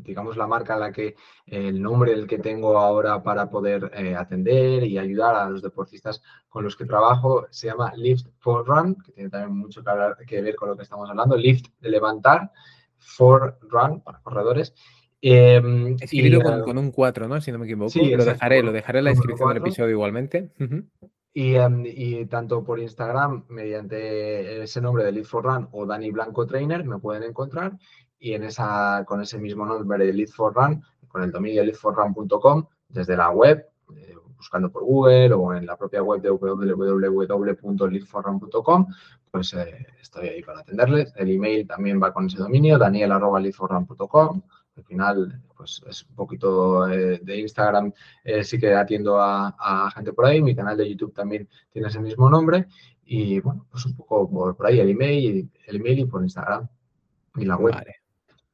[0.00, 1.14] digamos la marca en la que
[1.46, 6.22] el nombre el que tengo ahora para poder eh, atender y ayudar a los deportistas
[6.48, 10.16] con los que trabajo se llama Lift for Run, que tiene también mucho que, hablar,
[10.26, 11.36] que ver con lo que estamos hablando.
[11.36, 12.50] Lift de levantar,
[12.96, 14.74] for Run para corredores.
[15.20, 17.40] Eh, Escrito con, un 4, ¿no?
[17.40, 17.90] Si no me equivoco.
[17.90, 20.52] Sí, lo dejaré, lo dejaré en la descripción del episodio igualmente.
[20.58, 20.88] Em,
[21.34, 26.84] y, tanto por Instagram, mediante ese nombre de Lead for Run o Dani Blanco Trainer,
[26.84, 27.78] me pueden encontrar.
[28.18, 32.66] Y en esa, con ese mismo nombre de Lead for Run, con el dominio leadforrun.com,
[32.88, 38.86] desde la web, eh, buscando por Google o en la propia web de www.leadforrun.com,
[39.30, 41.12] pues eh, estoy ahí para atenderles.
[41.16, 44.42] El email también va con ese dominio, daniel.leadforrun.com.
[44.78, 47.92] Al final, pues es un poquito eh, de Instagram,
[48.24, 50.40] eh, sí que atiendo a, gente por ahí.
[50.40, 52.66] Mi canal de YouTube también tiene ese mismo nombre.
[53.04, 56.68] Y bueno, pues un poco por, ahí el email, el email y por Instagram
[57.36, 57.74] y la web.
[57.74, 57.96] Vale,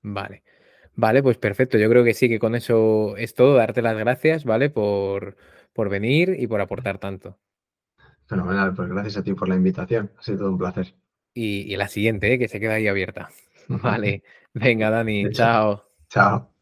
[0.02, 0.42] vale.
[0.96, 1.76] Vale, pues perfecto.
[1.76, 3.54] Yo creo que sí, que con eso es todo.
[3.54, 4.70] Darte las gracias, ¿vale?
[4.70, 5.36] Por,
[5.72, 7.38] por venir y por aportar tanto.
[8.26, 10.10] Fenomenal, pues gracias a ti por la invitación.
[10.18, 10.94] Ha sido todo un placer.
[11.34, 12.38] Y, la siguiente, ¿eh?
[12.38, 13.28] que se queda ahí abierta.
[13.68, 14.22] Vale.
[14.54, 15.93] Venga, Dani, chao.
[16.14, 16.53] Chao.